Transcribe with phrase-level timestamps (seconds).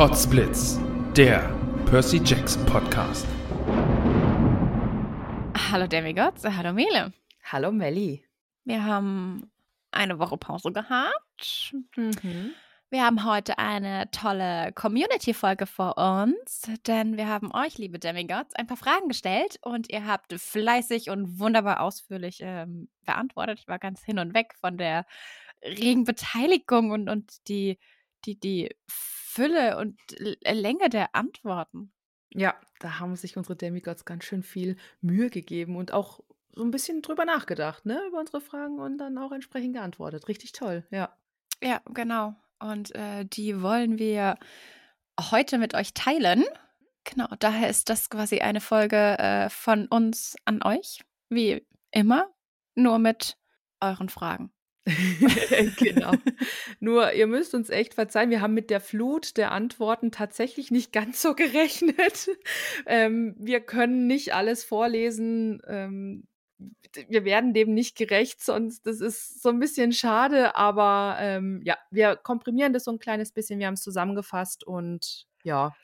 [0.00, 0.80] Potsblitz,
[1.14, 1.40] der
[1.84, 3.26] Percy Jackson Podcast.
[5.70, 7.12] Hallo Demigods, hallo Mele.
[7.44, 8.24] Hallo Melli.
[8.64, 9.52] Wir haben
[9.90, 11.74] eine Woche Pause gehabt.
[11.96, 12.54] Mhm.
[12.88, 18.66] Wir haben heute eine tolle Community-Folge vor uns, denn wir haben euch, liebe Demigods, ein
[18.66, 23.58] paar Fragen gestellt und ihr habt fleißig und wunderbar ausführlich ähm, beantwortet.
[23.60, 25.04] Ich war ganz hin und weg von der
[25.62, 27.78] regen Beteiligung und, und die,
[28.24, 28.70] die, die
[29.30, 31.92] Fülle und L- Länge der Antworten.
[32.32, 36.20] Ja, da haben sich unsere Demigods ganz schön viel Mühe gegeben und auch
[36.52, 40.28] so ein bisschen drüber nachgedacht, ne, über unsere Fragen und dann auch entsprechend geantwortet.
[40.28, 41.16] Richtig toll, ja.
[41.62, 42.34] Ja, genau.
[42.58, 44.36] Und äh, die wollen wir
[45.20, 46.44] heute mit euch teilen.
[47.04, 52.28] Genau, daher ist das quasi eine Folge äh, von uns an euch, wie immer,
[52.74, 53.36] nur mit
[53.80, 54.52] euren Fragen.
[55.76, 56.12] genau.
[56.80, 60.92] Nur, ihr müsst uns echt verzeihen, wir haben mit der Flut der Antworten tatsächlich nicht
[60.92, 62.30] ganz so gerechnet.
[62.86, 65.60] Ähm, wir können nicht alles vorlesen.
[65.66, 66.26] Ähm,
[67.08, 71.78] wir werden dem nicht gerecht, sonst das ist so ein bisschen schade, aber ähm, ja,
[71.90, 75.74] wir komprimieren das so ein kleines bisschen, wir haben es zusammengefasst und ja,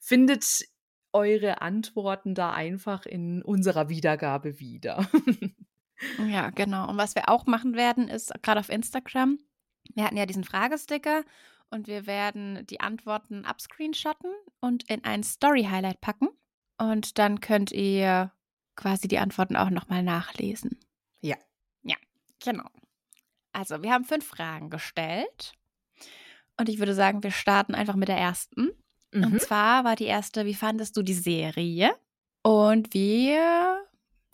[0.00, 0.64] findet
[1.12, 5.08] eure Antworten da einfach in unserer Wiedergabe wieder.
[6.28, 6.88] Ja, genau.
[6.88, 9.38] Und was wir auch machen werden, ist gerade auf Instagram,
[9.94, 11.24] wir hatten ja diesen Fragesticker
[11.70, 16.28] und wir werden die Antworten abscreenshotten und in ein Story-Highlight packen.
[16.78, 18.32] Und dann könnt ihr
[18.76, 20.78] quasi die Antworten auch nochmal nachlesen.
[21.20, 21.36] Ja.
[21.82, 21.96] Ja,
[22.42, 22.68] genau.
[23.52, 25.54] Also, wir haben fünf Fragen gestellt.
[26.56, 28.70] Und ich würde sagen, wir starten einfach mit der ersten.
[29.12, 29.24] Mhm.
[29.24, 31.94] Und zwar war die erste, wie fandest du die Serie?
[32.42, 33.84] Und wir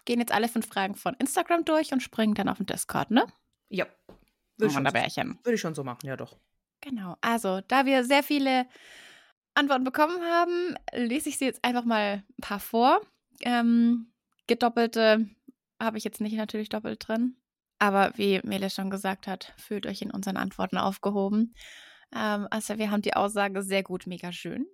[0.06, 3.26] gehen jetzt alle fünf Fragen von Instagram durch und springen dann auf den Discord, ne?
[3.68, 3.84] Ja.
[4.56, 5.38] Würde ich, schon, Wunderbärchen.
[5.42, 6.38] würde ich schon so machen, ja doch.
[6.80, 7.16] Genau.
[7.20, 8.66] Also, da wir sehr viele
[9.54, 13.00] Antworten bekommen haben, lese ich sie jetzt einfach mal ein paar vor.
[13.42, 14.12] Ähm,
[14.46, 15.28] gedoppelte
[15.80, 17.36] habe ich jetzt nicht natürlich doppelt drin.
[17.78, 21.54] Aber wie Mele schon gesagt hat, fühlt euch in unseren Antworten aufgehoben.
[22.14, 24.66] Ähm, also wir haben die Aussage sehr gut, mega schön.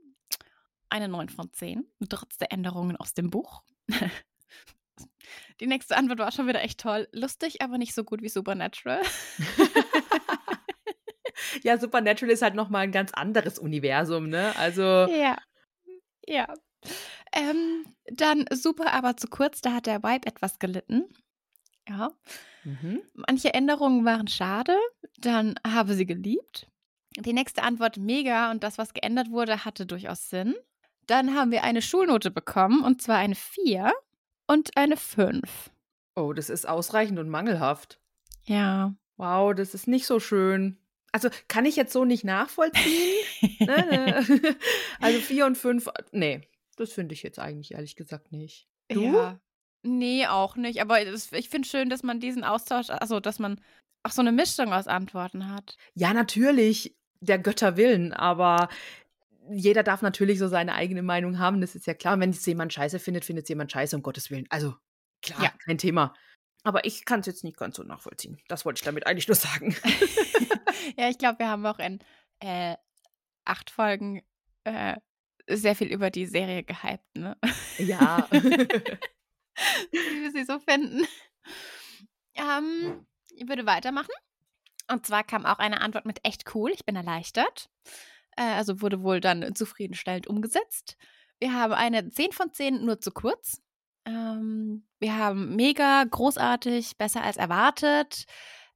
[0.88, 3.62] Eine 9 von 10, trotz der Änderungen aus dem Buch.
[5.60, 7.08] die nächste Antwort war schon wieder echt toll.
[7.12, 9.02] Lustig, aber nicht so gut wie Supernatural.
[11.62, 14.54] Ja, Supernatural ist halt nochmal ein ganz anderes Universum, ne?
[14.56, 15.36] Also, Ja.
[16.26, 16.46] Ja.
[17.32, 21.04] Ähm, dann super, aber zu kurz, da hat der Vibe etwas gelitten.
[21.88, 22.10] Ja.
[22.64, 23.02] mhm.
[23.14, 24.76] Manche Änderungen waren schade,
[25.18, 26.68] dann habe sie geliebt.
[27.16, 30.54] Die nächste Antwort mega und das, was geändert wurde, hatte durchaus Sinn.
[31.06, 33.92] Dann haben wir eine Schulnote bekommen und zwar eine 4
[34.46, 35.70] und eine 5.
[36.16, 38.00] oh, das ist ausreichend und mangelhaft.
[38.44, 38.94] Ja.
[39.16, 40.78] Wow, das ist nicht so schön.
[41.12, 43.24] Also kann ich jetzt so nicht nachvollziehen.
[43.60, 44.56] ne, ne.
[45.00, 48.68] Also vier und fünf, nee, das finde ich jetzt eigentlich ehrlich gesagt nicht.
[48.88, 49.02] Du?
[49.14, 49.40] Ja.
[49.82, 50.80] Nee, auch nicht.
[50.80, 53.60] Aber das, ich finde schön, dass man diesen Austausch, also dass man
[54.04, 55.76] auch so eine Mischung aus Antworten hat.
[55.94, 58.68] Ja, natürlich, der Götter willen, aber
[59.50, 62.18] jeder darf natürlich so seine eigene Meinung haben, das ist ja klar.
[62.20, 64.46] Wenn es jemand scheiße findet, findet es jemand scheiße, um Gottes Willen.
[64.50, 64.74] Also,
[65.22, 65.52] klar, Ja.
[65.64, 66.14] kein Thema.
[66.64, 68.40] Aber ich kann es jetzt nicht ganz so nachvollziehen.
[68.48, 69.74] Das wollte ich damit eigentlich nur sagen.
[70.96, 71.98] ja, ich glaube, wir haben auch in
[72.40, 72.76] äh,
[73.44, 74.22] acht Folgen
[74.64, 74.96] äh,
[75.48, 77.36] sehr viel über die Serie gehypt, ne?
[77.78, 78.28] ja.
[78.30, 81.04] Wie wir sie so finden.
[82.34, 84.12] Ähm, ich würde weitermachen.
[84.90, 86.70] Und zwar kam auch eine Antwort mit echt cool.
[86.72, 87.70] Ich bin erleichtert.
[88.36, 90.96] Äh, also wurde wohl dann zufriedenstellend umgesetzt.
[91.38, 93.60] Wir haben eine 10 von 10 nur zu kurz.
[94.04, 98.26] Ähm, wir haben mega großartig, besser als erwartet.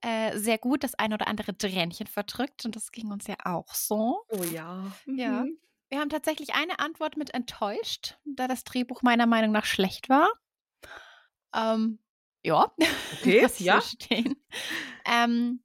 [0.02, 2.64] Äh, sehr gut das ein oder andere Tränchen verdrückt.
[2.64, 4.24] Und das ging uns ja auch so.
[4.28, 4.92] oh ja.
[5.06, 5.44] Ja.
[5.44, 5.58] Mhm.
[5.88, 10.28] Wir haben tatsächlich eine Antwort mit enttäuscht, da das Drehbuch meiner Meinung nach schlecht war.
[11.54, 11.98] Ähm,
[12.42, 12.72] ja.
[13.20, 13.80] Okay, ich ja.
[13.80, 14.36] Stehen.
[15.04, 15.62] Ähm,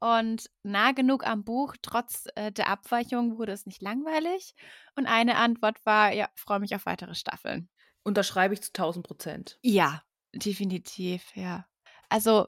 [0.00, 4.54] und nah genug am Buch, trotz äh, der Abweichung wurde es nicht langweilig.
[4.94, 7.68] Und eine Antwort war, ja, freue mich auf weitere Staffeln.
[8.04, 9.58] Unterschreibe ich zu 1000 Prozent.
[9.62, 10.02] Ja,
[10.32, 11.66] definitiv, ja.
[12.08, 12.46] Also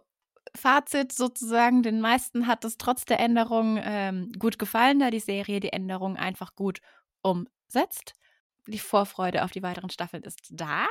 [0.57, 5.61] Fazit sozusagen, den meisten hat es trotz der Änderung ähm, gut gefallen, da die Serie
[5.61, 6.81] die Änderung einfach gut
[7.23, 8.15] umsetzt.
[8.67, 10.87] Die Vorfreude auf die weiteren Staffeln ist da.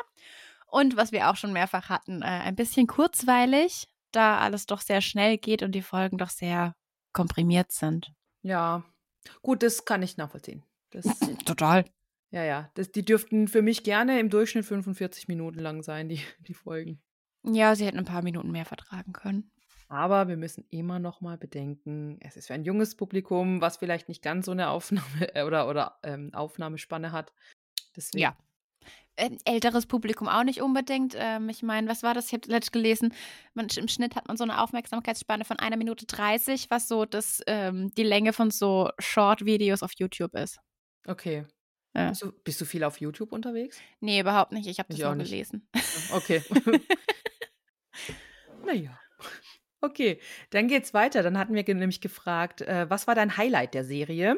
[0.68, 5.02] Und was wir auch schon mehrfach hatten, äh, ein bisschen kurzweilig, da alles doch sehr
[5.02, 6.76] schnell geht und die Folgen doch sehr
[7.14, 8.12] komprimiert sind.
[8.42, 8.84] Ja.
[9.42, 10.64] Gut, das kann ich nachvollziehen.
[10.92, 11.06] Das,
[11.46, 11.86] Total.
[12.32, 12.72] ja, ja.
[12.76, 17.02] Das, die dürften für mich gerne im Durchschnitt 45 Minuten lang sein, die, die Folgen.
[17.44, 19.52] Ja, sie hätten ein paar Minuten mehr vertragen können.
[19.88, 24.08] Aber wir müssen immer noch mal bedenken, es ist für ein junges Publikum, was vielleicht
[24.08, 27.34] nicht ganz so eine Aufnahme äh, oder, oder ähm, Aufnahmespanne hat.
[27.96, 28.22] Deswegen.
[28.22, 28.38] Ja.
[29.20, 31.16] Ähm, älteres Publikum auch nicht unbedingt.
[31.18, 32.28] Ähm, ich meine, was war das?
[32.28, 33.14] Ich habe letztens gelesen,
[33.54, 37.42] man, im Schnitt hat man so eine Aufmerksamkeitsspanne von einer Minute 30, was so das,
[37.48, 40.60] ähm, die Länge von so Short-Videos auf YouTube ist.
[41.06, 41.46] Okay.
[41.96, 42.10] Ja.
[42.10, 43.80] Bist, du, bist du viel auf YouTube unterwegs?
[44.00, 44.68] Nee, überhaupt nicht.
[44.68, 45.30] Ich habe das Ich auch nicht.
[45.32, 45.68] gelesen.
[46.14, 46.44] Okay.
[48.66, 49.00] naja.
[49.82, 50.20] Okay,
[50.50, 51.24] dann geht's weiter.
[51.24, 54.38] Dann hatten wir nämlich gefragt, äh, was war dein Highlight der Serie?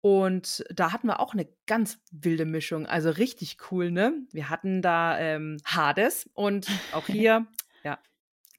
[0.00, 4.14] Und da hatten wir auch eine ganz wilde Mischung, also richtig cool, ne?
[4.30, 7.46] Wir hatten da ähm, Hades und auch hier,
[7.82, 7.98] ja,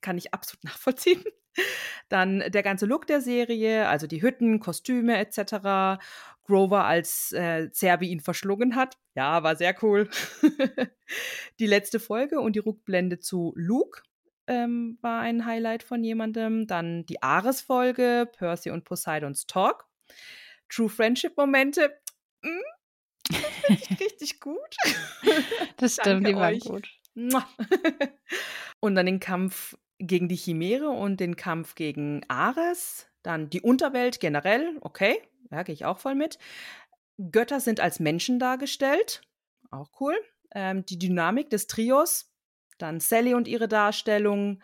[0.02, 1.24] kann ich absolut nachvollziehen.
[2.10, 6.02] Dann der ganze Look der Serie, also die Hütten, Kostüme etc.
[6.46, 8.98] Grover als äh, Zerbi ihn verschlungen hat.
[9.16, 10.10] Ja, war sehr cool.
[11.60, 14.02] die letzte Folge und die Rückblende zu Luke
[14.48, 16.68] ähm, war ein Highlight von jemandem.
[16.68, 19.86] Dann die Ares-Folge, Percy und Poseidons Talk.
[20.70, 22.00] True Friendship-Momente.
[22.44, 22.48] Mm,
[23.70, 24.76] richtig, richtig gut.
[25.78, 26.88] Das stimmt, die waren gut.
[28.80, 33.08] Und dann den Kampf gegen die Chimäre und den Kampf gegen Ares.
[33.24, 35.22] Dann die Unterwelt generell, okay,
[35.52, 36.38] ja, gehe ich auch voll mit.
[37.18, 39.22] Götter sind als Menschen dargestellt,
[39.72, 40.16] auch cool.
[40.56, 42.32] Ähm, die Dynamik des Trios,
[42.78, 44.64] dann Sally und ihre Darstellung,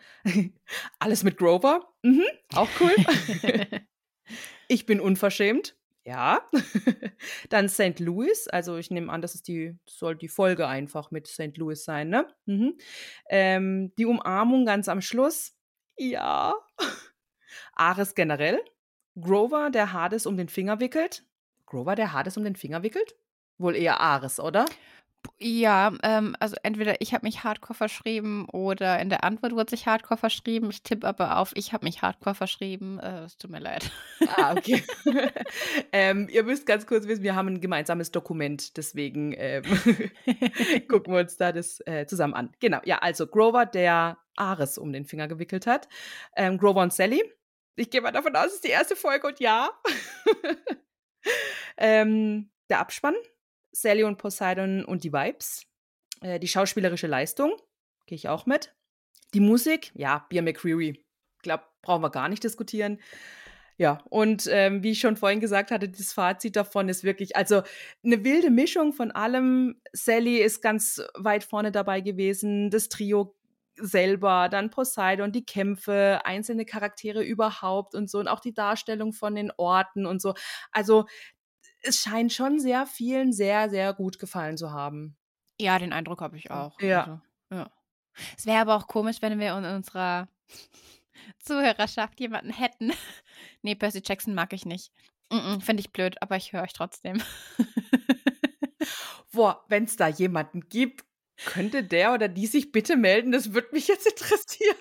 [0.98, 2.24] alles mit Grover, mhm,
[2.54, 2.94] auch cool.
[4.68, 5.75] ich bin unverschämt,
[6.06, 6.40] ja.
[7.50, 7.98] dann St.
[7.98, 11.56] Louis, also ich nehme an, das ist die, soll die Folge einfach mit St.
[11.56, 12.28] Louis sein, ne?
[12.46, 12.78] Mhm.
[13.28, 15.56] Ähm, die Umarmung ganz am Schluss,
[15.96, 16.54] ja.
[17.72, 18.60] Ares generell.
[19.20, 21.24] Grover, der Hades um den Finger wickelt.
[21.66, 23.16] Grover, der Hades um den Finger wickelt?
[23.58, 24.66] Wohl eher Ares, oder?
[25.38, 29.86] Ja, ähm, also entweder ich habe mich hardcore verschrieben oder in der Antwort wurde sich
[29.86, 30.70] hardcore verschrieben.
[30.70, 32.98] Ich tippe aber auf, ich habe mich hardcore verschrieben.
[32.98, 33.90] Äh, es tut mir leid.
[34.36, 34.82] Ah, okay.
[35.92, 39.62] ähm, ihr müsst ganz kurz wissen, wir haben ein gemeinsames Dokument, deswegen ähm,
[40.88, 42.52] gucken wir uns da das äh, zusammen an.
[42.60, 45.88] Genau, ja, also Grover, der Ares um den Finger gewickelt hat.
[46.36, 47.22] Ähm, Grover und Sally.
[47.76, 49.70] Ich gehe mal davon aus, es ist die erste Folge und ja.
[51.76, 53.14] ähm, der Abspann.
[53.80, 55.66] Sally und Poseidon und die Vibes.
[56.22, 57.52] Äh, die schauspielerische Leistung.
[58.06, 58.74] Gehe ich auch mit.
[59.34, 59.92] Die Musik.
[59.94, 61.04] Ja, Beer McCreary.
[61.36, 62.98] Ich glaube, brauchen wir gar nicht diskutieren.
[63.78, 67.60] Ja, und ähm, wie ich schon vorhin gesagt hatte, das Fazit davon ist wirklich, also
[68.02, 69.82] eine wilde Mischung von allem.
[69.92, 73.36] Sally ist ganz weit vorne dabei gewesen, das Trio
[73.78, 79.34] selber, dann Poseidon, die Kämpfe, einzelne Charaktere überhaupt und so und auch die Darstellung von
[79.34, 80.32] den Orten und so.
[80.72, 81.04] Also
[81.82, 85.16] es scheint schon sehr vielen sehr, sehr gut gefallen zu haben.
[85.60, 86.80] Ja, den Eindruck habe ich auch.
[86.80, 87.00] Ja.
[87.00, 87.70] Also, ja.
[88.36, 90.28] Es wäre aber auch komisch, wenn wir in unserer
[91.38, 92.92] Zuhörerschaft jemanden hätten.
[93.62, 94.92] nee, Percy Jackson mag ich nicht.
[95.30, 97.22] Mm -mm, Finde ich blöd, aber ich höre euch trotzdem.
[99.32, 101.04] Boah, wenn es da jemanden gibt,
[101.44, 103.32] könnte der oder die sich bitte melden?
[103.32, 104.76] Das würde mich jetzt interessieren.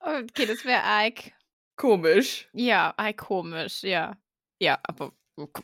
[0.00, 1.32] okay, das wäre Ike.
[1.76, 2.48] Komisch.
[2.52, 4.16] Ja, Ike komisch, ja.
[4.60, 5.12] Ja, aber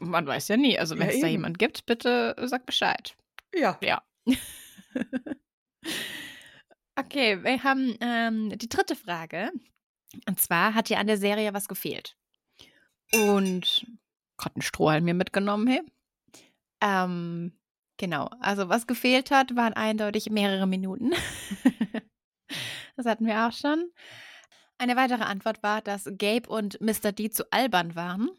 [0.01, 0.79] man weiß ja nie.
[0.79, 1.33] Also, wenn Ja, es da eben.
[1.33, 3.17] jemand gibt, bitte sag Bescheid.
[3.55, 3.79] Ja.
[3.83, 4.03] Ja.
[6.95, 9.51] Okay, wir haben ähm, die dritte Frage.
[10.29, 12.17] Und zwar hat dir an der Serie was gefehlt.
[13.15, 13.87] Und
[14.37, 15.83] gerade einen Strohhalm mir mitgenommen, hey.
[16.83, 17.59] Ähm,
[17.97, 21.13] genau, also was gefehlt hat, waren eindeutig mehrere Minuten.
[22.97, 23.91] das hatten wir auch schon.
[24.77, 27.13] Eine weitere Antwort war, dass Gabe und Mr.
[27.13, 28.31] D zu albern waren.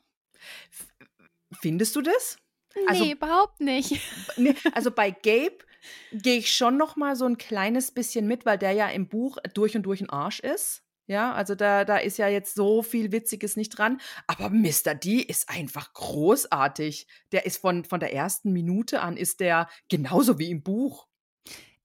[1.61, 2.37] Findest du das?
[2.75, 3.99] Nee, Also- überhaupt nicht.
[4.37, 5.57] Nee, also bei Gabe
[6.11, 9.37] gehe ich schon noch mal so ein kleines bisschen mit, weil der ja im Buch
[9.53, 10.81] durch und durch ein Arsch ist.
[11.05, 13.99] Ja, also da, da ist ja jetzt so viel Witziges nicht dran.
[14.25, 14.95] Aber Mr.
[14.95, 17.07] D ist einfach großartig.
[17.33, 21.07] Der ist von, von der ersten Minute an, ist der genauso wie im Buch.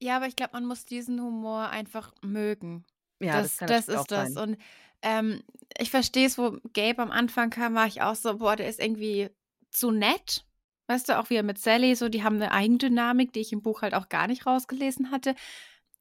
[0.01, 2.85] Ja, aber ich glaube, man muss diesen Humor einfach mögen.
[3.21, 4.33] Ja, das, kann das, natürlich ist das.
[4.35, 4.51] sein.
[4.51, 4.59] Und
[5.03, 5.43] ähm,
[5.79, 8.81] ich verstehe es, wo Gabe am Anfang kam, war ich auch so, boah, der ist
[8.81, 9.31] irgendwie
[9.71, 10.45] zu nett.
[10.87, 13.83] Weißt du, auch wie mit Sally, so, die haben eine Eigendynamik, die ich im Buch
[13.83, 15.35] halt auch gar nicht rausgelesen hatte.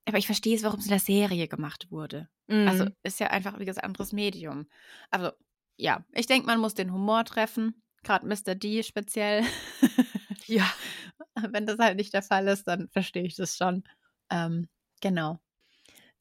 [0.05, 2.29] Aber ich verstehe es, warum es in der Serie gemacht wurde.
[2.47, 2.95] Also Mhm.
[3.03, 4.67] ist ja einfach, wie gesagt, anderes Medium.
[5.11, 5.31] Also,
[5.75, 7.81] ja, ich denke, man muss den Humor treffen.
[8.03, 8.55] Gerade Mr.
[8.55, 9.43] D speziell.
[10.45, 10.65] ja.
[11.51, 13.83] Wenn das halt nicht der Fall ist, dann verstehe ich das schon.
[14.31, 14.69] Ähm,
[15.01, 15.39] genau.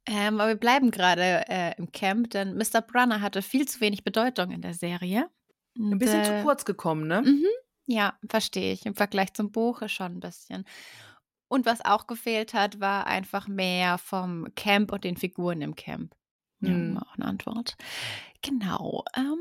[0.08, 2.80] Ähm, aber wir bleiben gerade äh, im Camp, denn Mr.
[2.80, 5.28] Brunner hatte viel zu wenig Bedeutung in der Serie.
[5.76, 7.22] Ein Und, bisschen äh, zu kurz gekommen, ne?
[7.22, 7.46] Mhm.
[7.86, 8.86] Ja, verstehe ich.
[8.86, 10.64] Im Vergleich zum Buch ist schon ein bisschen.
[11.48, 16.14] Und was auch gefehlt hat, war einfach mehr vom Camp und den Figuren im Camp.
[16.60, 16.94] Ja, Hm.
[16.96, 17.76] war auch eine Antwort.
[18.42, 19.04] Genau.
[19.16, 19.38] Ähm,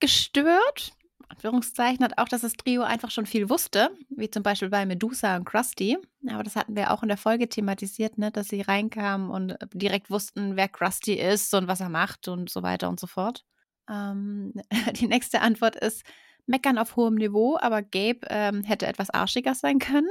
[0.00, 0.92] gestört,
[1.30, 5.36] Anführungszeichen, hat auch, dass das Trio einfach schon viel wusste, wie zum Beispiel bei Medusa
[5.36, 5.96] und Krusty.
[6.28, 10.10] Aber das hatten wir auch in der Folge thematisiert, ne, dass sie reinkamen und direkt
[10.10, 13.44] wussten, wer Krusty ist und was er macht und so weiter und so fort.
[13.88, 14.54] Ähm,
[15.00, 16.02] die nächste Antwort ist
[16.46, 20.08] meckern auf hohem Niveau, aber Gabe ähm, hätte etwas arschiger sein können.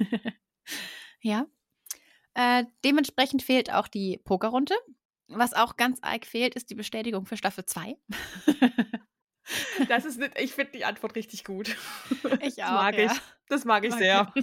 [1.20, 1.46] ja.
[2.34, 4.74] Äh, dementsprechend fehlt auch die Pokerrunde.
[5.28, 7.96] Was auch ganz arg fehlt, ist die Bestätigung für Staffel 2.
[9.88, 11.76] Das ist nicht, ich finde die Antwort richtig gut.
[12.42, 13.12] Ich das auch, mag ja.
[13.12, 13.20] ich.
[13.48, 14.32] Das mag ich Mag sehr.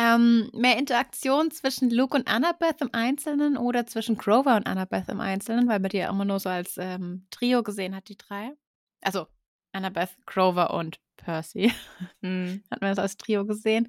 [0.00, 5.18] Ähm, mehr Interaktion zwischen Luke und Annabeth im Einzelnen oder zwischen Grover und Annabeth im
[5.18, 8.52] Einzelnen, weil man die ja immer nur so als ähm, Trio gesehen hat, die drei.
[9.00, 9.26] Also
[9.72, 11.72] Annabeth, Grover und Percy.
[12.22, 12.62] Hm.
[12.70, 13.88] hat man das als Trio gesehen.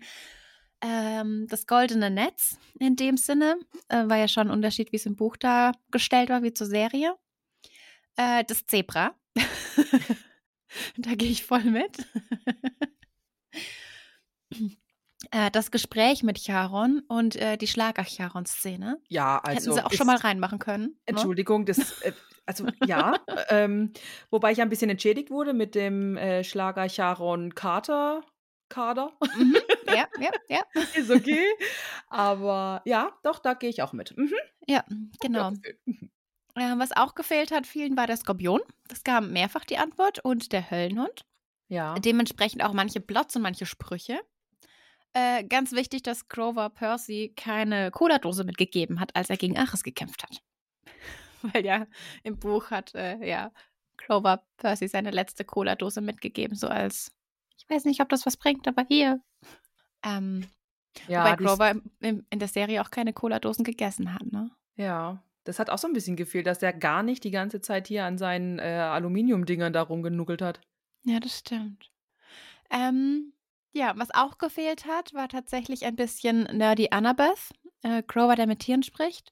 [0.81, 5.05] Ähm, das goldene Netz in dem Sinne äh, war ja schon ein Unterschied, wie es
[5.05, 7.15] im Buch dargestellt war, wie zur Serie.
[8.15, 9.13] Äh, das Zebra.
[10.97, 12.05] da gehe ich voll mit.
[15.31, 19.01] äh, das Gespräch mit Charon und äh, die Schlager-Charon-Szene.
[19.07, 19.61] Ja, also.
[19.61, 20.85] Hätten sie auch ist- schon mal reinmachen können.
[20.85, 20.97] ne?
[21.05, 22.13] Entschuldigung, das, äh,
[22.45, 23.19] also ja,
[23.49, 23.93] ähm,
[24.29, 28.23] wobei ich ein bisschen entschädigt wurde mit dem äh, Schlager Charon Carter
[28.69, 29.11] Kader.
[29.35, 29.57] Mhm.
[29.87, 30.61] Ja, ja, ja.
[30.93, 31.43] Ist okay.
[32.07, 34.15] Aber ja, doch, da gehe ich auch mit.
[34.15, 34.33] Mhm.
[34.67, 34.85] Ja,
[35.19, 35.51] genau.
[35.85, 36.11] Mhm.
[36.59, 38.61] Äh, was auch gefehlt hat vielen war der Skorpion.
[38.87, 41.25] Das kam mehrfach die Antwort und der Höllenhund.
[41.69, 41.95] Ja.
[41.95, 44.19] Dementsprechend auch manche Plots und manche Sprüche.
[45.13, 50.23] Äh, ganz wichtig, dass Grover Percy keine Cola-Dose mitgegeben hat, als er gegen Achis gekämpft
[50.23, 50.43] hat.
[51.41, 51.87] Weil ja
[52.23, 53.51] im Buch hat äh, ja
[53.97, 57.11] Grover Percy seine letzte Cola-Dose mitgegeben, so als
[57.57, 59.21] ich weiß nicht, ob das was bringt, aber hier.
[60.03, 60.47] Ähm,
[61.07, 64.51] Ja, wobei Grover im, in der Serie auch keine Cola-Dosen gegessen hat, ne?
[64.75, 67.87] Ja, das hat auch so ein bisschen gefehlt, dass der gar nicht die ganze Zeit
[67.87, 70.61] hier an seinen äh, Aluminiumdingern da rumgenuckelt hat.
[71.03, 71.91] Ja, das stimmt.
[72.69, 73.33] Ähm,
[73.73, 77.51] ja, was auch gefehlt hat, war tatsächlich ein bisschen Nerdy Annabeth,
[77.83, 79.29] äh, Grover, der mit Tieren spricht.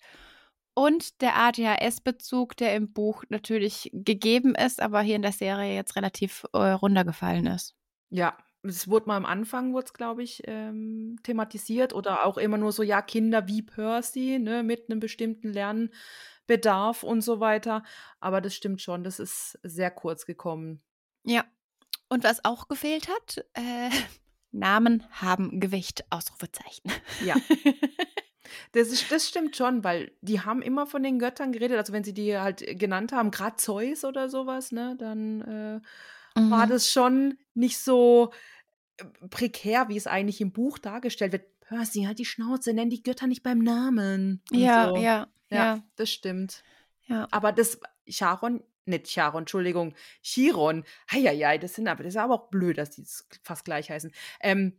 [0.73, 5.95] Und der ADHS-Bezug, der im Buch natürlich gegeben ist, aber hier in der Serie jetzt
[5.95, 7.75] relativ äh, runtergefallen ist.
[8.09, 12.57] Ja, es wurde mal am Anfang, wurde es, glaube ich, ähm, thematisiert oder auch immer
[12.57, 17.83] nur so, ja, Kinder wie Percy, ne, mit einem bestimmten Lernbedarf und so weiter.
[18.19, 20.81] Aber das stimmt schon, das ist sehr kurz gekommen.
[21.23, 21.45] Ja.
[22.09, 23.89] Und was auch gefehlt hat, äh,
[24.51, 26.91] Namen haben Gewicht, Ausrufezeichen.
[27.25, 27.35] Ja.
[28.71, 31.77] Das, ist, das stimmt schon, weil die haben immer von den Göttern geredet.
[31.77, 35.81] Also wenn sie die halt genannt haben, gerade Zeus oder sowas, ne, dann äh,
[36.49, 36.69] war Mhm.
[36.69, 38.31] das schon nicht so
[38.97, 41.59] äh, prekär, wie es eigentlich im Buch dargestellt wird.
[41.61, 44.41] Percy, halt die Schnauze, nenn die Götter nicht beim Namen.
[44.51, 44.95] Ja, so.
[44.95, 46.63] ja, ja, ja, das stimmt.
[47.07, 47.27] ja.
[47.31, 47.79] Aber das
[48.09, 52.91] Charon, nicht Charon, Entschuldigung, Chiron, heieiei, das sind aber, das ist aber auch blöd, dass
[52.91, 53.03] die
[53.43, 54.13] fast gleich heißen.
[54.39, 54.77] Ähm,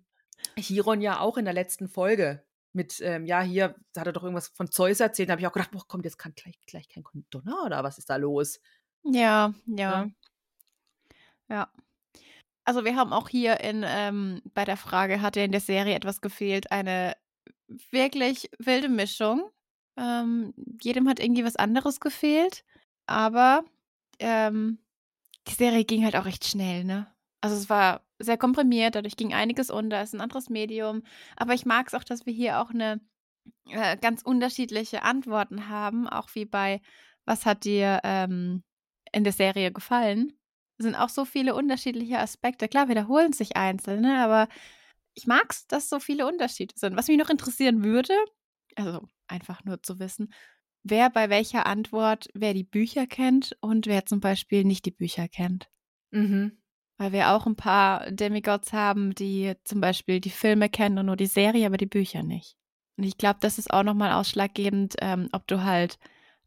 [0.59, 4.23] Chiron ja auch in der letzten Folge mit, ähm, ja, hier da hat er doch
[4.23, 6.89] irgendwas von Zeus erzählt, da habe ich auch gedacht, boah, kommt jetzt kann gleich, gleich
[6.89, 8.61] kein Donner oder was ist da los?
[9.03, 10.05] Ja, ja.
[10.05, 10.09] Ja.
[11.49, 11.71] Ja.
[12.65, 15.95] Also wir haben auch hier in, ähm, bei der Frage, hat dir in der Serie
[15.95, 17.17] etwas gefehlt, eine
[17.91, 19.51] wirklich wilde Mischung.
[19.97, 22.65] Ähm, jedem hat irgendwie was anderes gefehlt.
[23.07, 23.65] Aber
[24.19, 24.79] ähm,
[25.49, 27.07] die Serie ging halt auch recht schnell, ne?
[27.41, 31.03] Also es war sehr komprimiert, dadurch ging einiges unter, ist ein anderes Medium.
[31.37, 33.01] Aber ich mag es auch, dass wir hier auch eine
[33.71, 36.81] äh, ganz unterschiedliche Antworten haben, auch wie bei
[37.25, 38.63] Was hat dir ähm,
[39.13, 40.38] in der Serie gefallen?
[40.79, 42.69] Sind auch so viele unterschiedliche Aspekte.
[42.69, 44.49] Klar, wiederholen sich einzelne, aber
[45.15, 46.97] ich mag es, dass so viele Unterschiede sind.
[46.97, 48.15] Was mich noch interessieren würde,
[48.77, 50.33] also einfach nur zu wissen,
[50.85, 55.29] wer bei welcher Antwort, wer die Bücher kennt und wer zum Beispiel nicht die Bücher
[55.29, 55.69] kennt.
[56.11, 56.59] Mhm.
[56.99, 61.17] Weil wir auch ein paar Demigods haben, die zum Beispiel die Filme kennen und nur
[61.17, 62.57] die Serie, aber die Bücher nicht.
[62.97, 65.99] Und ich glaube, das ist auch nochmal ausschlaggebend, ähm, ob du halt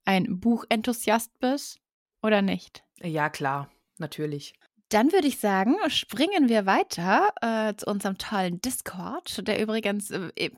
[0.04, 1.80] ein Buchenthusiast bist
[2.22, 2.84] oder nicht.
[3.02, 3.70] Ja, klar,
[4.02, 4.54] natürlich.
[4.90, 10.32] Dann würde ich sagen, springen wir weiter äh, zu unserem tollen Discord, der übrigens äh,
[10.36, 10.52] äh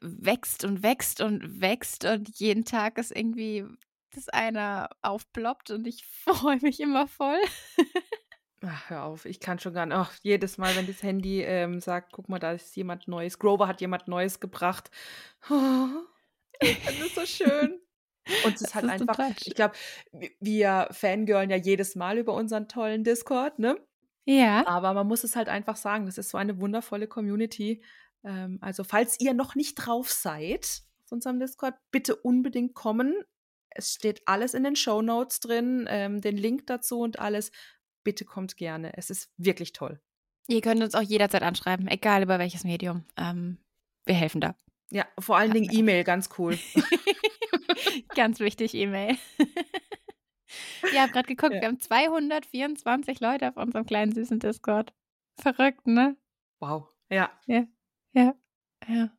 [0.00, 3.64] wächst und wächst und wächst und jeden Tag ist irgendwie,
[4.12, 7.40] dass einer aufploppt und ich freue mich immer voll.
[8.66, 9.96] Ach, hör auf, ich kann schon gar nicht.
[9.96, 13.38] Ach, jedes Mal, wenn das Handy ähm, sagt, guck mal, da ist jemand Neues.
[13.38, 14.90] Grover hat jemand Neues gebracht.
[15.50, 15.88] Oh,
[16.60, 17.83] das ist so schön.
[18.44, 19.74] Und es ist halt ist einfach, ich glaube,
[20.40, 23.78] wir fangirlen ja jedes Mal über unseren tollen Discord, ne?
[24.24, 24.66] Ja.
[24.66, 27.82] Aber man muss es halt einfach sagen, das ist so eine wundervolle Community.
[28.24, 33.14] Ähm, also, falls ihr noch nicht drauf seid auf unserem Discord, bitte unbedingt kommen.
[33.70, 37.50] Es steht alles in den Show Notes drin, ähm, den Link dazu und alles
[38.04, 38.96] bitte kommt gerne.
[38.96, 40.00] Es ist wirklich toll.
[40.46, 43.04] Ihr könnt uns auch jederzeit anschreiben, egal über welches Medium.
[43.16, 43.58] Ähm,
[44.04, 44.56] wir helfen da.
[44.90, 46.58] Ja, vor allen Dingen E-Mail, ganz cool.
[48.14, 49.16] ganz wichtig, E-Mail.
[50.92, 51.60] ich habe gerade geguckt, ja.
[51.60, 54.92] wir haben 224 Leute auf unserem kleinen süßen Discord.
[55.40, 56.16] Verrückt, ne?
[56.60, 56.88] Wow.
[57.10, 57.30] Ja.
[57.46, 57.66] Ja.
[58.12, 58.34] Ja.
[58.86, 59.10] Ja.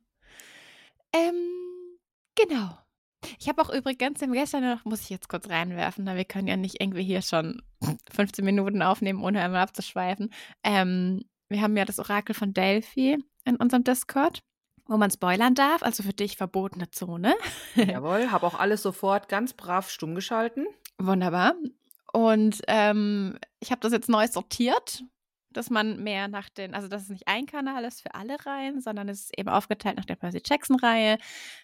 [1.12, 1.98] Ähm,
[2.34, 2.78] genau.
[3.38, 6.56] Ich habe auch übrigens gestern noch, muss ich jetzt kurz reinwerfen, da wir können ja
[6.56, 7.62] nicht irgendwie hier schon
[8.12, 10.32] 15 Minuten aufnehmen, ohne einmal abzuschweifen.
[10.62, 14.42] Ähm, wir haben ja das Orakel von Delphi in unserem Discord,
[14.86, 17.34] wo man spoilern darf, also für dich verbotene Zone.
[17.74, 20.66] Jawohl, habe auch alles sofort ganz brav stumm geschalten.
[20.98, 21.54] Wunderbar.
[22.12, 25.02] Und ähm, ich habe das jetzt neu sortiert
[25.56, 28.80] dass man mehr nach den, also dass es nicht ein Kanal ist für alle Reihen,
[28.80, 31.18] sondern es ist eben aufgeteilt nach der Percy Jackson-Reihe,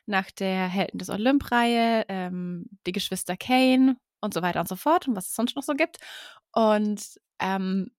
[0.06, 5.08] nach der Helden des Olymp-Reihe, ähm, die Geschwister Kane und so weiter und so fort
[5.08, 5.98] und was es sonst noch so gibt.
[6.52, 7.90] Und ähm,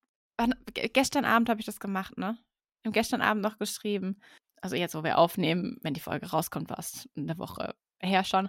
[0.73, 2.37] gestern Abend habe ich das gemacht, ne?
[2.85, 4.19] Im gestern Abend noch geschrieben.
[4.63, 8.47] Also jetzt, wo wir aufnehmen, wenn die Folge rauskommt, war es eine Woche her schon.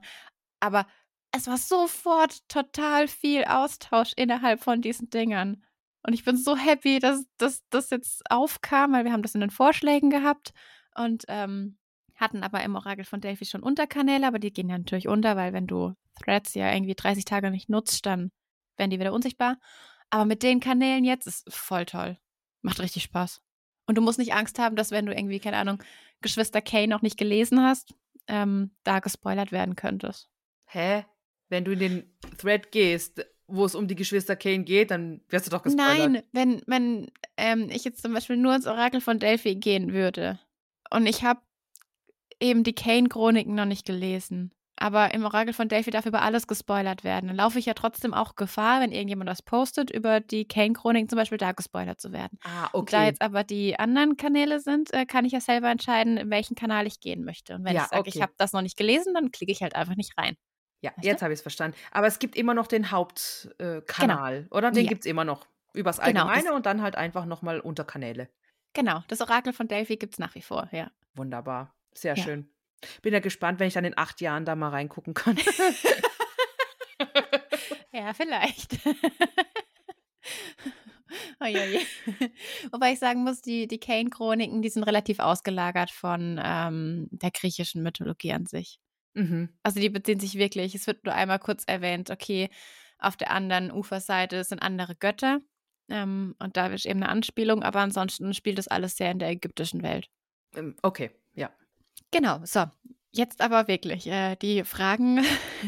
[0.60, 0.86] Aber
[1.32, 5.64] es war sofort total viel Austausch innerhalb von diesen Dingern.
[6.06, 9.50] Und ich bin so happy, dass das jetzt aufkam, weil wir haben das in den
[9.50, 10.52] Vorschlägen gehabt
[10.94, 11.78] und ähm,
[12.14, 15.52] hatten aber im Orakel von Delphi schon Unterkanäle, aber die gehen ja natürlich unter, weil
[15.52, 18.30] wenn du Threads ja irgendwie 30 Tage nicht nutzt, dann
[18.76, 19.58] werden die wieder unsichtbar.
[20.10, 22.18] Aber mit den Kanälen jetzt ist voll toll.
[22.62, 23.42] Macht richtig Spaß.
[23.86, 25.82] Und du musst nicht Angst haben, dass wenn du irgendwie, keine Ahnung,
[26.24, 27.94] Geschwister Kay noch nicht gelesen hast,
[28.26, 30.28] ähm, da gespoilert werden könntest.
[30.66, 31.04] Hä?
[31.48, 35.46] Wenn du in den Thread gehst, wo es um die Geschwister Kane geht, dann wirst
[35.46, 36.10] du doch gespoilert.
[36.10, 40.40] Nein, wenn, wenn ähm, ich jetzt zum Beispiel nur ins Orakel von Delphi gehen würde
[40.90, 41.40] und ich habe
[42.40, 47.04] eben die Kane-Chroniken noch nicht gelesen, aber im Orakel von Delphi darf über alles gespoilert
[47.04, 51.08] werden, dann laufe ich ja trotzdem auch Gefahr, wenn irgendjemand das postet, über die Kane-Chroniken
[51.08, 52.38] zum Beispiel da gespoilert zu werden.
[52.42, 52.90] Ah, okay.
[52.90, 56.54] da jetzt aber die anderen Kanäle sind, äh, kann ich ja selber entscheiden, in welchen
[56.54, 57.54] Kanal ich gehen möchte.
[57.54, 58.12] Und wenn ja, ich sage, okay.
[58.14, 60.36] ich habe das noch nicht gelesen, dann klicke ich halt einfach nicht rein.
[60.80, 61.76] Ja, weißt jetzt habe ich es verstanden.
[61.92, 64.56] Aber es gibt immer noch den Hauptkanal, äh, genau.
[64.56, 64.70] oder?
[64.70, 64.88] Den ja.
[64.88, 65.46] gibt es immer noch.
[65.72, 68.28] Übers genau, Allgemeine genau, und dann halt einfach nochmal Unterkanäle.
[68.74, 70.90] Genau, das Orakel von Delphi gibt es nach wie vor, ja.
[71.14, 71.74] Wunderbar.
[71.94, 72.22] Sehr ja.
[72.22, 72.53] schön.
[73.02, 75.36] Bin ja gespannt, wenn ich dann in acht Jahren da mal reingucken kann.
[77.92, 78.78] ja, vielleicht.
[81.40, 81.80] oh, je, je.
[82.72, 87.82] Wobei ich sagen muss, die, die Kane-Chroniken, die sind relativ ausgelagert von ähm, der griechischen
[87.82, 88.78] Mythologie an sich.
[89.14, 89.50] Mhm.
[89.62, 92.50] Also die beziehen sich wirklich, es wird nur einmal kurz erwähnt, okay,
[92.98, 95.40] auf der anderen Uferseite sind andere Götter.
[95.88, 99.28] Ähm, und da ist eben eine Anspielung, aber ansonsten spielt das alles sehr in der
[99.28, 100.08] ägyptischen Welt.
[100.56, 101.10] Ähm, okay.
[102.10, 102.64] Genau, so.
[103.10, 105.24] Jetzt aber wirklich äh, die Fragen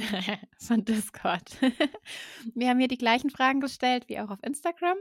[0.58, 1.56] von Discord.
[2.54, 4.96] Wir haben hier die gleichen Fragen gestellt wie auch auf Instagram.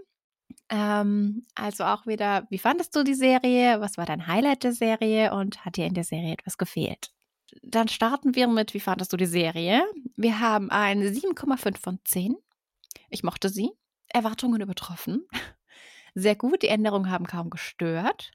[0.69, 3.81] Ähm, also auch wieder, wie fandest du die Serie?
[3.81, 5.33] Was war dein Highlight der Serie?
[5.33, 7.11] Und hat dir in der Serie etwas gefehlt?
[7.63, 9.83] Dann starten wir mit, wie fandest du die Serie?
[10.15, 12.35] Wir haben eine 7,5 von 10.
[13.09, 13.71] Ich mochte sie.
[14.09, 15.27] Erwartungen übertroffen.
[16.15, 18.31] Sehr gut, die Änderungen haben kaum gestört.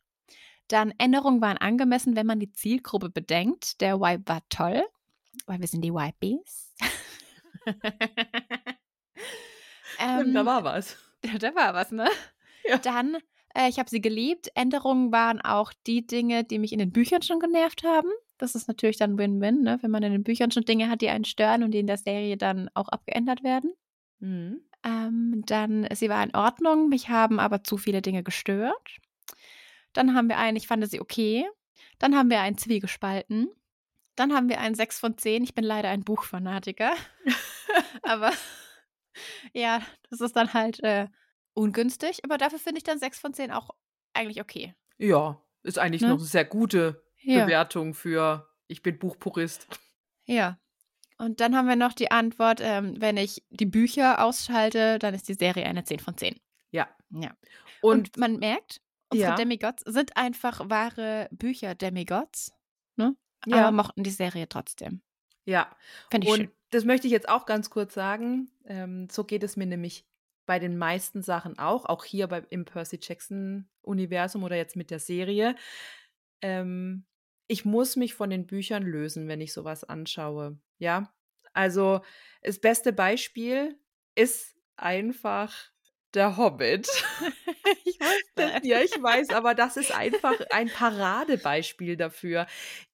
[0.70, 3.80] Dann Änderungen waren angemessen, wenn man die Zielgruppe bedenkt.
[3.80, 4.84] Der Vibe war toll,
[5.46, 6.72] weil wir sind die Wipies.
[9.98, 10.96] ähm, da war was.
[11.38, 12.08] Da war was, ne?
[12.64, 12.78] Ja.
[12.78, 13.18] Dann,
[13.54, 14.50] äh, ich habe sie geliebt.
[14.54, 18.08] Änderungen waren auch die Dinge, die mich in den Büchern schon genervt haben.
[18.38, 19.78] Das ist natürlich dann Win-Win, ne?
[19.82, 21.98] wenn man in den Büchern schon Dinge hat, die einen stören und die in der
[21.98, 23.74] Serie dann auch abgeändert werden.
[24.20, 24.62] Mhm.
[24.82, 29.00] Ähm, dann, sie war in Ordnung, mich haben aber zu viele Dinge gestört.
[29.92, 31.46] Dann haben wir einen, ich fand sie okay.
[31.98, 33.48] Dann haben wir einen Zwiegespalten.
[34.16, 35.44] Dann haben wir einen 6 von 10.
[35.44, 36.92] Ich bin leider ein Buchfanatiker.
[38.02, 38.32] aber
[39.52, 41.08] ja, das ist dann halt äh,
[41.54, 42.24] ungünstig.
[42.24, 43.70] Aber dafür finde ich dann 6 von 10 auch
[44.12, 44.74] eigentlich okay.
[44.98, 46.08] Ja, ist eigentlich Ne?
[46.08, 47.44] noch eine sehr gute Ja.
[47.44, 49.66] Bewertung für ich bin Buchpurist.
[50.26, 50.58] Ja.
[51.18, 55.28] Und dann haben wir noch die Antwort, ähm, wenn ich die Bücher ausschalte, dann ist
[55.28, 56.40] die Serie eine 10 von 10.
[56.70, 56.88] Ja.
[57.10, 57.34] Ja.
[57.82, 59.34] Und, Und, man merkt, unsere Ja.
[59.34, 62.52] Demigods sind einfach wahre Bücher-Demigods,
[62.96, 63.16] ne?
[63.46, 63.68] Ja.
[63.68, 65.02] Aber mochten die Serie trotzdem.
[65.46, 65.70] ja.
[66.10, 66.52] Fände ich Und schön.
[66.70, 68.50] das möchte ich jetzt auch ganz kurz sagen.
[68.64, 70.06] Ähm, so geht es mir nämlich
[70.46, 74.98] bei den meisten Sachen auch, auch hier bei, im Percy Jackson-Universum oder jetzt mit der
[74.98, 75.54] Serie.
[76.42, 77.06] Ähm,
[77.48, 80.58] ich muss mich von den Büchern lösen, wenn ich sowas anschaue.
[80.78, 81.12] Ja,
[81.52, 82.00] also
[82.42, 83.78] das beste Beispiel
[84.14, 85.54] ist einfach
[86.14, 86.88] der Hobbit.
[87.84, 88.60] ich wusste.
[88.62, 92.46] Ja, ich weiß, aber das ist einfach ein Paradebeispiel dafür.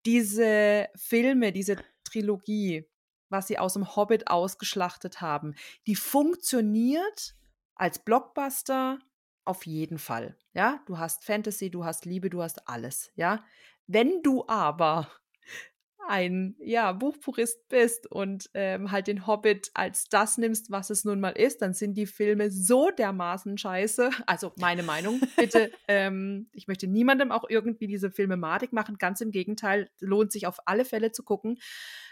[0.04, 2.88] Diese Filme, diese Trilogie,
[3.28, 5.54] was sie aus dem Hobbit ausgeschlachtet haben,
[5.86, 7.34] die funktioniert
[7.74, 8.98] als Blockbuster
[9.44, 10.36] auf jeden Fall.
[10.52, 13.12] Ja, du hast Fantasy, du hast Liebe, du hast alles.
[13.14, 13.44] Ja,
[13.86, 15.10] wenn du aber
[16.08, 21.20] ein ja, Buchpurist bist und ähm, halt den Hobbit als das nimmst, was es nun
[21.20, 24.10] mal ist, dann sind die Filme so dermaßen scheiße.
[24.26, 25.70] Also meine Meinung, bitte.
[25.88, 28.98] ähm, ich möchte niemandem auch irgendwie diese Filme madig machen.
[28.98, 31.58] Ganz im Gegenteil, lohnt sich auf alle Fälle zu gucken.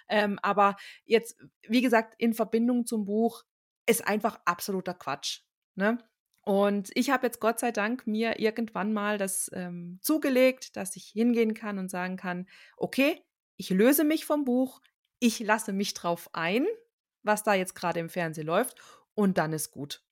[0.08, 3.42] Ähm, aber jetzt, wie gesagt, in Verbindung zum Buch
[3.86, 5.40] ist einfach absoluter Quatsch.
[5.74, 5.98] Ne?
[6.44, 11.06] Und ich habe jetzt Gott sei Dank mir irgendwann mal das ähm, zugelegt, dass ich
[11.06, 13.22] hingehen kann und sagen kann, okay,
[13.56, 14.80] ich löse mich vom Buch,
[15.20, 16.66] ich lasse mich drauf ein,
[17.22, 18.76] was da jetzt gerade im Fernsehen läuft
[19.14, 20.02] und dann ist gut.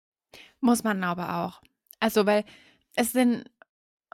[0.61, 1.63] Muss man aber auch.
[2.01, 2.45] Also, weil
[2.95, 3.51] es sind,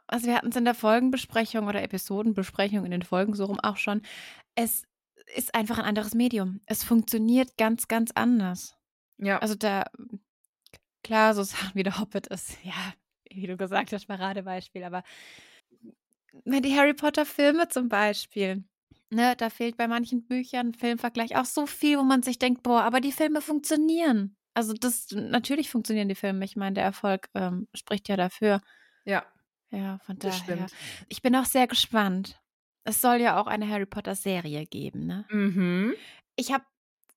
[0.06, 3.76] also wir hatten es in der Folgenbesprechung oder Episodenbesprechung in den Folgen so rum auch
[3.76, 4.02] schon.
[4.54, 4.84] Es
[5.34, 6.60] ist einfach ein anderes Medium.
[6.66, 8.76] Es funktioniert ganz, ganz anders.
[9.18, 9.84] Ja, Also da,
[11.04, 12.94] klar, so Sachen wie der Hobbit ist, ja,
[13.30, 15.02] wie du gesagt hast, Paradebeispiel, aber
[16.44, 18.64] wenn die Harry Potter Filme zum Beispiel,
[19.10, 22.82] ne, da fehlt bei manchen Büchern Filmvergleich auch so viel, wo man sich denkt, boah,
[22.82, 24.36] aber die Filme funktionieren.
[24.54, 26.44] Also das, natürlich funktionieren die Filme.
[26.44, 28.60] Ich meine, der Erfolg ähm, spricht ja dafür.
[29.04, 29.24] ja,
[29.70, 30.68] Ja, von das daher.
[30.68, 30.72] stimmt.
[31.08, 32.40] Ich bin auch sehr gespannt.
[32.84, 35.26] Es soll ja auch eine Harry Potter Serie geben, ne?
[35.30, 35.94] Mhm.
[36.36, 36.64] Ich habe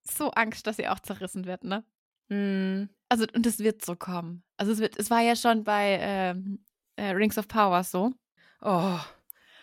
[0.03, 1.83] so Angst, dass sie auch zerrissen wird, ne?
[2.29, 2.89] Mhm.
[3.09, 4.43] Also, und es wird so kommen.
[4.57, 6.63] Also, es wird, es war ja schon bei ähm,
[6.97, 8.11] äh, Rings of Power so.
[8.61, 8.99] Oh,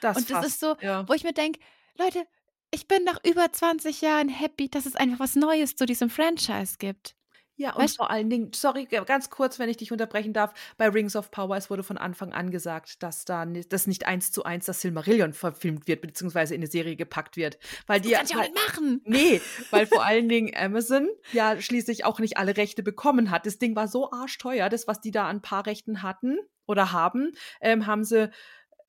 [0.00, 1.06] das und das fast, ist so, ja.
[1.08, 1.60] wo ich mir denke,
[1.98, 2.26] Leute,
[2.70, 6.76] ich bin nach über 20 Jahren happy, dass es einfach was Neues zu diesem Franchise
[6.78, 7.14] gibt.
[7.60, 10.88] Ja, und Weißt- vor allen Dingen, sorry, ganz kurz, wenn ich dich unterbrechen darf, bei
[10.88, 14.30] Rings of Power, es wurde von Anfang an gesagt, dass da nicht, dass nicht eins
[14.30, 17.58] zu eins das Silmarillion verfilmt wird, beziehungsweise in eine Serie gepackt wird.
[17.88, 19.00] Weil die Das kannst du ja halt- nicht machen.
[19.06, 19.40] Nee,
[19.72, 23.44] weil vor allen Dingen Amazon ja schließlich auch nicht alle Rechte bekommen hat.
[23.44, 27.32] Das Ding war so arschteuer, das, was die da an paar Rechten hatten oder haben,
[27.60, 28.30] ähm, haben sie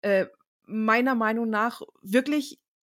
[0.03, 0.27] äh,
[0.67, 2.59] meiner Meinung nach wirklich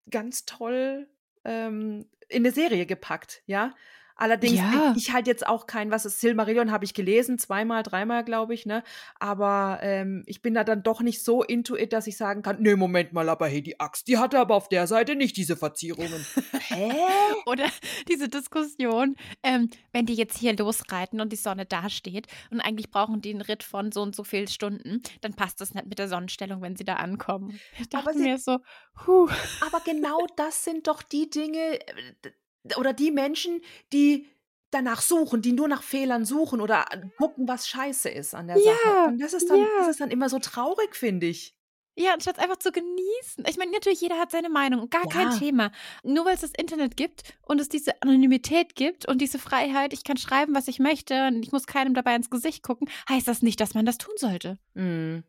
[0.09, 1.07] ganz toll
[1.45, 3.73] ähm, in eine Serie gepackt, ja.
[4.21, 4.69] Allerdings Ja.
[4.91, 8.53] bin ich halt jetzt auch kein, was ist Silmarillion, habe ich gelesen, zweimal, dreimal, glaube
[8.53, 8.83] ich, ne?
[9.17, 12.57] Aber ähm, ich bin da dann doch nicht so into it, dass ich sagen kann,
[12.61, 15.55] nee, Moment mal, aber hey, die Axt, die hatte aber auf der Seite nicht diese
[15.55, 16.25] Verzierungen.
[16.67, 16.91] Hä?
[17.45, 17.65] Oder
[18.09, 23.21] diese Diskussion, ähm, wenn die jetzt hier losreiten und die Sonne dasteht und eigentlich brauchen
[23.21, 26.09] die einen Ritt von so und so viel Stunden, dann passt das nicht mit der
[26.09, 27.59] Sonnenstellung, wenn sie da ankommen.
[27.79, 28.57] Ich Aber dachte sie- mir so,
[29.07, 29.29] huh.
[29.65, 31.83] Aber genau das sind doch die Dinge äh,
[32.77, 33.61] oder die Menschen,
[33.93, 34.27] die
[34.71, 36.85] danach suchen, die nur nach Fehlern suchen oder
[37.17, 39.07] gucken, was scheiße ist an der Ja, Sache.
[39.07, 39.67] Und das ist dann, ja.
[39.79, 41.55] das ist dann immer so traurig, finde ich.
[41.95, 43.43] Ja, anstatt einfach zu genießen.
[43.49, 45.37] Ich meine, natürlich, jeder hat seine Meinung, gar kein Ja.
[45.37, 45.71] Thema.
[46.03, 50.05] Nur weil es das Internet gibt und es diese Anonymität gibt und diese Freiheit, ich
[50.05, 53.41] kann schreiben, was ich möchte und ich muss keinem dabei ins Gesicht gucken, heißt das
[53.41, 54.59] nicht, dass man das tun sollte.
[54.75, 55.23] Mm.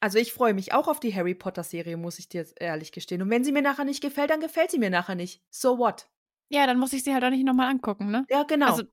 [0.00, 3.20] Also ich freue mich auch auf die Harry Potter Serie, muss ich dir ehrlich gestehen.
[3.20, 5.42] Und wenn sie mir nachher nicht gefällt, dann gefällt sie mir nachher nicht.
[5.50, 6.08] So what?
[6.48, 8.26] Ja, dann muss ich sie halt auch nicht nochmal angucken, ne?
[8.30, 8.70] Ja, genau.
[8.70, 8.84] Also,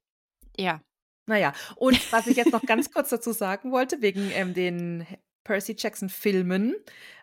[0.57, 0.81] ja.
[1.27, 5.05] Naja, und was ich jetzt noch ganz kurz dazu sagen wollte, wegen ähm, den
[5.43, 6.75] Percy Jackson Filmen.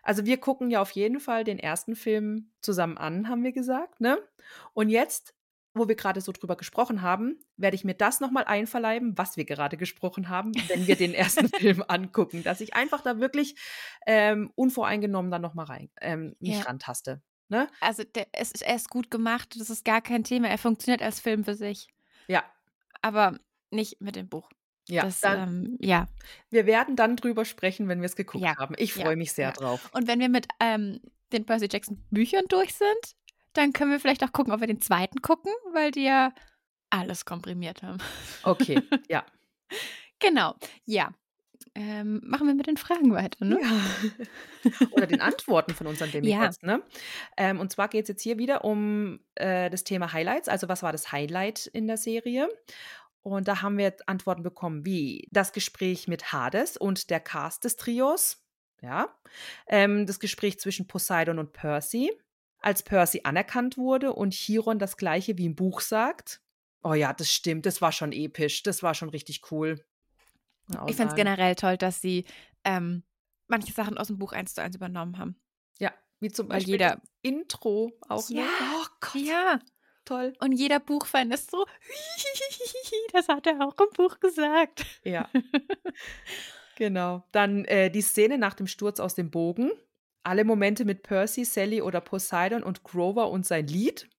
[0.03, 4.01] Also wir gucken ja auf jeden Fall den ersten Film zusammen an, haben wir gesagt,
[4.01, 4.17] ne?
[4.73, 5.33] Und jetzt,
[5.73, 9.45] wo wir gerade so drüber gesprochen haben, werde ich mir das nochmal einverleiben, was wir
[9.45, 13.55] gerade gesprochen haben, wenn wir den ersten Film angucken, dass ich einfach da wirklich
[14.05, 16.63] ähm, unvoreingenommen dann nochmal rein, ähm, mich Ja.
[16.63, 17.21] rantaste.
[17.49, 17.67] Ne?
[17.81, 20.47] Also der, es ist, er ist gut gemacht, das ist gar kein Thema.
[20.47, 21.87] Er funktioniert als Film für sich.
[22.27, 22.43] Ja,
[23.01, 23.37] Aber
[23.71, 24.49] nicht mit dem Buch.
[24.87, 25.03] ja.
[25.03, 26.07] das, dann, ähm, ja.
[26.51, 28.75] wir werden dann drüber sprechen, wenn wir es geguckt Ja, haben.
[28.77, 29.53] Ich ja, freue mich sehr ja.
[29.53, 29.89] drauf.
[29.93, 33.15] Und wenn wir mit ähm, den Percy Jackson Büchern durch sind,
[33.53, 36.31] dann können wir vielleicht auch gucken, ob wir den zweiten gucken, weil die ja
[36.91, 37.97] alles komprimiert haben.
[38.43, 39.25] Okay, ja.
[40.19, 41.11] Genau, ja.
[41.75, 43.59] Ähm, machen wir mit den Fragen weiter, ne?
[43.61, 44.87] Ja.
[44.91, 46.61] Oder den Antworten von unseren Demigods.
[46.61, 46.81] Ne?
[47.37, 50.49] Ähm, und zwar geht es jetzt hier wieder um äh, das Thema Highlights.
[50.49, 52.49] Also, was war das Highlight in der Serie?
[53.21, 57.75] Und da haben wir Antworten bekommen, wie das Gespräch mit Hades und der Cast des
[57.75, 58.43] Trios.
[58.81, 59.13] Ja.
[59.67, 62.11] Ähm, das Gespräch zwischen Poseidon und Percy.
[62.59, 66.41] Als Percy anerkannt wurde und Chiron das Gleiche wie im Buch sagt.
[66.83, 67.65] Oh ja, das stimmt.
[67.65, 68.63] Das war schon episch.
[68.63, 69.83] Das war schon richtig cool.
[70.87, 72.25] Ich finde es generell toll, dass sie
[72.63, 73.03] ähm,
[73.47, 75.39] manche Sachen aus dem Buch eins zu eins übernommen haben.
[75.79, 78.29] Ja, wie zum Weil Beispiel jeder- das Intro auch.
[78.29, 78.43] Ja,
[78.75, 79.59] Oh Gott, Ja,
[80.05, 80.33] toll.
[80.39, 81.65] und jeder Buchfan ist so,
[83.13, 84.85] das hat er auch im Buch gesagt.
[85.03, 85.29] Ja.
[86.75, 87.23] genau.
[87.31, 89.71] Dann äh, die Szene nach dem Sturz aus dem Bogen.
[90.23, 94.09] Alle Momente mit Percy, Sally oder Poseidon und Grover und sein Lied.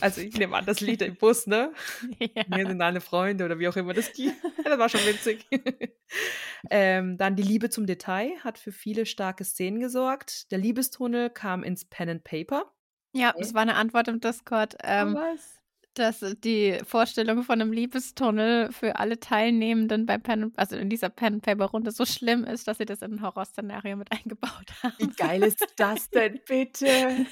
[0.00, 1.72] Also ich nehme an, das Lied im Bus, ne?
[2.18, 2.44] ja.
[2.46, 4.32] Wir sind alle Freunde oder wie auch immer das ging.
[4.64, 5.46] Das war schon witzig.
[6.70, 10.50] ähm, dann die Liebe zum Detail hat für viele starke Szenen gesorgt.
[10.50, 12.72] Der Liebestunnel kam ins Pen and Paper.
[13.12, 15.60] Ja, das war eine Antwort im Discord, ähm, was?
[15.94, 21.34] dass die Vorstellung von einem Liebestunnel für alle Teilnehmenden bei Pen, also in dieser Pen
[21.34, 24.94] and Paper Runde so schlimm ist, dass sie das in ein Horrorszenario mit eingebaut haben.
[24.98, 27.26] Wie geil ist das denn bitte?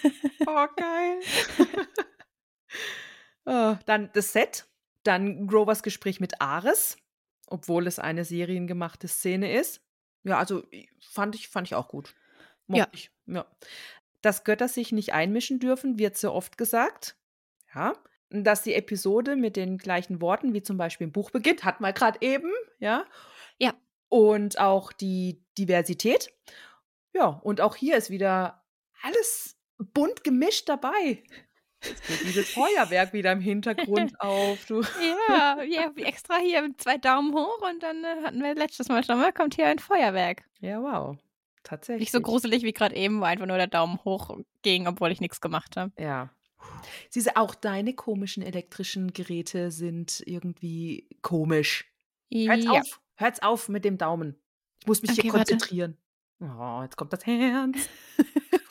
[0.47, 1.21] Oh, geil.
[3.47, 4.67] Oh, dann das Set.
[5.03, 6.99] Dann Grovers Gespräch mit Ares,
[7.47, 9.81] obwohl es eine seriengemachte Szene ist.
[10.25, 10.63] Ja, also
[11.01, 12.15] fand ich, fand ich auch gut.
[12.69, 12.87] Ja.
[12.93, 13.11] Ich.
[13.27, 13.47] ja.
[14.21, 17.17] Dass Götter sich nicht einmischen dürfen, wird so oft gesagt.
[17.75, 17.95] Ja.
[18.29, 21.95] Dass die Episode mit den gleichen Worten wie zum Beispiel im Buch beginnt, hat man
[21.95, 22.53] gerade eben.
[22.79, 23.07] Ja.
[23.59, 23.75] Ja.
[24.09, 26.33] Und auch die Diversität.
[27.13, 28.65] Ja, und auch hier ist wieder
[29.03, 31.23] alles bunt gemischt dabei.
[31.83, 34.65] Jetzt geht dieses Feuerwerk wieder im Hintergrund auf.
[34.67, 34.83] Du.
[35.29, 38.89] Ja, ja, wie extra hier mit zwei Daumen hoch und dann äh, hatten wir letztes
[38.89, 40.45] Mal schon mal, kommt hier ein Feuerwerk.
[40.61, 41.17] Ja, wow.
[41.63, 42.01] Tatsächlich.
[42.01, 45.21] Nicht so gruselig wie gerade eben, wo einfach nur der Daumen hoch ging, obwohl ich
[45.21, 45.93] nichts gemacht habe.
[45.99, 46.31] Ja.
[47.09, 51.87] Siehst du, auch deine komischen elektrischen Geräte sind irgendwie komisch.
[52.33, 52.71] Hört's Ja.
[52.73, 53.01] auf.
[53.17, 54.37] Hört's auf mit dem Daumen.
[54.81, 55.53] Ich muss mich hier Okay, warte.
[55.53, 55.97] konzentrieren.
[56.41, 57.77] Oh, jetzt kommt das Herz.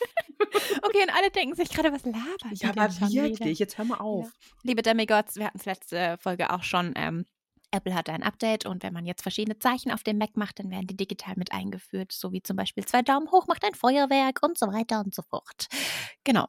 [0.90, 4.32] Okay, und alle denken sich gerade, was labert Ja, aber wirklich, jetzt hör mal auf.
[4.64, 6.94] Liebe Demigods, wir hatten es letzte Folge auch schon.
[6.96, 7.26] Ähm,
[7.70, 10.72] Apple hatte ein Update und wenn man jetzt verschiedene Zeichen auf dem Mac macht, dann
[10.72, 14.40] werden die digital mit eingeführt, so wie zum Beispiel zwei Daumen hoch macht ein Feuerwerk
[14.42, 15.68] und so weiter und so fort.
[16.24, 16.48] Genau.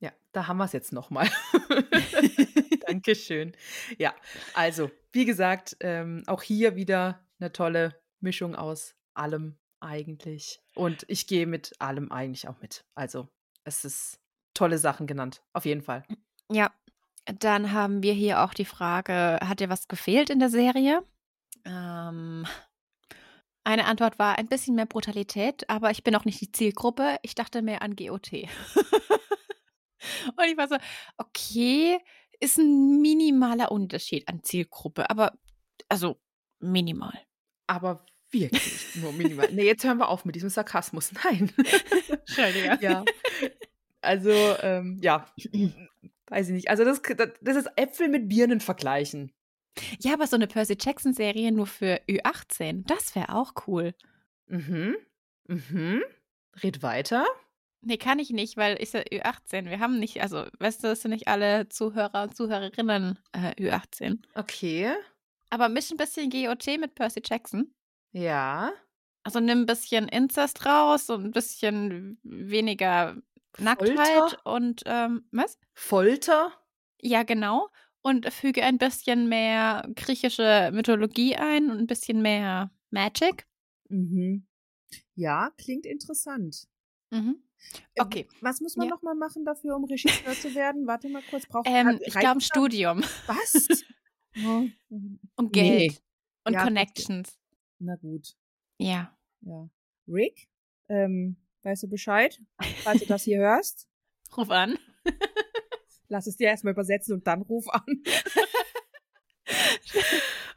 [0.00, 1.30] Ja, da haben wir es jetzt nochmal.
[2.86, 3.56] Dankeschön.
[3.96, 4.14] Ja,
[4.52, 10.60] also, wie gesagt, ähm, auch hier wieder eine tolle Mischung aus allem eigentlich.
[10.74, 12.84] Und ich gehe mit allem eigentlich auch mit.
[12.94, 13.28] Also,
[13.68, 14.20] es ist
[14.54, 15.42] tolle Sachen genannt.
[15.52, 16.02] Auf jeden Fall.
[16.50, 16.72] Ja,
[17.26, 21.04] dann haben wir hier auch die Frage, hat dir was gefehlt in der Serie?
[21.64, 22.46] Ähm,
[23.64, 27.18] eine Antwort war ein bisschen mehr Brutalität, aber ich bin auch nicht die Zielgruppe.
[27.22, 28.32] Ich dachte mehr an GOT.
[28.32, 28.48] Und
[30.46, 30.76] ich war so,
[31.18, 31.98] okay,
[32.40, 35.38] ist ein minimaler Unterschied an Zielgruppe, aber
[35.88, 36.20] also
[36.60, 37.18] minimal.
[37.66, 39.48] Aber wirklich nur minimal.
[39.52, 41.12] nee, jetzt hören wir auf mit diesem Sarkasmus.
[41.24, 41.52] Nein.
[42.08, 42.78] Entschuldige.
[42.80, 43.04] ja.
[44.00, 45.26] Also, ähm, ja.
[46.26, 46.70] Weiß ich nicht.
[46.70, 47.00] Also, das,
[47.40, 49.32] das ist Äpfel mit Birnen vergleichen.
[50.00, 53.94] Ja, aber so eine Percy Jackson Serie nur für Ü18, das wäre auch cool.
[54.46, 54.96] Mhm.
[55.46, 56.02] Mhm.
[56.62, 57.26] Red weiter.
[57.80, 59.66] Nee, kann ich nicht, weil ich ja Ü18.
[59.70, 64.18] Wir haben nicht, also, weißt du, es sind nicht alle Zuhörer und Zuhörerinnen äh, Ü18.
[64.34, 64.92] Okay.
[65.50, 67.72] Aber misch ein bisschen GOT mit Percy Jackson.
[68.12, 68.72] Ja.
[69.24, 73.16] Also nimm ein bisschen Inzest raus und ein bisschen weniger
[73.58, 74.46] Nacktheit Folter?
[74.46, 75.58] und ähm, was?
[75.74, 76.52] Folter.
[77.02, 77.68] Ja, genau.
[78.02, 83.46] Und füge ein bisschen mehr griechische Mythologie ein und ein bisschen mehr Magic.
[83.88, 84.46] Mhm.
[85.14, 86.64] Ja, klingt interessant.
[87.10, 87.42] Mhm.
[87.94, 88.28] Äh, Okay.
[88.40, 88.94] Was muss man Ja.
[88.94, 90.86] noch mal machen dafür, um Regisseur zu werden?
[90.86, 91.44] Warte mal kurz.
[91.46, 92.40] Braucht Ähm, ich glaube, ein?
[92.40, 93.68] Studium Was?
[94.46, 94.68] Oh.
[94.90, 95.88] und Nee.
[95.88, 96.02] Geld
[96.44, 97.36] und Ja, Connections.
[97.78, 98.36] Na gut.
[98.78, 99.16] Ja.
[99.42, 99.68] Ja.
[100.08, 100.48] Rick,
[100.88, 102.40] ähm, weißt du Bescheid?
[102.82, 103.88] Falls du das hier hörst,
[104.36, 104.78] Ruf an.
[106.08, 107.84] lass es dir erstmal übersetzen und dann ruf an.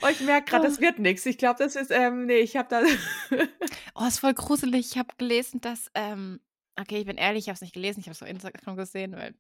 [0.01, 1.25] oh, ich merke gerade, das wird nichts.
[1.25, 2.83] Ich glaube, das ist, ähm, nee, ich habe da.
[3.95, 4.91] Oh, ist voll gruselig.
[4.91, 6.39] Ich habe gelesen, dass, ähm,
[6.79, 9.11] okay, ich bin ehrlich, ich habe es nicht gelesen, ich habe es auf Instagram gesehen,
[9.13, 9.35] weil,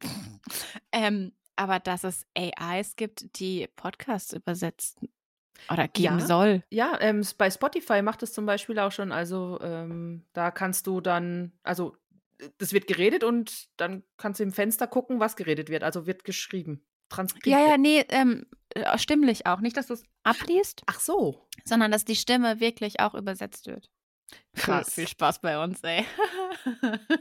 [0.91, 5.09] ähm, aber dass es AIs gibt, die Podcasts übersetzen
[5.69, 6.25] oder geben Ja.
[6.25, 6.63] soll.
[6.69, 9.11] Ja, ähm, bei Spotify macht es zum Beispiel auch schon.
[9.11, 11.95] Also ähm, da kannst du dann, also
[12.57, 15.83] das wird geredet und dann kannst du im Fenster gucken, was geredet wird.
[15.83, 17.59] Also wird geschrieben, transkribiert.
[17.59, 19.59] Ja, ja, nee, ähm, äh, stimmlich auch.
[19.59, 21.47] Nicht, dass du es abliest, Ach so.
[21.65, 23.89] sondern dass die Stimme wirklich auch übersetzt wird.
[24.55, 24.93] Krass.
[24.93, 26.05] Viel, viel Spaß bei uns, ey.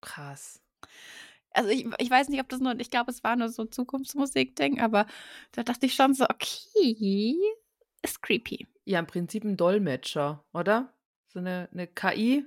[0.00, 0.61] Krass.
[1.54, 3.70] Also ich, ich weiß nicht, ob das nur, ich glaube, es war nur so ein
[3.72, 5.06] Zukunftsmusik-Ding, aber
[5.52, 7.36] da dachte ich schon so, okay,
[8.02, 8.66] ist creepy.
[8.84, 10.92] Ja, im Prinzip ein Dolmetscher, oder?
[11.28, 12.44] So eine, eine KI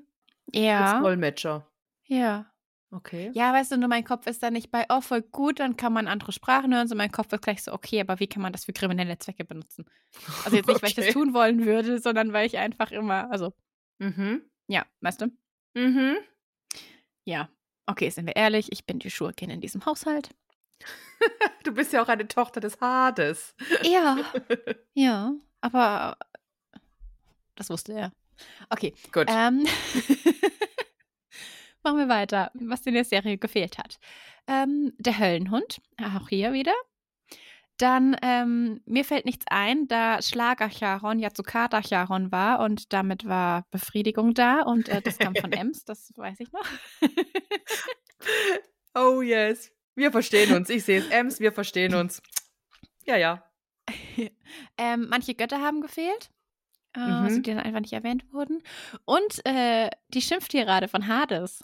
[0.54, 1.68] als Ja, Dolmetscher.
[2.08, 2.52] ja.
[2.92, 3.32] Okay.
[3.34, 5.92] Ja, weißt du, nur mein Kopf ist da nicht bei, oh, voll gut, dann kann
[5.92, 6.88] man andere Sprachen hören.
[6.88, 9.44] So mein Kopf ist gleich so, okay, aber wie kann man das für kriminelle Zwecke
[9.44, 9.86] benutzen?
[10.46, 11.14] Also jetzt nicht, weil ich das Okay.
[11.14, 13.54] tun wollen würde, sondern weil ich einfach immer, also,
[14.00, 14.44] Mhm.
[14.68, 15.26] ja, weißt du?
[15.74, 16.18] Mhm.
[17.26, 17.50] Ja.
[17.88, 20.30] Okay, sind wir ehrlich, ich bin die Schurkin in diesem Haushalt.
[21.64, 23.56] Du bist ja auch eine Tochter des Hades.
[23.82, 24.18] Ja,
[24.94, 26.16] ja, aber
[27.56, 28.12] das wusste er.
[28.70, 29.28] Okay, Gut.
[29.30, 29.66] Ähm,
[31.84, 33.98] machen wir weiter, was in der Serie gefehlt hat.
[34.48, 36.74] Ähm, der Höllenhund, auch hier wieder.
[37.78, 44.34] Dann, ähm, mir fällt nichts ein, da Schlagercharon ja Zucata-Charon war und damit war Befriedigung
[44.34, 46.66] da und äh, das kam von Ems, das weiß ich noch.
[48.98, 49.72] Oh yes.
[49.96, 50.70] Wir verstehen uns.
[50.70, 51.08] Ich sehe es.
[51.10, 52.22] Ems, wir verstehen uns.
[53.06, 53.44] Ja, ja.
[54.78, 56.30] ähm, manche Götter haben gefehlt,
[56.96, 57.44] äh, Mhm.
[57.44, 58.64] die dann einfach nicht erwähnt wurden.
[59.04, 61.62] Und äh, die Schimpftirade von Hades.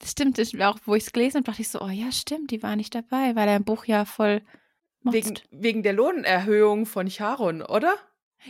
[0.00, 2.50] Das stimmt, das auch, wo ich es gelesen habe, dachte ich so, oh ja, stimmt,
[2.50, 4.42] die war nicht dabei, weil er im Buch ja voll
[5.04, 7.94] Wegen, wegen der Lohnerhöhung von Charon, oder?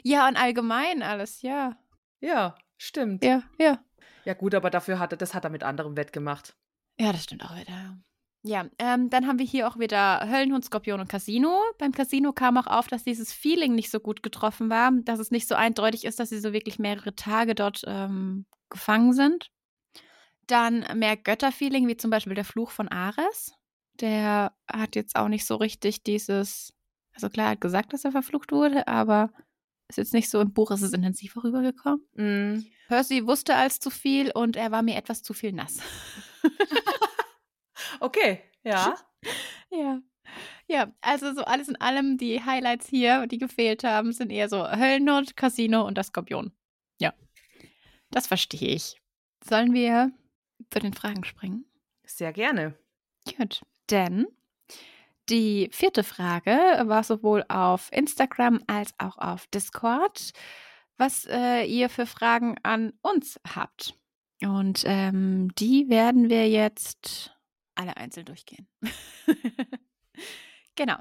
[0.03, 1.77] Ja, und allgemein alles, ja.
[2.21, 3.25] Ja, stimmt.
[3.25, 3.83] Ja, ja.
[4.25, 6.55] Ja, gut, aber dafür hat er, das hat er mit anderem wettgemacht.
[6.99, 7.71] Ja, das stimmt auch wieder.
[7.71, 7.97] ja.
[8.45, 11.61] Ja, ähm, dann haben wir hier auch wieder Höllenhund, Skorpion und Casino.
[11.79, 15.31] Beim Casino kam auch auf, dass dieses Feeling nicht so gut getroffen war, dass es
[15.31, 19.53] nicht so eindeutig ist, dass sie so wirklich mehrere Tage dort ähm, gefangen sind.
[20.49, 23.55] Dann mehr Götterfeeling, wie zum Beispiel der Fluch von Ares.
[24.01, 26.73] Der hat jetzt auch nicht so richtig dieses,
[27.13, 29.33] also klar, er hat gesagt, dass er verflucht wurde, aber
[29.89, 32.07] ist jetzt nicht so im Buch, ist es intensiver rübergekommen.
[32.15, 32.65] Mm.
[32.89, 35.79] Percy wusste als zu viel und er war mir etwas zu viel nass.
[38.01, 38.97] Okay, ja.
[39.71, 40.03] Ja.
[40.67, 44.69] Ja, also so alles in allem, die Highlights hier, die gefehlt haben, sind eher so
[44.69, 46.53] Höllennot, Casino und das Skorpion.
[47.01, 47.15] Ja.
[48.11, 49.01] Das verstehe ich.
[49.45, 50.13] Sollen wir
[50.71, 51.65] zu den Fragen springen?
[52.05, 52.77] Sehr gerne.
[53.37, 53.63] Gut.
[53.93, 54.27] Denn
[55.29, 56.51] die vierte Frage
[56.87, 60.33] war sowohl auf Instagram als auch auf Discord,
[60.97, 63.95] was äh, ihr für Fragen an uns habt.
[64.43, 67.33] Und ähm, die werden wir jetzt
[67.77, 68.67] alle einzeln durchgehen.
[70.75, 70.97] genau.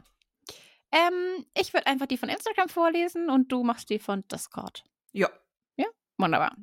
[0.92, 4.84] Ähm, ich würde einfach die von Instagram vorlesen und du machst die von Discord.
[5.78, 5.88] Ja.
[6.18, 6.56] Wunderbar.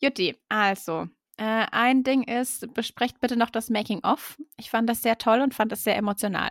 [0.00, 4.38] Jutti, also, äh, ein Ding ist, besprecht bitte noch das Making-of.
[4.56, 6.50] Ich fand das sehr toll und fand das sehr emotional.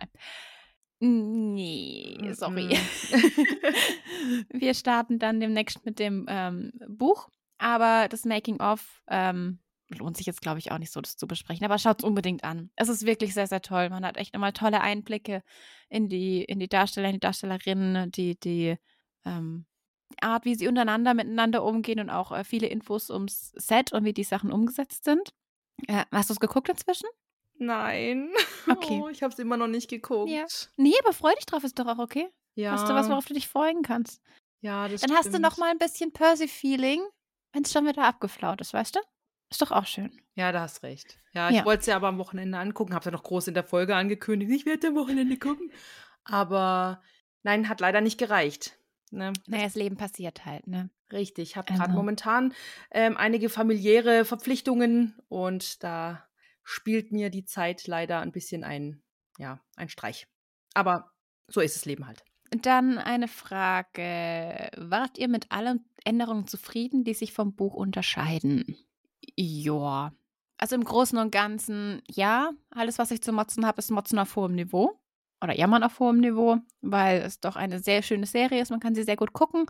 [1.00, 2.70] Nee, sorry.
[4.50, 10.40] Wir starten dann demnächst mit dem ähm, Buch, aber das Making-of ähm, lohnt sich jetzt,
[10.40, 11.64] glaube ich, auch nicht so, das zu besprechen.
[11.64, 12.70] Aber schaut es unbedingt an.
[12.74, 13.90] Es ist wirklich sehr, sehr toll.
[13.90, 15.42] Man hat echt nochmal tolle Einblicke
[15.88, 18.76] in die, in die Darsteller, in die Darstellerinnen, die, die
[19.24, 19.66] ähm,
[20.20, 24.12] Art, wie sie untereinander miteinander umgehen und auch äh, viele Infos ums Set und wie
[24.12, 25.32] die Sachen umgesetzt sind.
[25.86, 27.08] Äh, hast du es geguckt inzwischen?
[27.58, 28.30] Nein.
[28.70, 29.00] Okay.
[29.02, 30.28] Oh, ich habe es immer noch nicht geguckt.
[30.30, 30.44] Ja.
[30.76, 32.28] Nee, aber freu dich drauf, ist doch auch okay.
[32.54, 32.72] Ja.
[32.72, 34.20] Hast du was, worauf du dich freuen kannst?
[34.60, 35.44] Ja, das Dann hast du stimmt.
[35.44, 37.00] noch mal ein bisschen Percy-Feeling,
[37.54, 39.00] wenn es schon wieder abgeflaut ist, weißt du?
[39.50, 40.12] Ist doch auch schön.
[40.34, 41.18] Ja, da hast recht.
[41.32, 41.64] Ja, ich Ja.
[41.64, 43.96] wollte es ja aber am Wochenende angucken, habe es ja noch groß in der Folge
[43.96, 44.50] angekündigt.
[44.52, 45.72] Ich werde am Wochenende gucken.
[46.24, 47.00] Aber
[47.42, 48.77] nein, hat leider nicht gereicht.
[49.12, 49.32] Ne?
[49.46, 50.90] Naja, das Leben passiert halt, ne?
[51.12, 51.96] Richtig, ich habe gerade Also.
[51.96, 52.54] momentan
[52.90, 56.28] ähm, einige familiäre Verpflichtungen und da
[56.62, 59.02] spielt mir die Zeit leider ein bisschen ein,
[59.38, 60.26] ja, ein Streich.
[60.74, 61.10] Aber
[61.46, 62.24] so ist das Leben halt.
[62.50, 64.70] Dann eine Frage.
[64.76, 68.76] Wart ihr mit allen Änderungen zufrieden, die sich vom Buch unterscheiden?
[69.36, 70.12] Ja.
[70.56, 72.50] Also im Großen und Ganzen, ja.
[72.70, 74.98] Alles, was ich zu motzen habe, ist Motzen auf hohem Niveau.
[75.42, 78.70] Oder Jammern auf hohem Niveau, weil es doch eine sehr schöne Serie ist.
[78.70, 79.66] Man kann sie sehr gut gucken.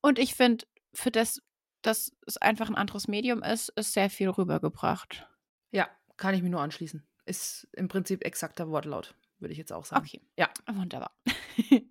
[0.00, 1.42] Und ich finde, für das,
[1.82, 5.26] dass es einfach ein anderes Medium ist, ist sehr viel rübergebracht.
[5.70, 7.06] Ja, kann ich mir nur anschließen.
[7.24, 10.04] Ist im Prinzip exakter Wortlaut, würde ich jetzt auch sagen.
[10.06, 10.20] Okay.
[10.36, 10.48] Ja.
[10.70, 11.12] Wunderbar.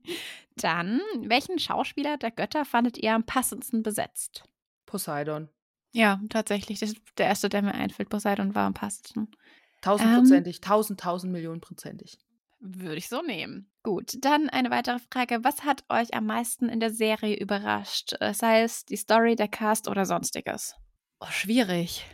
[0.55, 4.43] Dann, welchen Schauspieler der Götter fandet ihr am passendsten besetzt?
[4.85, 5.49] Poseidon.
[5.91, 6.79] Ja, tatsächlich.
[6.79, 8.09] Das ist der erste, der mir einfällt.
[8.09, 9.31] Poseidon war am passendsten.
[9.81, 12.17] Tausendprozentig, tausend, tausend Millionen prozentig.
[12.59, 13.71] Würde ich so nehmen.
[13.83, 15.43] Gut, dann eine weitere Frage.
[15.43, 18.15] Was hat euch am meisten in der Serie überrascht?
[18.19, 20.75] Äh, Sei es die Story, der Cast oder sonstiges?
[21.19, 22.05] Oh, schwierig.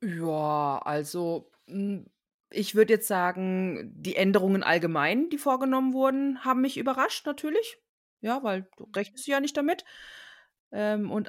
[0.00, 2.06] Ja, also hm,
[2.50, 7.78] ich würde jetzt sagen, die Änderungen allgemein, die vorgenommen wurden, haben mich überrascht, natürlich.
[8.20, 9.84] Ja, weil du rechnest ja nicht damit.
[10.72, 11.28] Ähm, und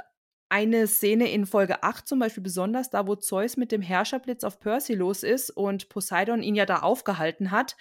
[0.50, 4.60] eine Szene in Folge 8 zum Beispiel besonders, da wo Zeus mit dem Herrscherblitz auf
[4.60, 7.78] Percy los ist und Poseidon ihn ja da aufgehalten hat,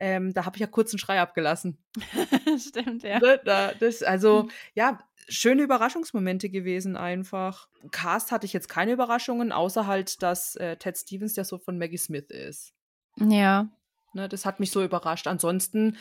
[0.00, 1.78] ähm, da habe ich ja kurz einen Schrei abgelassen.
[2.58, 3.18] Stimmt, ja.
[3.18, 7.68] Ne, Da, das, also, ja, schöne Überraschungsmomente gewesen einfach.
[7.90, 11.78] Cast hatte ich jetzt keine Überraschungen, außer halt, dass äh, Ted Stevens ja so von
[11.78, 12.74] Maggie Smith ist.
[13.16, 13.68] Ja.
[14.14, 15.26] Ne, das hat mich so überrascht.
[15.26, 15.96] Ansonsten,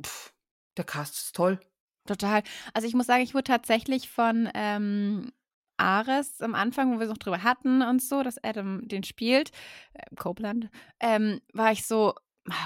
[0.00, 0.32] pff,
[0.76, 1.58] der Cast ist toll.
[2.06, 2.42] Total.
[2.74, 5.32] Also ich muss sagen, ich wurde tatsächlich von ähm,
[5.76, 9.50] Ares am Anfang, wo wir es noch drüber hatten und so, dass Adam den spielt,
[9.94, 10.68] äh, Copeland,
[11.00, 12.14] ähm, war ich so,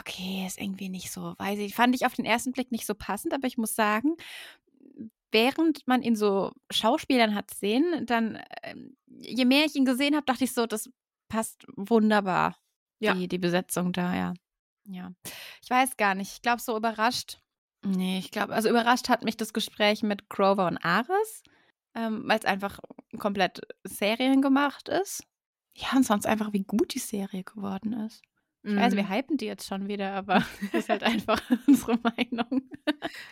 [0.01, 2.95] okay, ist irgendwie nicht so, weiß ich, fand ich auf den ersten Blick nicht so
[2.95, 4.17] passend, aber ich muss sagen,
[5.31, 10.25] während man ihn so Schauspielern hat sehen, dann, ähm, je mehr ich ihn gesehen habe,
[10.27, 10.91] dachte ich so, das
[11.29, 12.57] passt wunderbar,
[13.01, 13.15] Ja.
[13.15, 14.35] die, die Besetzung da, ja.
[14.87, 15.13] Ja.
[15.63, 17.41] Ich weiß gar nicht, ich glaube, so überrascht.
[17.85, 21.43] Nee, ich glaube, also überrascht hat mich das Gespräch mit Grover und Ares,
[21.95, 22.81] ähm, weil es einfach
[23.19, 25.25] komplett seriengemacht ist.
[25.77, 28.23] Ja, und sonst einfach, wie gut die Serie geworden ist.
[28.69, 29.11] Ich weiß, wir Mhm.
[29.11, 30.35] hypen die jetzt schon wieder, aber
[30.73, 32.63] das ist halt einfach unsere Meinung.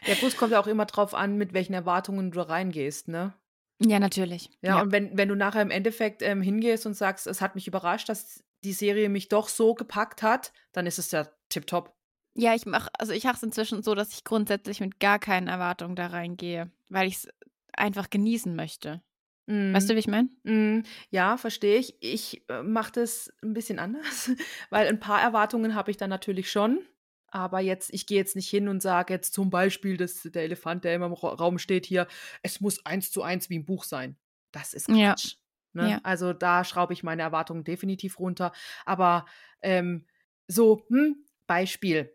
[0.06, 3.34] Ja, gut, es kommt ja auch immer drauf an, mit welchen Erwartungen du reingehst, ne?
[3.82, 4.50] Ja, natürlich.
[4.62, 7.66] Ja, und wenn, wenn du nachher im Endeffekt ähm, hingehst und sagst, es hat mich
[7.68, 11.94] überrascht, dass die Serie mich doch so gepackt hat, dann ist es ja tipptopp.
[12.34, 15.48] Ja, ich mache, also ich mache es inzwischen so, dass ich grundsätzlich mit gar keinen
[15.48, 17.28] Erwartungen da reingehe, weil ich es
[17.74, 19.02] einfach genießen möchte.
[19.48, 20.28] Weißt du, wie ich meine?
[20.42, 21.96] Mm, Ja, verstehe ich.
[22.00, 24.30] Ich äh, mache das ein bisschen anders,
[24.70, 26.80] weil ein paar Erwartungen habe ich dann natürlich schon.
[27.28, 30.84] Aber jetzt, ich gehe jetzt nicht hin und sage jetzt zum Beispiel, dass der Elefant,
[30.84, 32.06] der immer im Ra- Raum steht hier,
[32.42, 34.16] es muss eins zu eins wie im Buch sein.
[34.52, 35.10] Das ist Ja.
[35.14, 35.36] Quatsch.
[35.74, 35.90] Ne?
[35.90, 36.00] Ja.
[36.02, 38.52] Also da schraube ich meine Erwartungen definitiv runter.
[38.86, 39.26] Aber
[39.62, 40.06] ähm,
[40.48, 42.12] so, hm, Beispiel.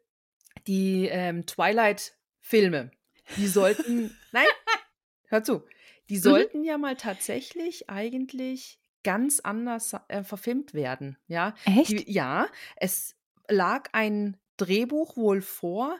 [0.67, 2.91] Die ähm, Twilight-Filme,
[3.37, 4.45] die sollten, nein,
[5.27, 5.63] hör zu,
[6.11, 6.41] die Mhm.
[6.41, 11.17] sollten ja mal tatsächlich eigentlich ganz anders äh, verfilmt werden.
[11.27, 12.05] Ja, Echt?
[12.05, 12.47] die, ja,
[12.77, 13.15] es
[13.49, 15.99] lag ein Drehbuch wohl vor,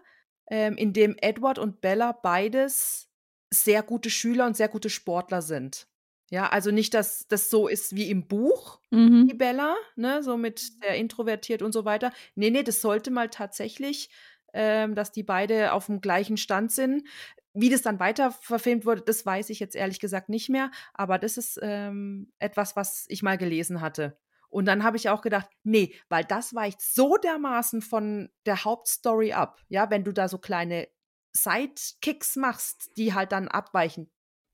[0.50, 3.10] ähm, in dem Edward und Bella beides
[3.52, 5.88] sehr gute Schüler und sehr gute Sportler sind.
[6.30, 8.82] Ja, also nicht, dass das so ist wie im Buch,
[9.30, 9.38] die Mhm.
[9.38, 12.12] Bella, ne, so mit sehr introvertiert und so weiter.
[12.36, 14.10] Nee, nee, das sollte mal tatsächlich,
[14.54, 17.08] ähm, dass die beide auf dem gleichen Stand sind.
[17.54, 20.72] Wie das dann weiter verfilmt wurde, das weiß ich jetzt ehrlich gesagt nicht mehr.
[20.94, 24.18] Aber das ist ähm, etwas, was ich mal gelesen hatte.
[24.50, 29.34] Und dann habe ich auch gedacht, nee, weil das weicht so dermaßen von der Hauptstory
[29.34, 29.60] ab.
[29.70, 30.88] Ja, wenn du da so kleine
[31.34, 34.12] Sidekicks machst, die halt dann abweichen.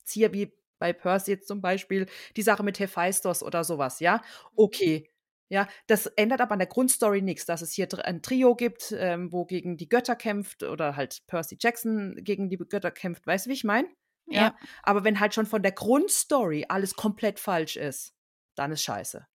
[0.08, 4.22] Hier wie bei Percy jetzt zum Beispiel die Sache mit Hephaistos oder sowas, ja.
[4.56, 5.10] Okay.
[5.50, 9.32] Ja, das ändert aber an der Grundstory nichts, dass es hier ein Trio gibt, ähm,
[9.32, 13.26] wo gegen die Götter kämpft oder halt Percy Jackson gegen die Götter kämpft.
[13.26, 13.88] Weißt du, wie ich meine?
[14.30, 14.56] Ja.
[14.84, 18.14] Aber wenn halt schon von der Grundstory alles komplett falsch ist,
[18.56, 19.26] dann ist scheiße.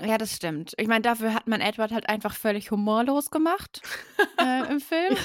[0.00, 0.74] Ja, das stimmt.
[0.76, 3.80] Ich meine, dafür hat man Edward halt einfach völlig humorlos gemacht
[4.38, 5.16] äh, im Film.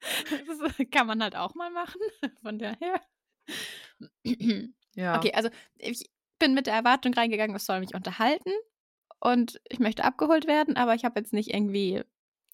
[0.46, 0.58] das
[0.90, 2.00] kann man halt auch mal machen.
[2.42, 3.00] Von daher.
[4.94, 5.18] Ja.
[5.18, 6.10] Okay, also ich
[6.40, 8.50] bin mit der Erwartung reingegangen, es soll mich unterhalten
[9.20, 12.02] und ich möchte abgeholt werden, aber ich habe jetzt nicht irgendwie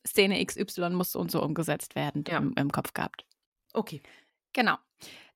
[0.06, 2.36] Szene XY muss so und so umgesetzt werden Ja.
[2.38, 3.24] im, im Kopf gehabt.
[3.72, 4.02] Okay.
[4.52, 4.76] Genau.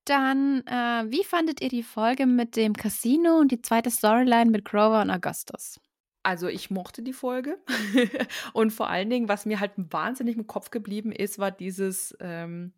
[0.05, 4.65] Dann, äh, wie fandet ihr die Folge mit dem Casino und die zweite Storyline mit
[4.65, 5.79] Grover und Augustus?
[6.23, 7.57] Also ich mochte die Folge.
[8.53, 12.73] und vor allen Dingen, was mir halt wahnsinnig im Kopf geblieben ist, war dieses, ähm,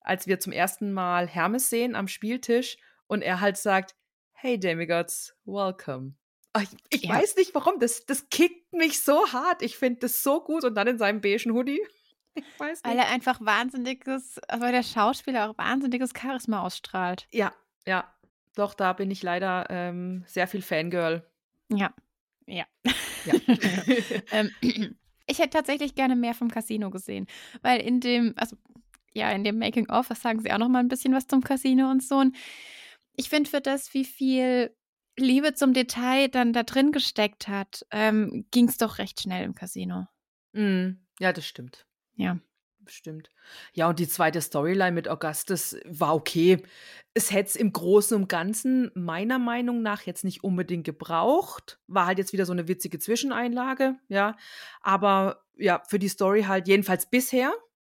[0.00, 3.94] als wir zum ersten Mal Hermes sehen am Spieltisch und er halt sagt,
[4.36, 6.14] hey Demigods, welcome.
[6.52, 7.14] Ah, Ich, ich Ja.
[7.16, 9.62] weiß nicht warum, das, das kickt mich so hart.
[9.62, 11.80] Ich finde das so gut und dann in seinem beigen Hoodie.
[12.38, 13.04] Ich weiß Weil nicht.
[13.06, 17.26] er einfach wahnsinniges, also weil der Schauspieler auch wahnsinniges Charisma ausstrahlt.
[17.32, 17.54] Ja,
[17.86, 18.12] ja.
[18.56, 21.26] Doch, da bin ich leider ähm, sehr viel Fangirl.
[21.70, 21.94] Ja.
[22.46, 22.66] Ja.
[23.24, 23.34] Ja.
[24.32, 24.50] ähm,
[25.26, 27.26] ich hätte tatsächlich gerne mehr vom Casino gesehen,
[27.62, 28.58] weil in dem, also
[29.14, 31.42] ja, in dem Making of, das sagen sie auch noch mal ein bisschen was zum
[31.42, 32.16] Casino und so.
[32.18, 32.36] Und
[33.16, 34.74] ich finde für das, wie viel
[35.18, 39.54] Liebe zum Detail dann da drin gesteckt hat, ähm, ging es doch recht schnell im
[39.54, 40.06] Casino.
[40.52, 41.86] Mm, ja, das stimmt.
[42.14, 42.38] Ja.
[42.78, 43.30] Bestimmt.
[43.72, 46.62] Ja, und die zweite Storyline mit Augustus war okay.
[47.14, 51.80] Es hätte es im Großen und Ganzen meiner Meinung nach jetzt nicht unbedingt gebraucht.
[51.88, 54.36] War halt jetzt wieder so eine witzige Zwischeneinlage, ja.
[54.82, 57.52] Aber ja, für die Story halt jedenfalls bisher,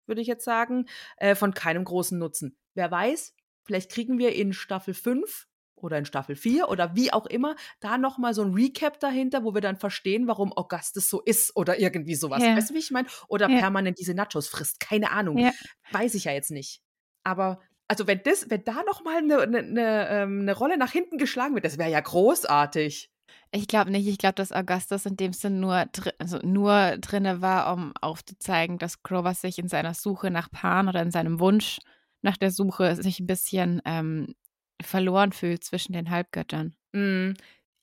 [0.06, 0.86] würde ich jetzt sagen,
[1.16, 2.56] äh, von keinem großen Nutzen.
[2.74, 3.34] Wer weiß,
[3.66, 7.98] vielleicht kriegen wir in Staffel 5 oder in Staffel 4 oder wie auch immer, da
[7.98, 12.14] nochmal so ein Recap dahinter, wo wir dann verstehen, warum Augustus so ist oder irgendwie
[12.14, 12.42] sowas.
[12.42, 12.56] Ja.
[12.56, 13.08] Weißt du, wie ich meine?
[13.28, 13.58] Oder Ja.
[13.58, 14.80] permanent diese Nachos frisst.
[14.80, 15.38] Keine Ahnung.
[15.38, 15.52] Ja.
[15.90, 16.80] Weiß ich ja jetzt nicht.
[17.24, 21.18] Aber, also wenn das, wenn da nochmal eine, eine, eine, ähm, eine Rolle nach hinten
[21.18, 23.10] geschlagen wird, das wäre ja großartig.
[23.52, 24.06] Ich glaube nicht.
[24.08, 28.78] Ich glaube, dass Augustus in dem Sinn nur, dr also nur drinne war, um aufzuzeigen,
[28.78, 31.78] dass Grover sich in seiner Suche nach Pan oder in seinem Wunsch
[32.26, 34.34] nach der Suche sich ein bisschen ähm,
[34.82, 36.74] verloren fühlt zwischen den Halbgöttern.
[36.92, 37.32] Mm,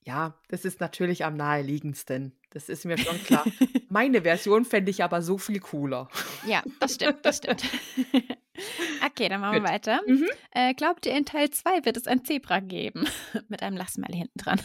[0.05, 2.37] ja, das ist natürlich am naheliegendsten.
[2.49, 3.45] Das ist mir schon klar.
[3.89, 6.09] Meine Version fände ich aber so viel cooler.
[6.45, 7.63] Ja, das stimmt, das stimmt.
[9.05, 9.69] okay, dann machen wir Gut.
[9.69, 10.01] weiter.
[10.05, 10.27] Mhm.
[10.51, 13.07] Äh, glaubt ihr, in Teil 2 wird es ein Zebra geben?
[13.47, 14.61] Mit einem Lachsmiley hinten dran.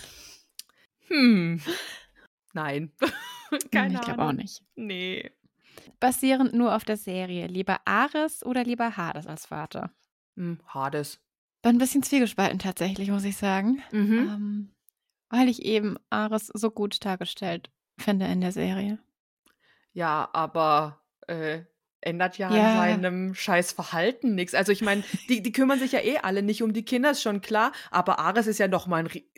[1.07, 1.63] Hm.
[2.53, 2.93] Nein.
[3.71, 4.63] Keine ich glaube auch nicht.
[4.75, 5.31] Nee.
[6.01, 7.47] Basierend nur auf der Serie.
[7.47, 9.91] Lieber Ares oder lieber Hades als Vater?
[10.37, 11.21] Hm, Hades.
[11.63, 13.83] War ein bisschen zwiegespalten tatsächlich, muss ich sagen.
[13.91, 14.19] Mhm.
[14.19, 14.75] Ähm,
[15.31, 18.99] weil ich eben Ares so gut dargestellt finde in der Serie.
[19.93, 21.63] Ja, aber äh,
[22.01, 22.81] ändert ja, Ja.
[22.83, 24.55] an seinem scheiß Verhalten nichts.
[24.55, 27.23] Also ich meine, die, die kümmern sich ja eh alle nicht um die Kinder, ist
[27.23, 27.73] schon klar.
[27.91, 29.29] Aber Ares ist ja noch mal ein Rie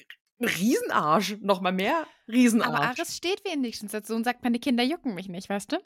[0.42, 1.36] Riesenarsch.
[1.40, 2.68] Noch mal mehr Riesenarsch.
[2.68, 5.78] Aber Ares steht wenigstens dazu und sagt, meine Kinder jucken mich nicht, weißt du?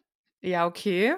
[0.44, 1.14] Ja, okay.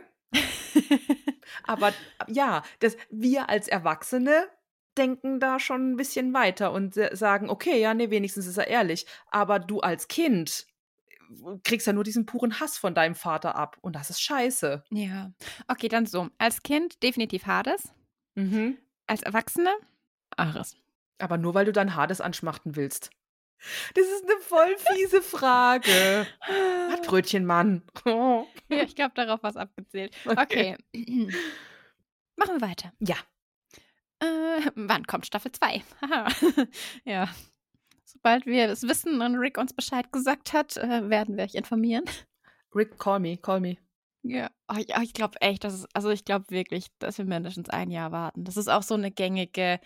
[1.64, 1.92] Aber
[2.28, 4.48] ja, das, wir als Erwachsene
[4.96, 8.68] denken da schon ein bisschen weiter und äh, sagen, okay, ja, nee, wenigstens ist er
[8.68, 9.06] ehrlich.
[9.30, 10.66] Aber du als Kind
[11.64, 13.76] kriegst ja nur diesen puren Hass von deinem Vater ab.
[13.80, 14.84] Und das ist scheiße.
[14.90, 15.32] ja.
[15.68, 16.28] Okay, dann so.
[16.38, 17.92] Als Kind definitiv Hades.
[18.36, 18.78] Mhm.
[19.06, 19.70] Als Erwachsene
[20.36, 20.76] Ares.
[21.18, 23.10] Aber nur weil du dann Hades anschmachten willst.
[23.94, 26.26] Das ist eine voll fiese Frage.
[27.06, 27.82] Brötchenmann.
[28.68, 30.12] Ja, ich glaube, darauf war es abgezählt.
[30.26, 30.76] Okay.
[32.36, 32.92] Machen wir weiter.
[32.98, 33.14] Ja.
[34.18, 35.84] Äh, wann kommt Staffel 2?
[36.02, 36.28] Haha.
[37.04, 37.28] ja.
[38.04, 42.04] Sobald wir es wissen und Rick uns Bescheid gesagt hat, äh, werden wir euch informieren.
[42.74, 43.76] Rick, call me, call me.
[44.22, 47.70] Ja, oh, ja, ich glaube echt, dass es, also ich glaube wirklich, dass wir mindestens
[47.70, 48.44] ein Jahr warten.
[48.44, 49.78] Das ist auch so eine gängige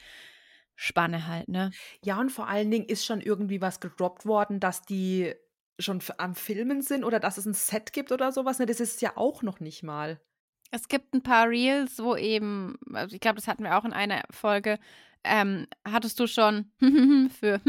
[0.82, 1.72] Spanne halt, ne?
[2.02, 5.34] Ja, und vor allen Dingen ist schon irgendwie was gedroppt worden, dass die
[5.78, 8.58] schon am Filmen sind oder dass es ein Set gibt oder sowas.
[8.58, 10.22] Ne, das ist es ja auch noch nicht mal.
[10.70, 13.92] Es gibt ein paar Reels, wo eben, also ich glaube, das hatten wir auch in
[13.92, 14.78] einer Folge,
[15.22, 16.72] ähm, hattest du schon
[17.38, 17.60] für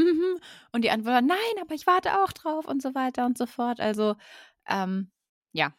[0.72, 3.46] und die Antwort war, nein, aber ich warte auch drauf und so weiter und so
[3.46, 3.82] fort.
[3.82, 4.16] Also,
[4.70, 5.12] ähm,
[5.52, 5.74] ja,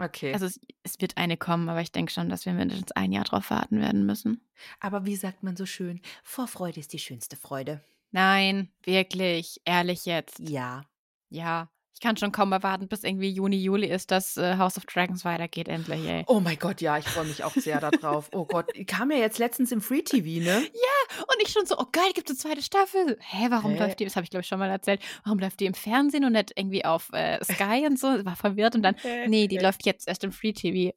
[0.00, 0.32] Okay.
[0.32, 3.24] also es, es wird eine kommen, aber ich denke schon, dass wir mindestens ein Jahr
[3.24, 4.40] drauf warten werden müssen.
[4.80, 7.82] Aber wie sagt man so schön, Vorfreude ist die schönste Freude.
[8.10, 10.38] Nein, wirklich, ehrlich jetzt.
[10.40, 10.84] Ja.
[11.28, 14.86] Ja, ich kann schon kaum erwarten, bis irgendwie Juni, Juli ist, dass äh, House of
[14.86, 16.24] Dragons weitergeht, endlich, ey.
[16.28, 18.28] Oh mein Gott, ja, ich freue mich auch sehr darauf.
[18.32, 20.58] Oh Gott, kam ja jetzt letztens im Free TV, ne?
[20.58, 23.18] Und ich schon so, oh geil, gibt es eine zweite Staffel.
[23.20, 23.78] Hä, warum Hä?
[23.80, 26.24] läuft die, das habe ich glaube ich schon mal erzählt, warum läuft die im Fernsehen
[26.24, 28.24] und nicht irgendwie auf äh, Sky und so?
[28.24, 30.94] War verwirrt und dann, nee, die läuft jetzt erst im Free TV.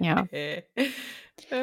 [0.00, 0.26] ja.
[0.30, 0.62] Äh,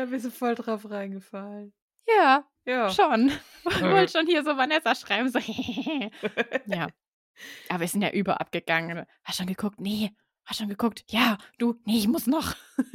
[0.09, 1.73] bist du voll drauf reingefallen.
[2.07, 2.89] Ja, Ja.
[2.89, 3.31] schon.
[3.63, 5.39] Wollte schon hier so Vanessa schreiben, so,
[6.67, 6.87] ja.
[7.69, 9.05] Aber wir sind ja über abgegangen.
[9.23, 9.79] Hast schon geguckt?
[9.79, 10.11] Nee.
[10.45, 11.03] Hast schon geguckt?
[11.07, 12.55] Ja, du, nee, ich muss noch.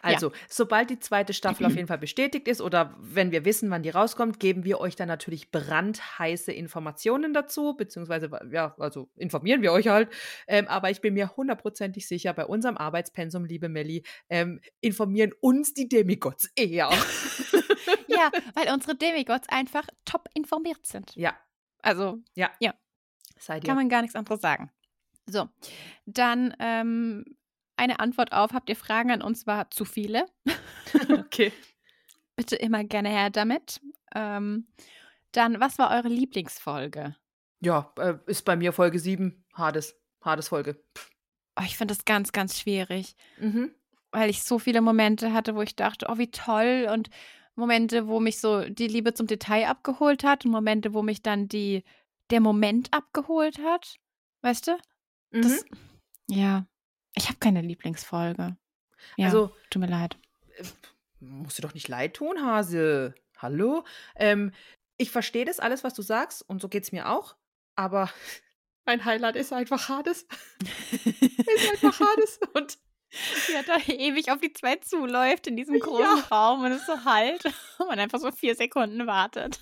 [0.00, 3.82] Also, sobald die zweite Staffel auf jeden Fall bestätigt ist oder wenn wir wissen, wann
[3.82, 9.72] die rauskommt, geben wir euch dann natürlich brandheiße Informationen dazu, beziehungsweise, ja, also informieren wir
[9.72, 10.10] euch halt.
[10.46, 15.74] Ähm, aber ich bin mir hundertprozentig sicher, bei unserem Arbeitspensum, liebe Melli, ähm, informieren uns
[15.74, 16.90] die Demigods eher.
[18.06, 21.14] ja, weil unsere Demigods einfach top informiert sind.
[21.16, 21.36] ja,
[21.82, 22.50] Also, ja.
[22.60, 22.74] Ja.
[23.38, 23.68] Seid ihr.
[23.68, 24.70] Kann man gar nichts anderes sagen.
[25.26, 25.48] So,
[26.06, 27.24] dann ähm,
[27.76, 30.26] eine Antwort auf, habt ihr Fragen an uns, war zu viele.
[31.10, 31.52] okay.
[32.36, 33.80] Bitte immer gerne her damit.
[34.14, 34.68] Ähm,
[35.32, 37.16] dann, was war eure Lieblingsfolge?
[37.60, 39.94] Ja, äh, ist bei mir Folge 7, Hades.
[40.24, 40.82] Hades-Folge.
[41.58, 43.72] Oh, ich finde das ganz, ganz schwierig, Mhm.
[44.12, 47.10] weil ich so viele Momente hatte, wo ich dachte, oh, wie toll und
[47.56, 51.48] Momente, wo mich so die Liebe zum Detail abgeholt hat und Momente, wo mich dann
[51.48, 51.82] die,
[52.30, 53.96] der Moment abgeholt hat.
[54.42, 54.78] Weißt du?
[55.30, 55.64] Das,
[56.28, 56.66] ja,
[57.14, 58.56] ich habe keine Lieblingsfolge.
[59.16, 60.16] Ja, Also, tut mir leid.
[61.20, 63.14] musst du doch nicht leid tun, Hase.
[63.38, 63.84] hallo?
[64.16, 64.52] Ähm,
[64.96, 67.36] ich verstehe das alles, was du sagst, und so geht es mir auch,
[67.76, 68.10] aber
[68.86, 70.26] mein Highlight ist einfach Hades.
[71.04, 72.40] ist einfach Hades.
[72.54, 72.78] Und
[73.52, 76.24] ja, da ewig auf die zwei zuläuft in diesem großen ja.
[76.30, 77.44] Raum und es so halt
[77.78, 79.60] und man einfach so vier Sekunden wartet.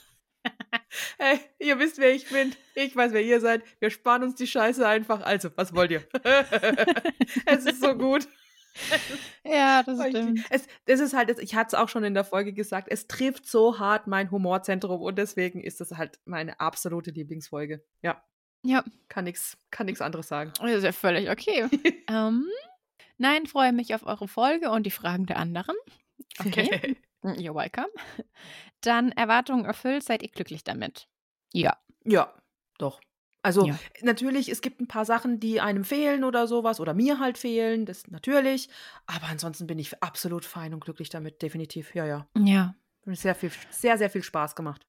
[1.18, 2.54] Hey, ihr wisst, wer ich bin.
[2.74, 3.62] Ich weiß, wer ihr seid.
[3.80, 5.22] Wir sparen uns die Scheiße einfach.
[5.22, 6.04] Also, was wollt ihr?
[7.46, 8.28] es ist so gut.
[9.44, 10.40] ja, das stimmt.
[10.50, 13.46] Es, das ist halt, ich hatte es auch schon in der Folge gesagt, es trifft
[13.46, 17.82] so hart mein Humorzentrum und deswegen ist das halt meine absolute Lieblingsfolge.
[18.02, 18.22] Ja.
[18.62, 18.84] Ja.
[19.08, 20.52] Kann nichts kann nix anderes sagen.
[20.60, 21.68] Das ist ja völlig okay.
[22.08, 22.46] ähm,
[23.18, 25.76] nein, freue mich auf eure Folge und die Fragen der anderen.
[26.40, 26.96] Okay.
[27.22, 27.88] You're welcome.
[28.80, 31.08] Dann Erwartungen erfüllt, seid ihr glücklich damit?
[31.52, 31.76] Ja.
[32.04, 32.32] Ja,
[32.78, 33.00] doch.
[33.42, 33.78] Also ja.
[34.02, 37.86] natürlich, es gibt ein paar Sachen, die einem fehlen oder sowas oder mir halt fehlen,
[37.86, 38.68] das natürlich.
[39.06, 41.94] Aber ansonsten bin ich absolut fein und glücklich damit, definitiv.
[41.94, 42.28] Ja, ja.
[42.36, 42.74] Ja.
[43.06, 44.82] Sehr viel, sehr, sehr viel Spaß gemacht.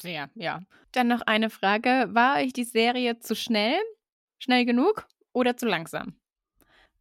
[0.00, 0.62] Sehr, ja.
[0.92, 2.08] Dann noch eine Frage.
[2.10, 3.78] War euch die Serie zu schnell,
[4.42, 6.18] schnell genug oder zu langsam?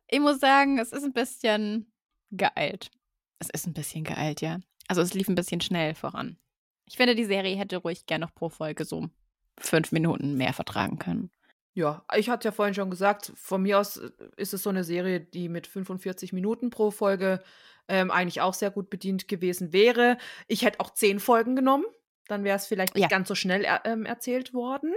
[0.07, 1.91] Ich muss sagen, es ist ein bisschen
[2.29, 2.91] geeilt.
[3.39, 4.59] Es ist ein bisschen geeilt, ja.
[4.87, 6.37] Also es lief ein bisschen schnell voran.
[6.85, 9.09] Ich finde, die Serie hätte ruhig gerne noch pro Folge so
[9.57, 11.31] fünf Minuten mehr vertragen können.
[11.73, 14.83] Ja, ich hatte ja vorhin schon gesagt, von mir aus äh, ist es so eine
[14.83, 17.43] Serie, die mit 45 Minuten pro Folge
[17.87, 20.17] ähm, eigentlich auch sehr gut bedient gewesen wäre.
[20.47, 21.85] Ich hätte auch zehn Folgen genommen,
[22.27, 23.07] dann wäre es vielleicht nicht ja.
[23.09, 24.93] ganz so schnell er, ähm, erzählt worden.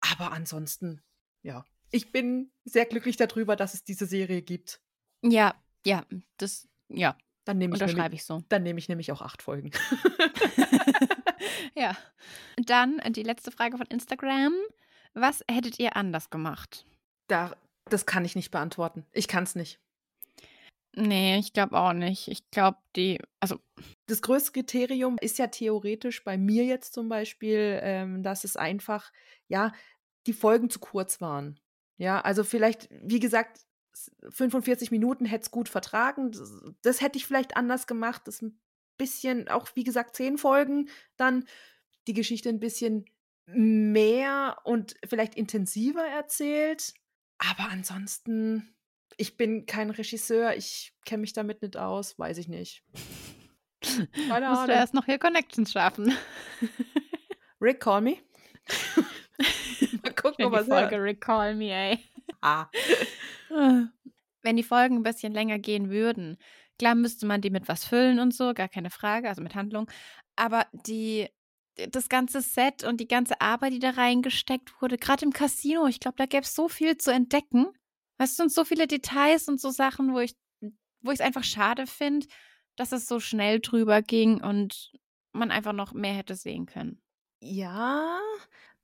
[0.00, 1.02] Aber ansonsten,
[1.42, 4.80] ja, ich bin sehr glücklich darüber, dass es diese Serie gibt.
[5.22, 5.54] Ja,
[5.86, 6.04] ja,
[6.36, 7.16] das, ja.
[7.50, 8.44] Dann nehme ich, nämlich, ich so.
[8.48, 9.72] Dann nehme ich nämlich auch acht Folgen.
[11.74, 11.96] ja.
[12.56, 14.52] Dann die letzte Frage von Instagram.
[15.14, 16.84] Was hättet ihr anders gemacht?
[17.26, 19.04] Da, das kann ich nicht beantworten.
[19.10, 19.80] Ich kann es nicht.
[20.94, 22.28] Nee, ich glaube auch nicht.
[22.28, 23.58] Ich glaube, die, also.
[24.06, 29.10] Das größte Kriterium ist ja theoretisch bei mir jetzt zum Beispiel, ähm, dass es einfach,
[29.48, 29.72] ja,
[30.28, 31.58] die Folgen zu kurz waren.
[31.96, 33.66] Ja, also vielleicht, wie gesagt,
[34.28, 36.32] 45 Minuten hätte es gut vertragen.
[36.32, 38.22] Das, das, hätte ich vielleicht anders gemacht.
[38.26, 38.60] Das ein
[38.96, 41.46] bisschen, auch wie gesagt, zehn Folgen, dann
[42.06, 43.06] die Geschichte ein bisschen
[43.46, 46.94] mehr und vielleicht intensiver erzählt.
[47.38, 48.74] Aber ansonsten,
[49.16, 52.84] ich bin kein Regisseur, ich kenne mich damit nicht aus, weiß ich nicht.
[54.28, 56.14] Keine Musst du erst noch hier Connections schaffen.
[57.60, 58.18] Rick, call me.
[60.02, 61.02] Mal gucken, ob was Folge hört.
[61.02, 61.98] Rick, call me, ey.
[62.42, 62.68] Ah.
[64.42, 66.38] Wenn die Folgen ein bisschen länger gehen würden,
[66.78, 69.90] klar müsste man die mit was füllen und so, gar keine Frage, also mit Handlung.
[70.36, 71.28] Aber die,
[71.90, 76.00] das ganze Set und die ganze Arbeit, die da reingesteckt wurde, gerade im Casino, ich
[76.00, 77.66] glaube, da gäbe es so viel zu entdecken.
[78.18, 80.34] Weißt du, und so viele Details und so Sachen, wo ich
[81.02, 82.26] wo ich es einfach schade finde,
[82.76, 84.92] dass es so schnell drüber ging und
[85.32, 87.00] man einfach noch mehr hätte sehen können.
[87.40, 88.20] Ja,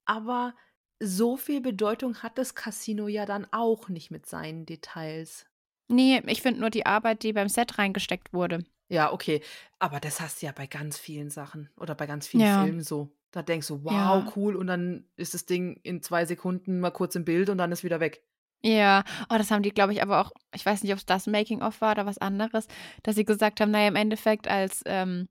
[0.06, 0.54] aber
[1.00, 5.46] so viel Bedeutung hat das Casino ja dann auch nicht mit seinen Details.
[5.88, 8.64] Nee, ich finde nur die Arbeit, die beim Set reingesteckt wurde.
[8.88, 9.42] Ja, okay.
[9.78, 12.64] Aber das hast du ja bei ganz vielen Sachen oder bei ganz vielen ja.
[12.64, 13.12] Filmen so.
[13.30, 14.32] Da denkst du, wow, ja.
[14.36, 17.72] cool, und dann ist das Ding in zwei Sekunden mal kurz im Bild und dann
[17.72, 18.22] ist wieder weg.
[18.62, 21.26] Ja, oh, das haben die, glaube ich, aber auch, ich weiß nicht, ob es das
[21.26, 22.66] Making-of war oder was anderes,
[23.02, 25.28] dass sie gesagt haben, naja, im Endeffekt als ähm,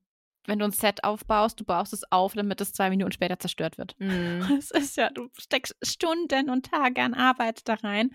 [0.47, 3.77] wenn du ein Set aufbaust, du baust es auf, damit es zwei Minuten später zerstört
[3.77, 3.95] wird.
[4.05, 4.41] Mm.
[4.55, 8.11] Das ist ja, du steckst Stunden und Tage an Arbeit da rein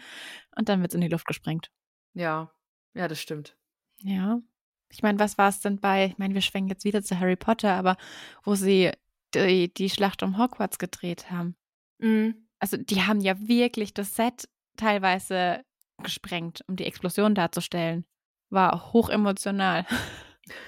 [0.57, 1.71] und dann wird es in die Luft gesprengt.
[2.15, 2.53] Ja,
[2.95, 3.57] ja, das stimmt.
[4.03, 4.41] Ja.
[4.89, 7.37] Ich meine, was war es denn bei, ich meine, wir schwenken jetzt wieder zu Harry
[7.37, 7.97] Potter, aber
[8.45, 8.93] wo sie
[9.35, 11.57] die, die Schlacht um Hogwarts gedreht haben.
[11.99, 12.31] Mm.
[12.59, 15.65] Also die haben ja wirklich das Set teilweise
[16.03, 18.05] gesprengt, um die Explosion darzustellen.
[18.51, 19.87] War hochemotional.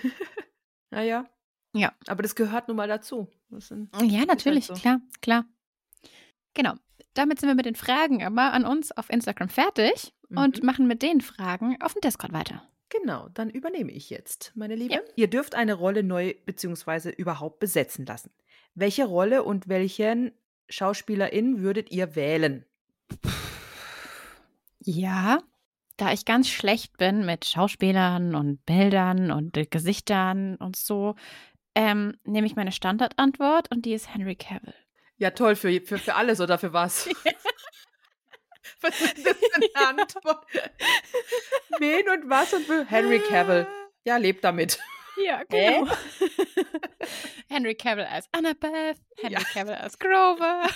[0.90, 1.26] naja.
[1.74, 1.92] Ja.
[2.06, 3.28] Aber das gehört nun mal dazu.
[3.50, 4.82] ja, natürlich, halt so.
[4.82, 5.44] klar, klar.
[6.54, 6.74] Genau.
[7.14, 10.38] Damit sind wir mit den Fragen aber an uns auf Instagram fertig mhm.
[10.38, 12.62] und machen mit den Fragen auf dem Discord weiter.
[12.88, 14.94] Genau, dann übernehme ich jetzt, meine Liebe.
[14.94, 15.00] Ja.
[15.16, 17.10] Ihr dürft eine Rolle neu bzw.
[17.10, 18.30] überhaupt besetzen lassen.
[18.74, 20.32] Welche Rolle und welchen
[20.68, 22.66] Schauspielerin würdet ihr wählen?
[24.80, 25.38] Ja,
[25.96, 31.14] da ich ganz schlecht bin mit Schauspielern und Bildern und Gesichtern und so,
[31.74, 34.74] ähm, nehme ich meine Standardantwort und die ist Henry Cavill.
[35.16, 37.08] Ja, toll, für, für, für alles oder für was?
[38.80, 40.46] was ist das für eine Antwort?
[41.78, 43.66] Wen und was und für Henry Cavill.
[44.04, 44.78] Ja, lebt damit.
[45.24, 45.86] Ja, genau.
[45.86, 45.90] Äh?
[47.48, 49.40] Henry Cavill als Annabeth, Henry ja.
[49.40, 50.68] Cavill als Grover.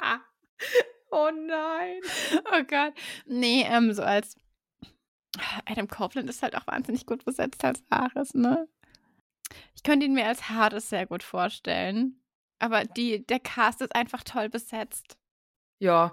[1.10, 2.00] oh nein.
[2.52, 2.94] Oh Gott.
[3.26, 4.36] Nee, ähm, so als
[5.66, 8.68] Adam Copeland ist halt auch wahnsinnig gut besetzt als Ares, ne?
[9.74, 12.22] Ich könnte ihn mir als Hades sehr gut vorstellen.
[12.58, 15.16] Aber die, der Cast ist einfach toll besetzt.
[15.78, 16.12] Ja,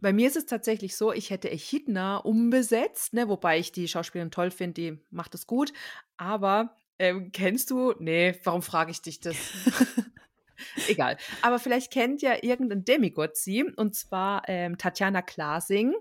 [0.00, 4.30] bei mir ist es tatsächlich so, ich hätte Echidna umbesetzt, ne, wobei ich die Schauspielerin
[4.30, 5.72] toll finde, die macht es gut.
[6.16, 9.36] Aber ähm, kennst du, nee, warum frage ich dich das?
[10.88, 11.16] Egal.
[11.42, 15.94] Aber vielleicht kennt ja irgendein Demigod sie, und zwar ähm, Tatjana Klasing.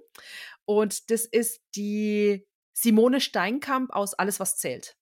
[0.66, 4.98] Und das ist die Simone Steinkamp aus Alles, was zählt.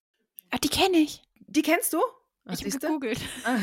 [0.50, 1.22] Ach, die kenne ich.
[1.52, 2.00] Die kennst du?
[2.46, 3.20] Ach, ich habe gegoogelt.
[3.44, 3.56] Ah,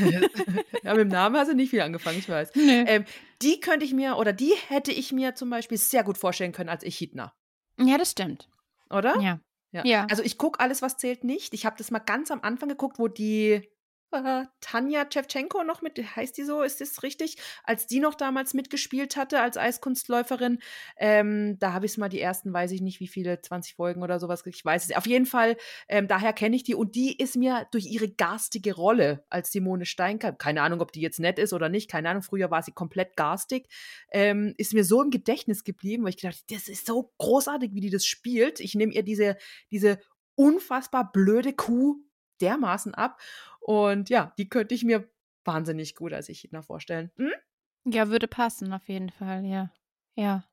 [0.84, 2.52] ja, mit dem Namen hast du nicht viel angefangen, ich weiß.
[2.56, 2.84] Nee.
[2.88, 3.06] Ähm,
[3.42, 6.70] die könnte ich mir, oder die hätte ich mir zum Beispiel sehr gut vorstellen können
[6.70, 7.34] als Echidna.
[7.78, 8.48] Ja, das stimmt.
[8.90, 9.20] Oder?
[9.20, 9.40] Ja.
[9.72, 9.86] Ja.
[9.86, 10.08] ja.
[10.10, 11.54] Also ich gucke alles, was zählt nicht.
[11.54, 13.68] Ich habe das mal ganz am Anfang geguckt, wo die
[14.12, 17.38] äh, Tanja Tschewtschenko noch mit, heißt die so, ist das richtig?
[17.64, 20.60] Als die noch damals mitgespielt hatte als Eiskunstläuferin,
[20.98, 24.04] ähm, da habe ich es mal die ersten, weiß ich nicht wie viele, 20 Folgen
[24.04, 24.96] oder sowas, ich weiß es.
[24.96, 25.58] Auf jeden Fall,
[25.88, 29.86] ähm, daher kenne ich die und die ist mir durch ihre garstige Rolle als Simone
[29.86, 32.72] Steinkamp, keine Ahnung, ob die jetzt nett ist oder nicht, keine Ahnung, früher war sie
[32.72, 33.68] komplett garstig,
[34.12, 37.82] ähm, ist mir so im Gedächtnis geblieben, weil ich gedacht, das ist so großartig, wie
[37.82, 38.60] die das spielt.
[38.60, 39.38] Ich nehme ihr diese,
[39.72, 40.00] diese
[40.36, 41.98] unfassbar blöde Kuh
[42.42, 43.20] dermaßen ab.
[43.60, 45.10] Und ja, die könnte ich mir
[45.44, 47.12] wahnsinnig gut als Echidna vorstellen.
[47.18, 47.32] Hm?
[47.86, 49.72] Ja, würde passen, auf jeden Fall, ja.
[50.16, 50.44] Ja.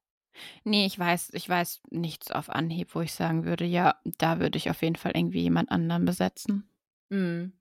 [0.65, 4.59] Nee, ich weiß, ich weiß nichts auf Anhieb, wo ich sagen würde, ja, da würde
[4.59, 6.69] ich auf jeden Fall irgendwie jemand anderen besetzen.
[7.09, 7.53] Mhm.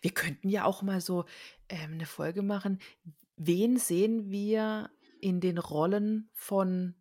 [0.00, 1.24] Wir könnten ja auch mal so
[1.68, 2.78] ähm, eine Folge machen.
[3.36, 4.90] Wen sehen wir
[5.20, 6.94] in den Rollen von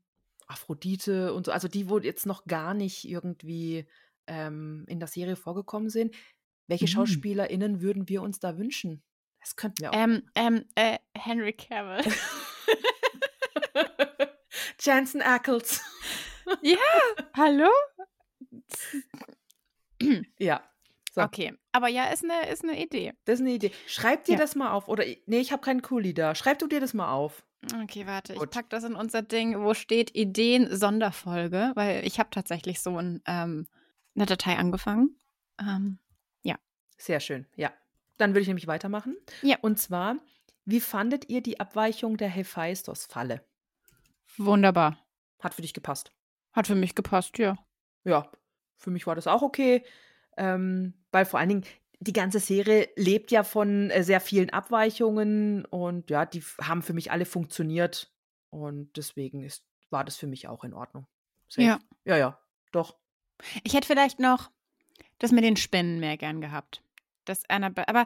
[0.47, 3.87] Aphrodite und so, also die, wo jetzt noch gar nicht irgendwie
[4.27, 6.15] ähm, in der Serie vorgekommen sind.
[6.67, 6.89] Welche mhm.
[6.89, 9.03] SchauspielerInnen würden wir uns da wünschen?
[9.39, 9.95] Das könnten wir auch.
[9.95, 12.01] Ähm, ähm, äh, Henry Cavill.
[14.79, 15.81] Jansen Ackles.
[16.61, 16.77] ja,
[17.35, 17.69] hallo?
[20.39, 20.63] ja.
[21.13, 21.21] So.
[21.21, 23.13] Okay, aber ja, ist eine, ist eine Idee.
[23.25, 23.71] Das ist eine Idee.
[23.85, 24.37] Schreib dir ja.
[24.39, 24.87] das mal auf.
[24.87, 26.33] Oder, nee, ich habe keinen Kuli da.
[26.33, 27.45] Schreib du dir das mal auf.
[27.83, 28.45] Okay, warte, Gut.
[28.45, 33.21] ich pack das in unser Ding, wo steht Ideen-Sonderfolge, weil ich habe tatsächlich so ein,
[33.27, 33.67] ähm,
[34.15, 35.19] eine Datei angefangen.
[35.59, 35.99] Ähm,
[37.03, 37.71] sehr schön, ja.
[38.17, 39.17] Dann würde ich nämlich weitermachen.
[39.41, 39.57] Ja.
[39.61, 40.17] Und zwar,
[40.65, 43.43] wie fandet ihr die Abweichung der Hephaistos-Falle?
[44.37, 44.97] Wunderbar.
[45.39, 46.11] Hat für dich gepasst?
[46.53, 47.57] Hat für mich gepasst, ja.
[48.05, 48.31] Ja,
[48.77, 49.83] für mich war das auch okay.
[50.37, 51.65] Ähm, weil vor allen Dingen
[51.99, 56.93] die ganze Serie lebt ja von äh, sehr vielen Abweichungen und ja, die haben für
[56.93, 58.11] mich alle funktioniert
[58.49, 61.07] und deswegen ist, war das für mich auch in Ordnung.
[61.49, 61.67] Safe.
[61.67, 61.79] Ja.
[62.05, 62.39] Ja, ja,
[62.71, 62.97] doch.
[63.63, 64.51] Ich hätte vielleicht noch
[65.19, 66.82] das mit den Spinnen mehr gern gehabt
[67.25, 68.05] dass Annabelle, aber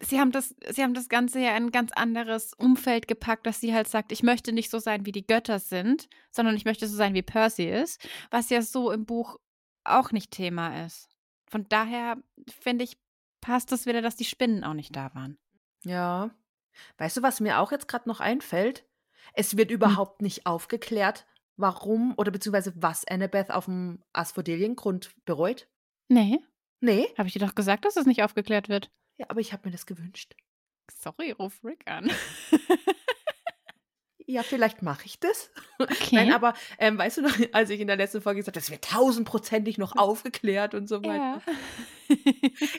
[0.00, 3.60] sie haben das, sie haben das Ganze ja in ein ganz anderes Umfeld gepackt, dass
[3.60, 6.86] sie halt sagt, ich möchte nicht so sein, wie die Götter sind, sondern ich möchte
[6.86, 9.38] so sein, wie Percy ist, was ja so im Buch
[9.84, 11.08] auch nicht Thema ist.
[11.48, 12.16] Von daher
[12.60, 12.96] finde ich,
[13.40, 15.38] passt es wieder, dass die Spinnen auch nicht da waren.
[15.84, 16.30] Ja.
[16.98, 18.84] Weißt du, was mir auch jetzt gerade noch einfällt?
[19.34, 19.76] Es wird hm.
[19.76, 20.24] überhaupt hm.
[20.24, 21.26] nicht aufgeklärt,
[21.56, 25.68] warum oder beziehungsweise was Annabeth auf dem Asphodeliengrund bereut.
[26.08, 26.40] Nee.
[26.84, 27.08] Nee.
[27.16, 28.90] Habe ich dir doch gesagt, dass das nicht aufgeklärt wird?
[29.16, 30.34] Ja, aber ich habe mir das gewünscht.
[30.92, 32.12] Sorry, ruf Rick an.
[34.26, 35.50] ja, vielleicht mache ich das.
[35.76, 36.14] Okay.
[36.14, 38.70] Nein, aber ähm, weißt du noch, als ich in der letzten Folge gesagt habe, das
[38.70, 41.42] wird tausendprozentig noch aufgeklärt und so weiter.
[41.44, 42.16] Ja.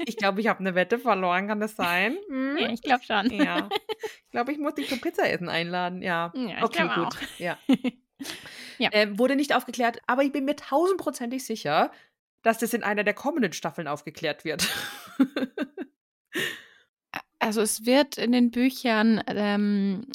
[0.05, 2.17] ich glaube, ich habe eine Wette verloren, kann das sein?
[2.29, 2.57] Hm?
[2.57, 3.31] Ja, ich glaube schon.
[3.31, 3.67] Ja.
[4.01, 6.01] Ich glaube, ich muss dich zum Pizzaessen einladen.
[6.01, 6.31] Ja.
[6.35, 7.07] ja okay, gut.
[7.07, 7.17] Auch.
[7.37, 7.57] Ja.
[8.77, 8.89] ja.
[8.93, 11.91] Ähm, wurde nicht aufgeklärt, aber ich bin mir tausendprozentig sicher,
[12.45, 14.69] dass das in einer der kommenden Staffeln aufgeklärt wird.
[17.39, 20.05] also es wird in den Büchern ähm,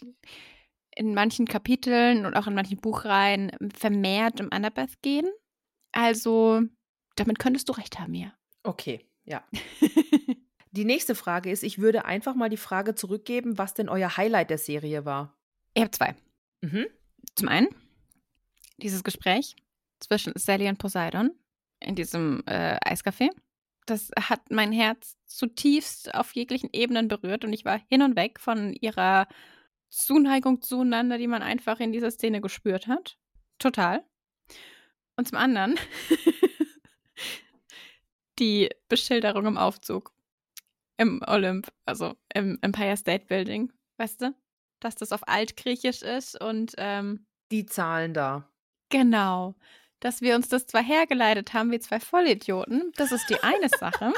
[0.95, 5.29] in manchen Kapiteln und auch in manchen Buchreihen vermehrt um Annabeth gehen.
[5.91, 6.63] Also
[7.17, 8.33] damit könntest du recht haben, ja.
[8.63, 9.43] Okay, ja.
[10.71, 14.51] die nächste Frage ist, ich würde einfach mal die Frage zurückgeben, was denn euer Highlight
[14.51, 15.37] der Serie war.
[15.75, 16.15] Ich habe zwei.
[16.61, 16.87] Mhm.
[17.35, 17.69] Zum einen
[18.77, 19.57] dieses Gespräch
[19.99, 21.33] zwischen Sally und Poseidon
[21.81, 23.31] in diesem äh, Eiscafé.
[23.87, 28.39] Das hat mein Herz zutiefst auf jeglichen Ebenen berührt und ich war hin und weg
[28.39, 29.27] von ihrer
[29.89, 33.19] Zuneigung zueinander, die man einfach in dieser Szene gespürt hat.
[33.59, 34.05] Total.
[35.17, 35.79] Und zum anderen
[38.39, 40.13] die Beschilderung im Aufzug
[40.97, 44.35] im Olymp, also im Empire State Building, weißt du?
[44.81, 48.51] Dass das auf Altgriechisch ist und ähm, die Zahlen da.
[48.91, 49.55] Genau
[50.01, 52.93] dass wir uns das zwar hergeleitet haben wie zwei Vollidioten.
[52.97, 54.13] Das ist die eine Sache.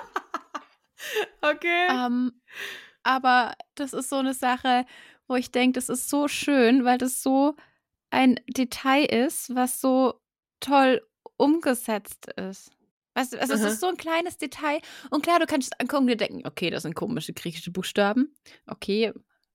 [1.42, 1.88] okay.
[1.90, 2.32] Ähm,
[3.02, 4.86] aber das ist so eine Sache,
[5.26, 7.56] wo ich denke, das ist so schön, weil das so
[8.10, 10.20] ein Detail ist, was so
[10.60, 11.02] toll
[11.36, 12.70] umgesetzt ist.
[13.14, 14.80] Weißt du, also es ist so ein kleines Detail.
[15.10, 18.34] Und klar, du kannst es angucken und dir denken, okay, das sind komische griechische Buchstaben.
[18.66, 19.12] Okay,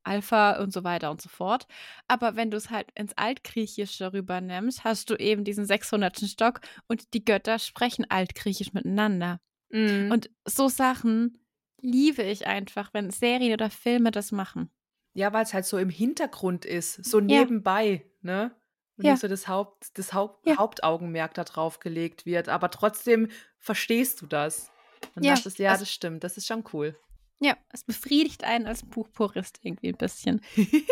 [0.07, 1.67] Alpha und so weiter und so fort.
[2.07, 6.19] Aber wenn du es halt ins Altgriechische rübernimmst, hast du eben diesen 600.
[6.29, 9.39] Stock und die Götter sprechen Altgriechisch miteinander.
[9.69, 10.09] Mhm.
[10.11, 11.37] Und so Sachen
[11.81, 14.71] liebe ich einfach, wenn Serien oder Filme das machen.
[15.13, 17.25] Ja, weil es halt so im Hintergrund ist, so Ja.
[17.25, 18.55] nebenbei, ne?
[18.97, 19.11] Und Ja.
[19.11, 20.57] nicht so das, Haupt, das Haupt, Ja.
[20.57, 22.49] Hauptaugenmerk da drauf gelegt wird.
[22.49, 23.29] Aber trotzdem
[23.59, 24.71] verstehst du das.
[25.15, 26.23] Und Ja, das ist, ja, also- das stimmt.
[26.23, 26.95] Das ist schon cool.
[27.39, 30.41] Ja, es befriedigt einen als Buchpurist irgendwie ein bisschen.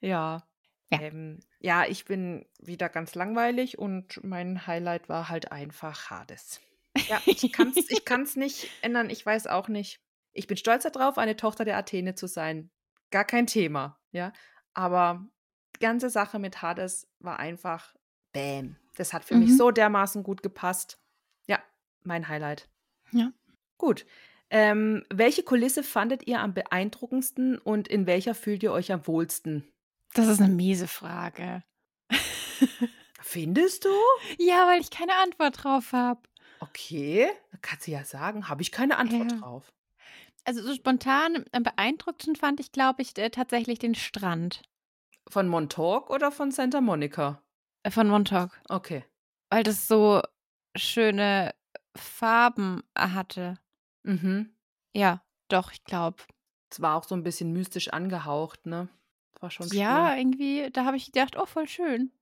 [0.00, 0.46] Ja.
[0.90, 1.00] Ja.
[1.00, 6.60] Ähm, ja, ich bin wieder ganz langweilig und mein Highlight war halt einfach Hades.
[7.08, 9.10] Ja, ich kann es ich kann's nicht ändern.
[9.10, 10.00] Ich weiß auch nicht.
[10.32, 12.70] Ich bin stolz darauf, eine Tochter der Athene zu sein.
[13.10, 14.32] Gar kein Thema, ja.
[14.74, 15.26] Aber
[15.74, 17.94] die ganze Sache mit Hades war einfach
[18.32, 18.76] Bam.
[18.96, 19.40] Das hat für Mhm.
[19.40, 21.00] mich so dermaßen gut gepasst.
[21.48, 21.58] Ja,
[22.04, 22.68] mein Highlight.
[23.12, 23.32] Ja.
[23.78, 24.06] Gut.
[24.50, 29.64] Ähm, welche Kulisse fandet ihr am beeindruckendsten und in welcher fühlt ihr euch am wohlsten?
[30.14, 31.62] Das ist eine miese Frage.
[33.20, 33.90] Findest du?
[34.38, 36.20] Ja, weil ich keine Antwort drauf habe.
[36.60, 39.38] Okay, da kannst du ja sagen, habe ich keine Antwort Ja.
[39.38, 39.72] drauf.
[40.44, 44.62] Also so spontan am beeindruckendsten fand ich, glaube ich, äh, tatsächlich den Strand
[45.28, 47.42] Von Montauk oder von Santa Monica?
[47.82, 49.04] äh, von Montauk, Okay.
[49.50, 50.22] weil das so
[50.76, 51.52] schöne
[51.96, 53.58] Farben hatte.
[54.06, 54.54] Mhm.
[54.94, 56.22] Ja, doch, ich glaube.
[56.70, 58.88] Es war auch so ein bisschen mystisch angehaucht, ne?
[59.40, 62.10] War schon Ja, irgendwie, da habe ich gedacht, oh, voll schön.
[62.10, 62.12] schön.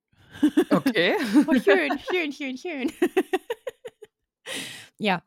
[0.70, 1.14] Okay.
[1.46, 2.92] Oh, schön, schön, schön, schön.
[4.98, 5.22] ja,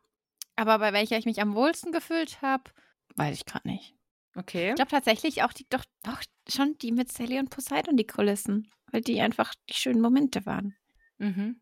[0.56, 2.72] aber bei welcher ich mich am wohlsten gefühlt habe,
[3.16, 3.96] weiß ich gerade nicht.
[4.36, 4.70] Okay.
[4.70, 8.70] Ich glaube tatsächlich auch die, doch, doch schon die mit Sally und Poseidon, die Kulissen,
[8.92, 10.76] weil die einfach die schönen Momente waren.
[11.20, 11.62] Mhm.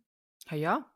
[0.50, 0.95] Ja, ja.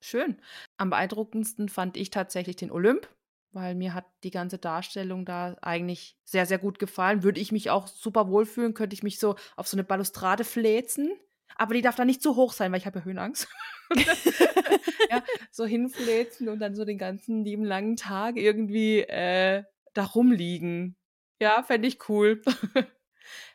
[0.00, 0.40] Schön.
[0.76, 3.08] Am beeindruckendsten fand ich tatsächlich den Olymp,
[3.52, 7.22] weil mir hat die ganze Darstellung da eigentlich sehr, sehr gut gefallen.
[7.22, 11.10] Würde ich mich auch super wohlfühlen, könnte ich mich so auf so eine Balustrade fläzen.
[11.56, 13.48] Aber die darf da nicht zu hoch sein, weil ich habe ja Höhenangst.
[15.10, 20.96] ja, so hinfläzen und dann so den ganzen lieben langen Tag irgendwie äh, da rumliegen.
[21.40, 22.42] Ja, fände ich cool.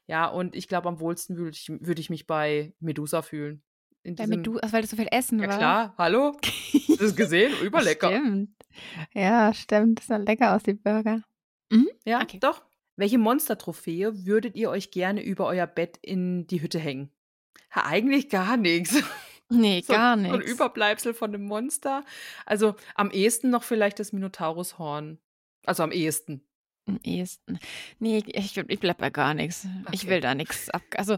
[0.08, 3.64] ja, und ich glaube, am wohlsten würde ich, würd ich mich bei Medusa fühlen.
[4.04, 5.58] In Bei diesem- Medu also weil das so viel Essen Ja war.
[5.58, 6.34] klar, hallo?
[6.44, 7.54] Hast du das gesehen?
[7.64, 8.10] Überlecker.
[8.10, 8.50] Stimmt.
[9.14, 10.00] Ja, stimmt.
[10.00, 11.22] Das sah lecker aus, die Burger.
[12.06, 12.38] Ja, Okay.
[12.40, 12.64] doch.
[12.96, 17.10] Welche Monster-Trophäe würdet ihr euch gerne über euer Bett in die Hütte hängen?
[17.74, 18.96] Ha, eigentlich gar nichts.
[19.50, 20.52] Nee, So, gar So ein nichts.
[20.52, 22.04] Überbleibsel von einem Monster.
[22.46, 25.20] Also am ehesten noch vielleicht das Minotaurushorn.
[25.66, 26.42] Also am ehesten.
[26.88, 27.60] Am ehesten.
[28.00, 29.68] Nee, ich, ich bleib bei gar nichts.
[29.92, 30.10] Ich Okay.
[30.12, 30.82] will da nichts ab.
[30.98, 31.18] Also,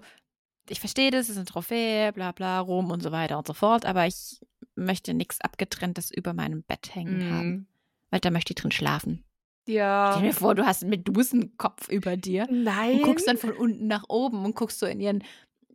[0.69, 3.53] ich verstehe das, es ist eine Trophäe, bla bla, Rom und so weiter und so
[3.53, 4.39] fort, aber ich
[4.75, 7.49] möchte nichts Abgetrenntes über meinem Bett hängen haben.
[7.49, 7.67] Mhm.
[8.09, 9.23] Weil da möchte ich drin schlafen.
[9.67, 10.13] Ja.
[10.15, 12.97] Stell dir vor, du hast einen Medusenkopf über dir Nein.
[12.97, 15.23] und guckst dann von unten nach oben und guckst so in ihren.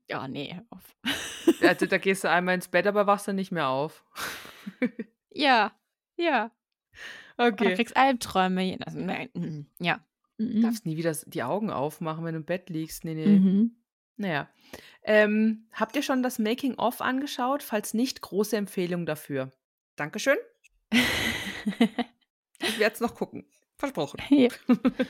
[0.09, 0.61] Ja, nee.
[0.71, 0.97] Auf.
[1.61, 4.05] Also, da gehst du einmal ins Bett, aber wachst dann nicht mehr auf.
[5.33, 5.73] Ja,
[6.17, 6.51] ja.
[7.39, 7.75] Oder Okay.
[7.75, 8.77] kriegst Albträume.
[8.85, 10.05] Also, nein, mm, ja.
[10.39, 10.63] Mhm.
[10.63, 13.05] darfst nie wieder die Augen aufmachen, wenn du im Bett liegst.
[13.05, 13.27] Nee, nee.
[13.27, 13.77] Mhm.
[14.21, 14.49] Naja.
[15.03, 17.63] Ähm, habt ihr schon das Making-of angeschaut?
[17.63, 19.51] Falls nicht, große Empfehlung dafür.
[19.97, 20.37] Dankeschön.
[22.63, 23.47] Ich werde es noch gucken.
[23.77, 24.21] Versprochen.
[24.29, 24.49] Ja.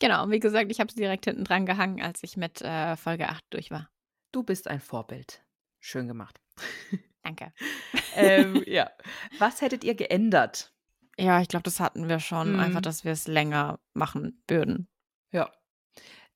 [0.00, 3.28] Genau, wie gesagt, ich habe es direkt hinten dran gehangen, als ich mit äh, Folge
[3.28, 3.88] 8 durch war.
[4.32, 5.44] Du bist ein Vorbild.
[5.78, 6.40] Schön gemacht.
[7.22, 7.52] Danke.
[8.16, 8.90] ähm, ja.
[9.38, 10.74] Was hättet ihr geändert?
[11.16, 12.58] Ja, ich glaube, das hatten wir schon.
[12.58, 12.82] Einfach, Mhm.
[12.82, 14.88] dass wir es länger machen würden.
[15.30, 15.52] Ja.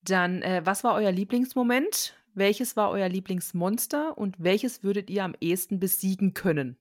[0.02, 2.14] Dann, äh, was war euer Lieblingsmoment?
[2.34, 4.16] Welches war euer Lieblingsmonster?
[4.16, 6.76] Und welches würdet ihr am ehesten besiegen können?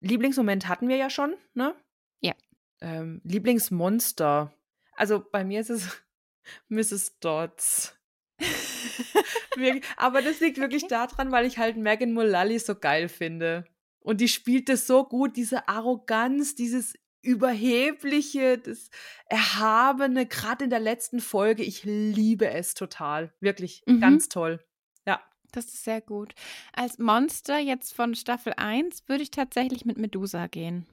[0.00, 1.74] Lieblingsmoment hatten wir ja schon, ne?
[2.20, 2.34] Ja.
[2.80, 4.52] Ähm, Lieblingsmonster.
[4.96, 6.02] Also bei mir ist es
[6.68, 7.18] Mrs.
[7.20, 7.96] Dodds.
[9.96, 13.64] Aber das liegt wirklich daran, weil ich halt Megan Mullally so geil finde.
[14.00, 16.94] Und die spielt das so gut, diese Arroganz, dieses
[17.26, 18.88] Überhebliche, das
[19.28, 21.62] Erhabene, gerade in der letzten Folge.
[21.62, 23.32] Ich liebe es total.
[23.40, 24.00] Wirklich Mhm.
[24.00, 24.64] ganz toll.
[25.06, 25.20] Ja.
[25.52, 26.34] Das ist sehr gut.
[26.72, 30.86] Als Monster jetzt von Staffel 1 würde ich tatsächlich mit Medusa gehen.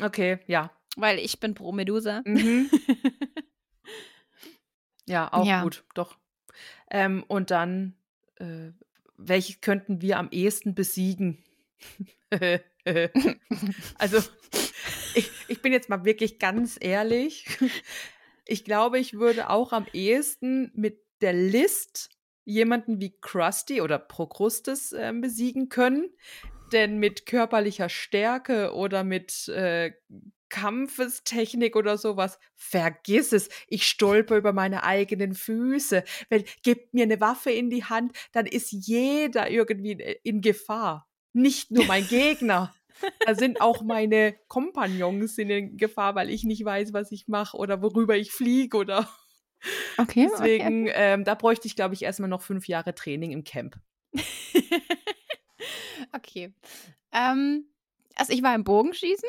[0.00, 0.70] Okay, ja.
[0.96, 2.22] Weil ich bin pro Medusa.
[2.24, 2.70] Mhm.
[5.06, 5.62] Ja, auch Ja.
[5.62, 6.16] gut, doch.
[6.90, 7.96] Ähm, und dann,
[8.36, 8.70] äh,
[9.16, 11.42] welche könnten wir am ehesten besiegen?
[13.98, 14.18] also,
[15.14, 17.46] ich, ich bin jetzt mal wirklich ganz ehrlich.
[18.46, 22.10] Ich glaube, ich würde auch am ehesten mit der List
[22.44, 26.10] jemanden wie Krusty oder Procrustes ähm, besiegen können.
[26.72, 29.92] denn mit körperlicher Stärke oder mit äh,
[30.48, 33.48] Kampfestechnik oder sowas, vergiss es.
[33.68, 36.04] Ich stolper über meine eigenen Füße.
[36.28, 41.09] Wenn, gebt mir eine Waffe in die Hand, dann ist jeder irgendwie in, in Gefahr.
[41.32, 42.74] Nicht nur mein Gegner.
[43.26, 47.80] Da sind auch meine Kompagnons in Gefahr, weil ich nicht weiß, was ich mache oder
[47.80, 49.08] worüber ich fliege oder.
[49.96, 50.28] Okay.
[50.32, 50.92] Deswegen, okay.
[50.94, 53.80] Ähm, da bräuchte ich, glaube ich, erstmal noch fünf Jahre Training im Camp.
[56.12, 56.52] okay.
[57.12, 57.66] Ähm,
[58.16, 59.28] also ich war im Bogenschießen.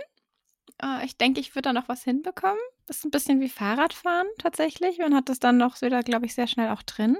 [0.83, 2.59] Uh, ich denke, ich würde da noch was hinbekommen.
[2.87, 4.97] Das ist ein bisschen wie Fahrradfahren tatsächlich.
[4.97, 7.17] Man hat das dann noch wieder, glaube ich, sehr schnell auch drin.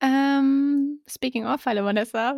[0.00, 2.34] Ähm, speaking of, hallo Vanessa.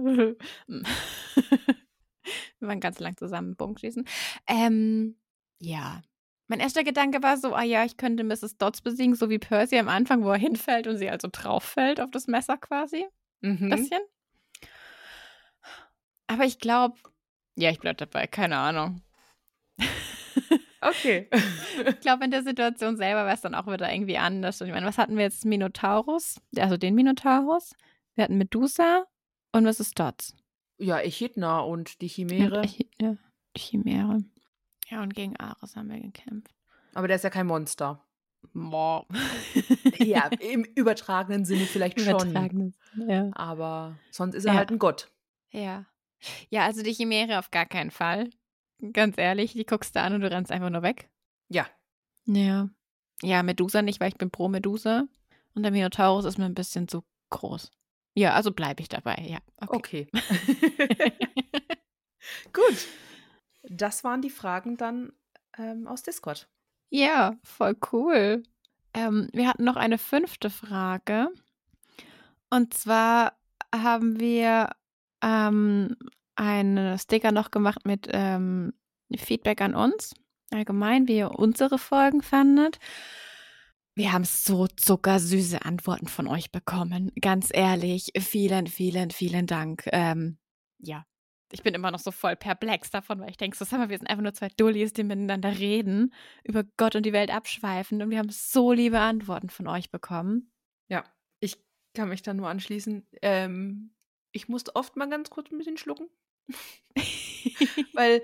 [2.59, 4.07] Wir waren ganz lang zusammen Bogenschießen.
[4.47, 5.17] Ähm,
[5.61, 6.03] ja.
[6.47, 8.57] Mein erster Gedanke war so, ah ja, ich könnte Mrs.
[8.57, 12.01] Dodds besiegen, so wie Percy am Anfang, wo er hinfällt und sie also drauf fällt
[12.01, 13.07] auf das Messer quasi.
[13.41, 13.69] Mhm.
[13.71, 14.01] Bisschen.
[16.27, 16.97] Aber ich glaube,
[17.57, 19.03] ja, ich bleibe dabei, keine Ahnung.
[20.81, 21.29] Okay.
[21.89, 24.61] ich glaube, in der Situation selber wäre es dann auch wieder irgendwie anders.
[24.61, 25.45] Ich meine, was hatten wir jetzt?
[25.45, 27.75] Minotaurus, also den Minotaurus.
[28.15, 29.05] Wir hatten Medusa
[29.53, 29.93] und Mrs.
[29.95, 30.35] Dodds.
[30.79, 32.65] Ja, Echidna und die Chimäre.
[33.01, 33.17] Ja,
[33.57, 34.23] die Chimäre.
[34.89, 36.55] Ja, und gegen Ares haben wir gekämpft.
[36.95, 38.03] Aber der ist ja kein Monster.
[38.55, 39.07] Boah.
[39.99, 42.73] ja, im übertragenen Sinne vielleicht schon.
[43.07, 43.31] Ja.
[43.35, 44.59] Aber sonst ist er Ja.
[44.59, 45.11] halt ein Gott.
[45.51, 45.87] Ja.
[46.49, 48.31] Ja, also die Chimäre auf gar keinen Fall.
[48.93, 51.11] Ganz ehrlich, die guckst du an und du rennst einfach nur weg.
[51.49, 51.67] Ja.
[52.27, 52.69] Ja.
[53.23, 55.05] Ja, Medusa nicht, weil ich bin pro Medusa.
[55.55, 57.73] Und der Minotaurus ist mir ein bisschen zu groß.
[58.15, 59.39] Ja, also bleibe ich dabei, ja.
[59.67, 60.09] Okay.
[60.13, 61.13] Okay.
[62.53, 62.87] Gut.
[63.63, 65.13] Das waren die Fragen dann
[65.57, 66.49] ähm, aus Discord.
[66.91, 68.43] ja, voll cool.
[68.95, 71.29] Ähm, wir hatten noch eine fünfte Frage.
[72.51, 73.37] Und zwar
[73.75, 74.71] haben wir
[75.23, 75.97] ähm,
[76.39, 78.73] einen Sticker noch gemacht mit ähm,
[79.17, 80.15] Feedback an uns.
[80.51, 82.79] Allgemein, wie ihr unsere Folgen fandet.
[83.95, 87.11] Wir haben so zuckersüße Antworten von euch bekommen.
[87.21, 89.89] Ganz ehrlich, vielen, vielen, vielen Dank.
[89.93, 90.39] Ähm,
[90.79, 91.05] ja,
[91.51, 93.99] ich bin immer noch so voll perplex davon, weil ich denke, so, sag mal, wir
[93.99, 96.13] sind einfach nur zwei Dullis, die miteinander reden,
[96.45, 98.03] über Gott und die Welt abschweifen.
[98.03, 100.53] Und wir haben so liebe Antworten von euch bekommen.
[100.89, 101.05] Ja,
[101.41, 101.57] ich
[101.95, 103.07] kann mich da nur anschließen.
[103.23, 103.95] Ähm,
[104.33, 106.09] ich musste oft mal ganz kurz ein bisschen schlucken.
[107.93, 108.23] Weil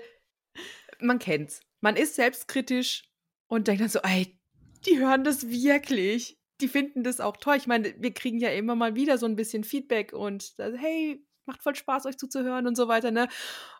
[0.99, 1.61] man kennt's.
[1.81, 3.03] Man ist selbstkritisch
[3.47, 4.39] und denkt dann so, ey,
[4.85, 6.39] die hören das wirklich.
[6.61, 7.57] Die finden das auch toll.
[7.57, 11.25] Ich meine, wir kriegen ja immer mal wieder so ein bisschen Feedback und äh, hey,
[11.45, 13.27] macht voll Spaß, euch zuzuhören und so weiter, ne?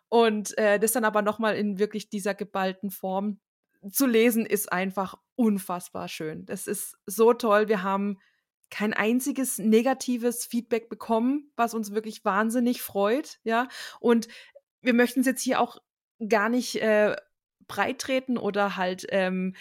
[0.08, 3.40] Und äh, das dann aber nochmal in wirklich dieser geballten Form
[3.90, 6.46] zu lesen, ist einfach unfassbar schön.
[6.46, 7.68] Das ist so toll.
[7.68, 8.18] Wir haben
[8.70, 13.68] kein einziges negatives Feedback bekommen, was uns wirklich wahnsinnig freut, ja.
[14.00, 14.28] Und
[14.82, 15.78] wir möchten es jetzt hier auch
[16.28, 17.16] gar nicht äh,
[17.68, 19.54] breit treten oder halt ähm,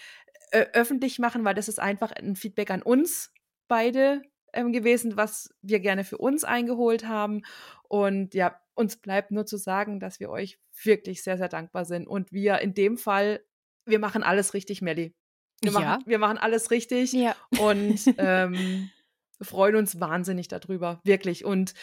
[0.51, 3.31] öffentlich machen, weil das ist einfach ein Feedback an uns
[3.67, 4.21] beide
[4.53, 7.41] ähm, gewesen, was wir gerne für uns eingeholt haben.
[7.87, 12.07] Und ja, uns bleibt nur zu sagen, dass wir euch wirklich sehr, sehr dankbar sind.
[12.07, 13.41] Und wir in dem Fall,
[13.85, 15.13] wir machen alles richtig, Melli.
[15.61, 15.79] Wir, Ja.
[15.79, 17.35] machen, wir machen alles richtig Ja.
[17.59, 18.89] und ähm,
[19.41, 21.45] freuen uns wahnsinnig darüber, wirklich.
[21.45, 21.73] Und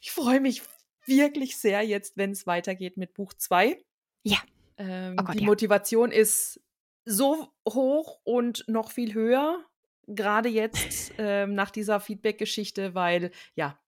[0.00, 0.62] ich freue mich
[1.06, 3.82] wirklich sehr jetzt, wenn es weitergeht mit Buch 2.
[4.22, 4.38] Ja.
[4.76, 5.46] Ähm, Oh Gott, die ja.
[5.46, 6.60] Motivation ist
[7.04, 9.64] so hoch und noch viel höher,
[10.06, 13.78] gerade jetzt ähm, nach dieser Feedback-Geschichte, weil ja,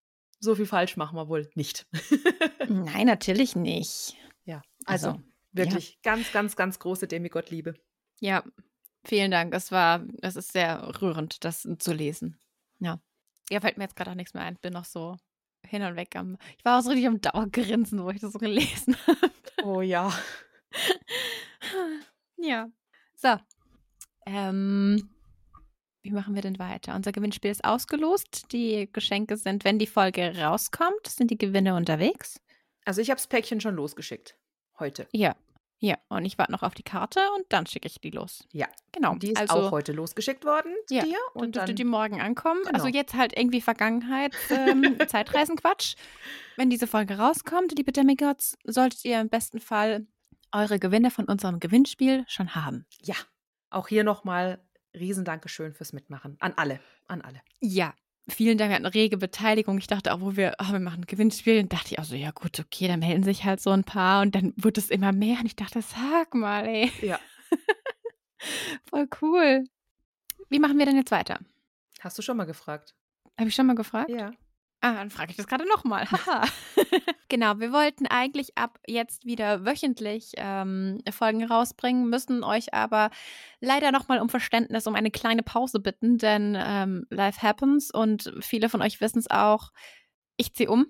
[0.41, 1.87] so viel falsch machen wir wohl nicht.
[2.69, 4.17] Nein, natürlich nicht.
[4.45, 5.21] ja, also, Also,
[5.53, 7.75] wirklich ganz, ganz, ganz große Demigott-Liebe.
[8.21, 8.43] Ja,
[9.05, 9.55] vielen Dank.
[9.55, 12.39] Es war, es ist sehr rührend, das zu lesen.
[12.79, 13.01] Ja.
[13.53, 14.57] Ja, fällt mir jetzt gerade auch nichts mehr ein.
[14.57, 15.17] Bin noch so
[15.67, 16.39] hin und weg am.
[16.59, 19.31] Ich war auch so richtig am Dauergrinsen, wo ich das so gelesen habe.
[19.63, 20.11] Oh ja.
[22.39, 22.71] ja.
[23.15, 23.37] So.
[24.25, 25.11] Ähm,
[26.03, 26.95] wie machen wir denn weiter?
[26.95, 28.51] Unser Gewinnspiel ist ausgelost.
[28.53, 32.41] Die Geschenke sind, wenn die Folge rauskommt, sind die Gewinne unterwegs.
[32.87, 34.37] Also ich habe das Päckchen schon losgeschickt.
[34.79, 35.07] Heute.
[35.13, 35.37] Ja.
[35.85, 35.97] Ja.
[36.09, 38.47] Und ich warte noch auf die Karte und dann schicke ich die los.
[38.53, 38.69] Ja.
[38.93, 39.17] Genau.
[39.17, 41.17] Die ist also, auch heute losgeschickt worden zu Ja, dir.
[41.35, 42.61] Und Und dürfte dann, die morgen ankommen.
[42.73, 42.97] Also Genau.
[42.99, 45.97] jetzt halt irgendwie Vergangenheit, ähm, Zeitreisenquatsch.
[46.57, 50.07] Wenn diese Folge rauskommt, liebe Demigods, solltet ihr im besten Fall
[50.53, 52.87] eure Gewinne von unserem Gewinnspiel schon haben.
[53.03, 53.17] ja,
[53.71, 54.61] auch hier nochmal
[54.95, 56.37] riesen Dankeschön fürs Mitmachen.
[56.39, 56.79] An alle.
[57.09, 57.41] An alle.
[57.61, 57.93] Ja.
[58.29, 59.79] Vielen Dank, wir hatten rege Beteiligung.
[59.79, 62.15] Ich dachte auch, wo wir, oh, wir machen ein Gewinnspiel, dann dachte ich auch so,
[62.15, 65.13] ja gut, okay, dann melden sich halt so ein paar und dann wurde es immer
[65.13, 67.19] mehr und ich dachte, sag mal, ey, Ja.
[68.91, 69.65] voll cool.
[70.49, 71.41] Wie machen wir denn jetzt weiter?
[72.01, 72.95] Hast du schon mal gefragt?
[73.39, 74.11] Habe ich schon mal gefragt?
[74.11, 74.33] Ja.
[74.85, 76.07] Ah, dann frage ich das gerade nochmal.
[76.11, 76.43] Haha.
[77.29, 83.11] genau, wir wollten eigentlich ab jetzt wieder wöchentlich ähm, Folgen rausbringen, müssen euch aber
[83.61, 88.69] leider nochmal um Verständnis, um eine kleine Pause bitten, denn ähm, Life happens und viele
[88.69, 89.71] von euch wissen es auch.
[90.37, 90.87] Ich ziehe um.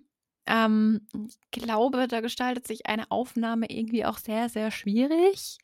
[0.46, 5.58] Ähm, ich glaube, da gestaltet sich eine Aufnahme irgendwie auch sehr, sehr schwierig.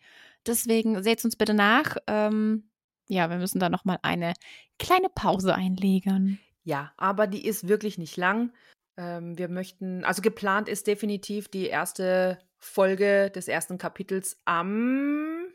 [0.47, 1.97] Deswegen seht uns bitte nach.
[2.07, 2.69] Ähm,
[3.09, 4.35] ja, wir müssen da nochmal eine
[4.79, 6.39] kleine Pause einlegen.
[6.69, 8.53] Ja, aber die ist wirklich nicht lang.
[8.99, 15.47] Ähm, wir möchten, also geplant ist definitiv die erste Folge des ersten Kapitels am,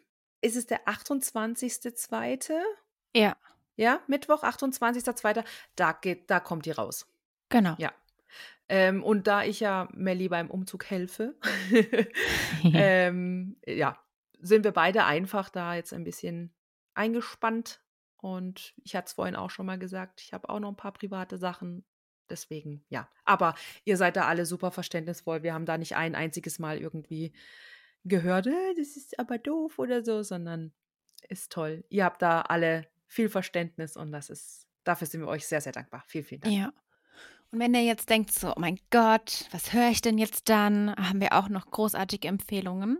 [0.42, 2.52] ist es der 28.2.?
[3.16, 3.38] Ja.
[3.76, 5.46] Ja, Mittwoch, 28.2.
[5.76, 7.06] Da geht, da kommt die raus.
[7.50, 7.76] Genau.
[7.78, 7.94] Ja.
[8.68, 11.36] Ähm, und da ich ja Melli beim Umzug helfe,
[12.64, 14.00] ähm, ja,
[14.40, 16.56] sind wir beide einfach da jetzt ein bisschen
[16.96, 17.83] eingespannt
[18.24, 20.94] und ich hatte es vorhin auch schon mal gesagt, ich habe auch noch ein paar
[20.94, 21.84] private Sachen.
[22.30, 23.10] Deswegen, ja.
[23.26, 23.54] Aber
[23.84, 25.44] ihr seid da alle super verständnisvoll.
[25.44, 27.34] Wir haben da nicht ein einziges Mal irgendwie
[28.06, 30.72] gehört, äh, das ist aber doof oder so, sondern
[31.28, 31.84] ist toll.
[31.90, 35.74] Ihr habt da alle viel Verständnis und das ist, dafür sind wir euch sehr, sehr
[35.74, 36.06] dankbar.
[36.08, 36.56] Vielen, vielen Dank.
[36.56, 36.74] Ja.
[37.52, 40.96] Und wenn ihr jetzt denkt, so, oh mein Gott, was höre ich denn jetzt dann?
[40.96, 43.00] Haben wir auch noch großartige Empfehlungen.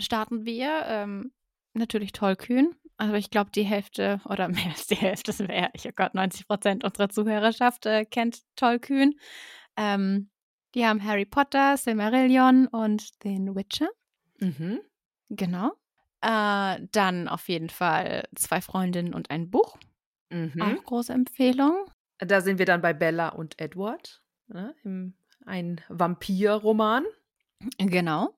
[0.00, 1.30] Starten wir ähm,
[1.74, 2.74] natürlich tollkühn.
[2.98, 6.14] Also ich glaube, die Hälfte oder mehr als die Hälfte, das wäre, ich oh Gott,
[6.14, 9.18] 90 Prozent unserer Zuhörerschaft äh, kennt Tollkühn.
[9.76, 10.30] Ähm,
[10.74, 13.88] die haben Harry Potter, Silmarillion und den Witcher.
[14.40, 14.80] Mhm.
[15.30, 15.72] Genau.
[16.20, 19.78] Äh, dann auf jeden Fall zwei Freundinnen und ein Buch.
[20.30, 20.60] Mhm.
[20.60, 21.86] Auch große Empfehlung.
[22.18, 24.22] Da sind wir dann bei Bella und Edward.
[24.48, 25.14] Ne, im,
[25.46, 27.04] ein Vampir-Roman.
[27.78, 28.34] Genau.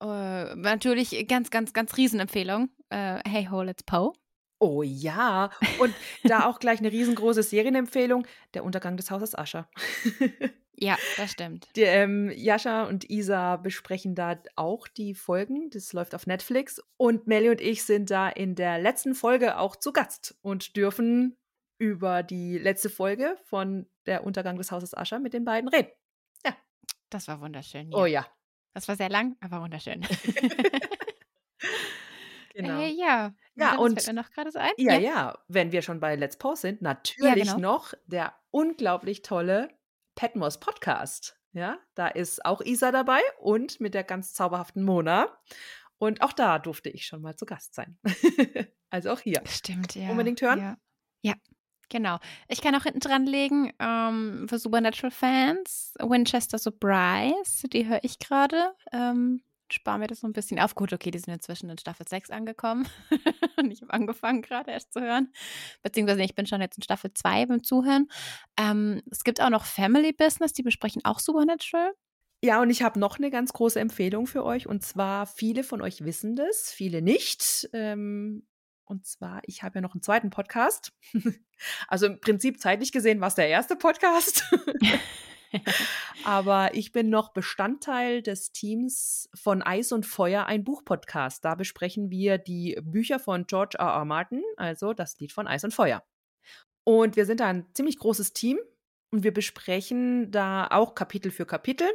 [0.00, 2.68] Äh, natürlich ganz, ganz, ganz Riesenempfehlung.
[2.90, 4.12] Äh, hey ho, let's Poe.
[4.58, 5.50] Oh ja.
[5.78, 9.68] Und da auch gleich eine riesengroße Serienempfehlung: Der Untergang des Hauses Ascher.
[10.74, 11.68] ja, das stimmt.
[11.76, 15.70] Die, ähm, Jascha und Isa besprechen da auch die Folgen.
[15.70, 16.80] Das läuft auf Netflix.
[16.96, 21.36] Und Melly und ich sind da in der letzten Folge auch zu Gast und dürfen
[21.78, 25.90] über die letzte Folge von Der Untergang des Hauses Ascher mit den beiden reden.
[26.44, 26.56] Ja.
[27.10, 27.90] Das war wunderschön.
[27.90, 27.98] Ja.
[27.98, 28.26] Oh ja.
[28.72, 30.02] Das war sehr lang, aber wunderschön.
[32.56, 32.80] genau.
[32.80, 33.34] Äh, ja.
[33.54, 34.70] Ja, und fällt mir noch gerade so ein.
[34.76, 37.58] Ja, ja, ja, wenn wir schon bei Let's Pause sind, natürlich ja, genau.
[37.58, 39.68] noch der unglaublich tolle
[40.14, 41.38] Petmos Podcast.
[41.52, 45.28] Ja, da ist auch Isa dabei und mit der ganz zauberhaften Mona.
[45.98, 47.98] Und auch da durfte ich schon mal zu Gast sein.
[48.90, 49.42] also auch hier.
[49.46, 50.10] Stimmt, ja.
[50.10, 50.58] Unbedingt hören?
[50.58, 50.76] Ja.
[51.22, 51.34] ja.
[51.88, 52.18] Genau.
[52.48, 57.68] Ich kann auch hinten dran legen ähm, für Supernatural-Fans Winchester Surprise.
[57.68, 58.74] Die höre ich gerade.
[58.92, 59.40] Ähm,
[59.72, 60.74] spare mir das so ein bisschen auf.
[60.74, 62.88] Gut, okay, die sind inzwischen in Staffel 6 angekommen.
[63.58, 65.32] Und ich habe angefangen gerade erst zu hören.
[65.82, 68.08] Beziehungsweise ich bin schon jetzt in Staffel 2 beim Zuhören.
[68.58, 71.92] Ähm, es gibt auch noch Family Business, die besprechen auch Supernatural.
[72.42, 74.66] Ja, und ich habe noch eine ganz große Empfehlung für euch.
[74.66, 77.68] Und zwar, viele von euch wissen das, viele nicht.
[77.72, 78.46] Ähm,
[78.84, 80.92] und zwar, ich habe ja noch einen zweiten Podcast.
[81.88, 84.44] also im Prinzip zeitlich gesehen war es der erste Podcast.
[86.24, 91.44] Aber ich bin noch Bestandteil des Teams von Eis und Feuer, ein Buchpodcast.
[91.44, 93.86] Da besprechen wir die Bücher von George R.
[93.86, 94.04] R.
[94.04, 96.02] Martin, also das Lied von Eis und Feuer.
[96.84, 98.58] Und wir sind da ein ziemlich großes Team
[99.10, 101.88] und wir besprechen da auch Kapitel für Kapitel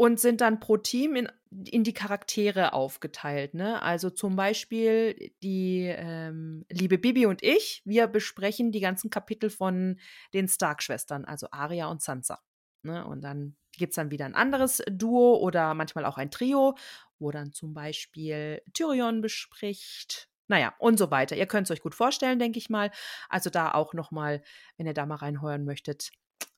[0.00, 1.28] und sind dann pro Team in,
[1.66, 3.52] in die Charaktere aufgeteilt.
[3.52, 3.82] Ne?
[3.82, 10.00] Also zum Beispiel die ähm, liebe Bibi und ich, wir besprechen die ganzen Kapitel von
[10.32, 12.40] den Stark-Schwestern, also Arya und Sansa.
[12.82, 13.04] Ne?
[13.04, 16.76] Und dann gibt es dann wieder ein anderes Duo oder manchmal auch ein Trio,
[17.18, 20.28] wo dann zum Beispiel Tyrion bespricht.
[20.48, 21.36] Naja, und so weiter.
[21.36, 22.90] Ihr könnt es euch gut vorstellen, denke ich mal.
[23.28, 24.42] Also da auch nochmal,
[24.76, 26.10] wenn ihr da mal reinhören möchtet,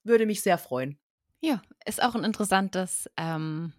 [0.02, 0.98] würde mich sehr freuen.
[1.40, 3.72] Ja, ist auch ein interessantes ähm,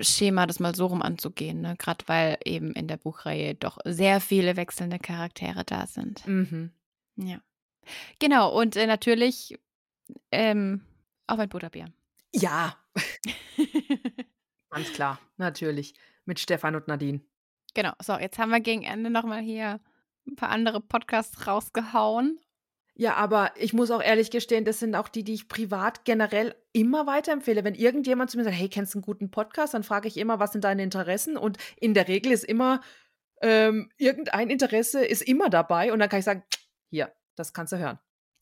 [0.00, 1.74] Schema, das mal so rum anzugehen, ne?
[1.78, 6.26] gerade weil eben in der Buchreihe doch sehr viele wechselnde Charaktere da sind.
[6.26, 6.70] Mhm.
[7.16, 7.40] Ja.
[8.18, 9.58] Genau, und äh, natürlich
[10.30, 10.82] ähm,
[11.28, 11.86] auch ein Butterbier.
[12.32, 12.76] Ja.
[14.70, 15.94] Ganz klar, natürlich.
[16.24, 17.20] Mit Stefan und Nadine.
[17.74, 19.80] Genau, so, jetzt haben wir gegen Ende nochmal hier
[20.26, 22.38] ein paar andere Podcasts rausgehauen.
[22.94, 26.56] Ja, aber ich muss auch ehrlich gestehen, das sind auch die, die ich privat generell
[26.72, 27.62] immer weiterempfehle.
[27.62, 30.40] Wenn irgendjemand zu mir sagt, hey, kennst du einen guten Podcast, dann frage ich immer,
[30.40, 31.36] was sind deine Interessen?
[31.36, 32.80] Und in der Regel ist immer,
[33.40, 36.42] ähm, irgendein Interesse ist immer dabei und dann kann ich sagen,
[36.90, 38.00] hier, das kannst du hören.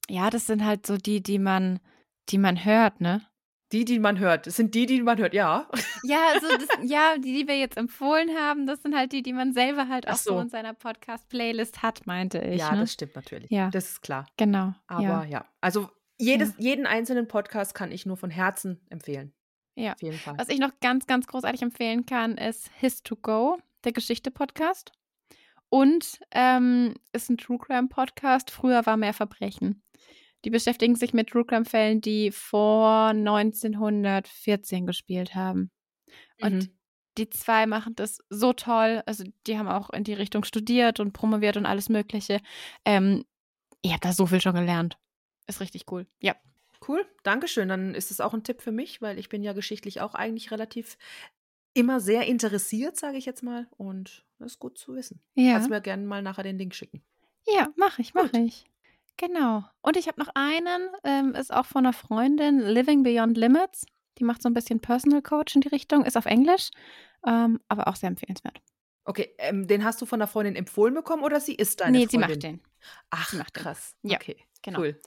[0.08, 1.78] Ja, das sind halt so die, die man,
[2.28, 3.26] die man hört, ne?
[3.72, 4.46] Die, die man hört.
[4.46, 5.68] Das sind die, die man hört, ja.
[6.04, 9.32] Ja, also das, ja, die, die wir jetzt empfohlen haben, das sind halt die, die
[9.32, 10.34] man selber halt auch so.
[10.34, 12.60] so in seiner Podcast-Playlist hat, meinte ich.
[12.60, 12.80] Ja, ne?
[12.80, 13.50] das stimmt natürlich.
[13.50, 13.70] Ja.
[13.70, 14.26] Das ist klar.
[14.36, 14.72] Genau.
[14.86, 15.44] Aber ja, ja.
[15.60, 15.88] also
[16.18, 16.54] jedes, ja.
[16.58, 19.32] jeden einzelnen Podcast kann ich nur von Herzen empfehlen.
[19.74, 19.92] Ja.
[19.92, 20.38] Auf jeden Fall.
[20.38, 24.92] Was ich noch ganz, ganz großartig empfehlen kann, ist His to Go, der Geschichte-Podcast.
[25.68, 28.52] Und ähm, ist ein True Crime Podcast.
[28.52, 29.82] Früher war mehr Verbrechen.
[30.46, 35.72] Die beschäftigen sich mit True Crime Fällen, die vor 1914 gespielt haben.
[36.40, 36.68] Und mhm.
[37.18, 39.02] die zwei machen das so toll.
[39.06, 42.40] Also die haben auch in die Richtung studiert und promoviert und alles Mögliche.
[42.84, 43.24] Ähm,
[43.82, 44.98] ich habe da so viel schon gelernt.
[45.48, 46.06] Ist richtig cool.
[46.20, 46.36] Ja.
[46.86, 47.68] Cool, Dankeschön.
[47.68, 50.52] Dann ist es auch ein Tipp für mich, weil ich bin ja geschichtlich auch eigentlich
[50.52, 50.96] relativ
[51.74, 53.66] immer sehr interessiert, sage ich jetzt mal.
[53.78, 55.20] Und das ist gut zu wissen.
[55.34, 55.54] Ja.
[55.54, 57.02] Kannst mir gerne mal nachher den Link schicken.
[57.48, 58.64] Ja, mache ich, mache ich.
[59.16, 59.64] Genau.
[59.80, 63.86] Und ich habe noch einen, ähm, ist auch von einer Freundin, Living Beyond Limits.
[64.18, 66.70] Die macht so ein bisschen Personal Coach in die Richtung, ist auf Englisch,
[67.26, 68.58] ähm, aber auch sehr empfehlenswert.
[69.04, 72.06] Okay, ähm, den hast du von der Freundin empfohlen bekommen oder sie ist deine nee,
[72.06, 72.20] Freundin?
[72.20, 72.60] Nee, sie macht den.
[73.10, 73.94] Ach, macht krass.
[74.02, 74.10] Den.
[74.10, 74.80] Ja, okay, genau.
[74.80, 75.00] Cool.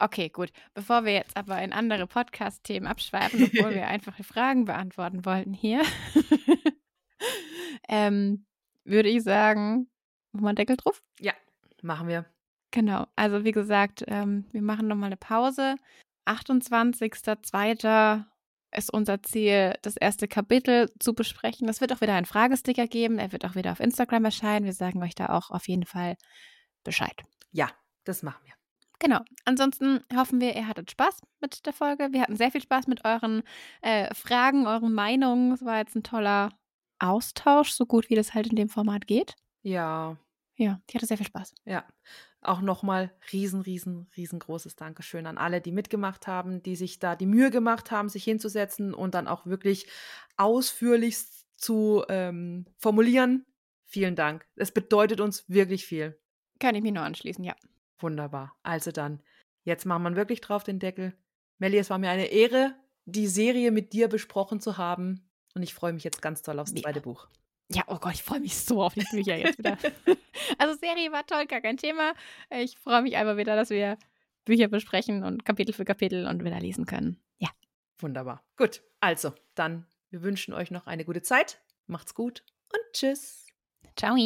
[0.00, 0.52] Okay, gut.
[0.74, 5.82] Bevor wir jetzt aber in andere Podcast-Themen abschweifen, bevor wir einfache Fragen beantworten wollten hier,
[7.88, 8.46] ähm,
[8.84, 9.90] würde ich sagen,
[10.32, 11.02] machen wir einen Deckel drauf?
[11.18, 11.32] Ja,
[11.82, 12.26] machen wir.
[12.70, 13.06] Genau.
[13.16, 15.76] Also wie gesagt, ähm, wir machen nochmal eine Pause.
[16.26, 18.24] 28.02.
[18.76, 21.68] ist unser Ziel, das erste Kapitel zu besprechen.
[21.68, 23.18] Es wird auch wieder einen Fragesticker geben.
[23.18, 24.66] Er wird auch wieder auf Instagram erscheinen.
[24.66, 26.16] Wir sagen euch da auch auf jeden Fall
[26.84, 27.24] Bescheid.
[27.50, 27.70] Ja,
[28.04, 28.52] das machen wir.
[28.98, 29.20] Genau.
[29.44, 32.08] Ansonsten hoffen wir, ihr hattet Spaß mit der Folge.
[32.12, 33.42] Wir hatten sehr viel Spaß mit euren
[33.80, 35.52] äh, Fragen, euren Meinungen.
[35.52, 36.50] Es war jetzt ein toller
[36.98, 39.36] Austausch, so gut wie das halt in dem Format geht.
[39.62, 40.16] Ja.
[40.58, 41.54] Ja, ich hatte sehr viel Spaß.
[41.64, 41.84] Ja.
[42.42, 47.26] Auch nochmal riesen, riesen, riesengroßes Dankeschön an alle, die mitgemacht haben, die sich da die
[47.26, 49.86] Mühe gemacht haben, sich hinzusetzen und dann auch wirklich
[50.36, 51.16] ausführlich
[51.56, 53.46] zu ähm, formulieren.
[53.84, 54.46] Vielen Dank.
[54.56, 56.18] Es bedeutet uns wirklich viel.
[56.58, 57.54] Kann ich mich nur anschließen, ja.
[58.00, 58.56] Wunderbar.
[58.64, 59.22] Also dann,
[59.62, 61.16] jetzt machen wir wirklich drauf den Deckel.
[61.58, 62.74] Melli, es war mir eine Ehre,
[63.04, 65.30] die Serie mit dir besprochen zu haben.
[65.54, 67.28] Und ich freue mich jetzt ganz toll aufs zweite Buch.
[67.70, 69.76] Ja, oh Gott, ich freue mich so auf die Bücher jetzt wieder.
[70.58, 72.14] also Serie war toll, gar kein Thema.
[72.50, 73.98] Ich freue mich einfach wieder, dass wir
[74.44, 77.20] Bücher besprechen und Kapitel für Kapitel und wieder lesen können.
[77.36, 77.48] Ja.
[77.98, 78.42] Wunderbar.
[78.56, 81.60] Gut, also dann, wir wünschen euch noch eine gute Zeit.
[81.86, 82.42] Macht's gut
[82.72, 83.46] und tschüss.
[83.96, 84.16] Ciao.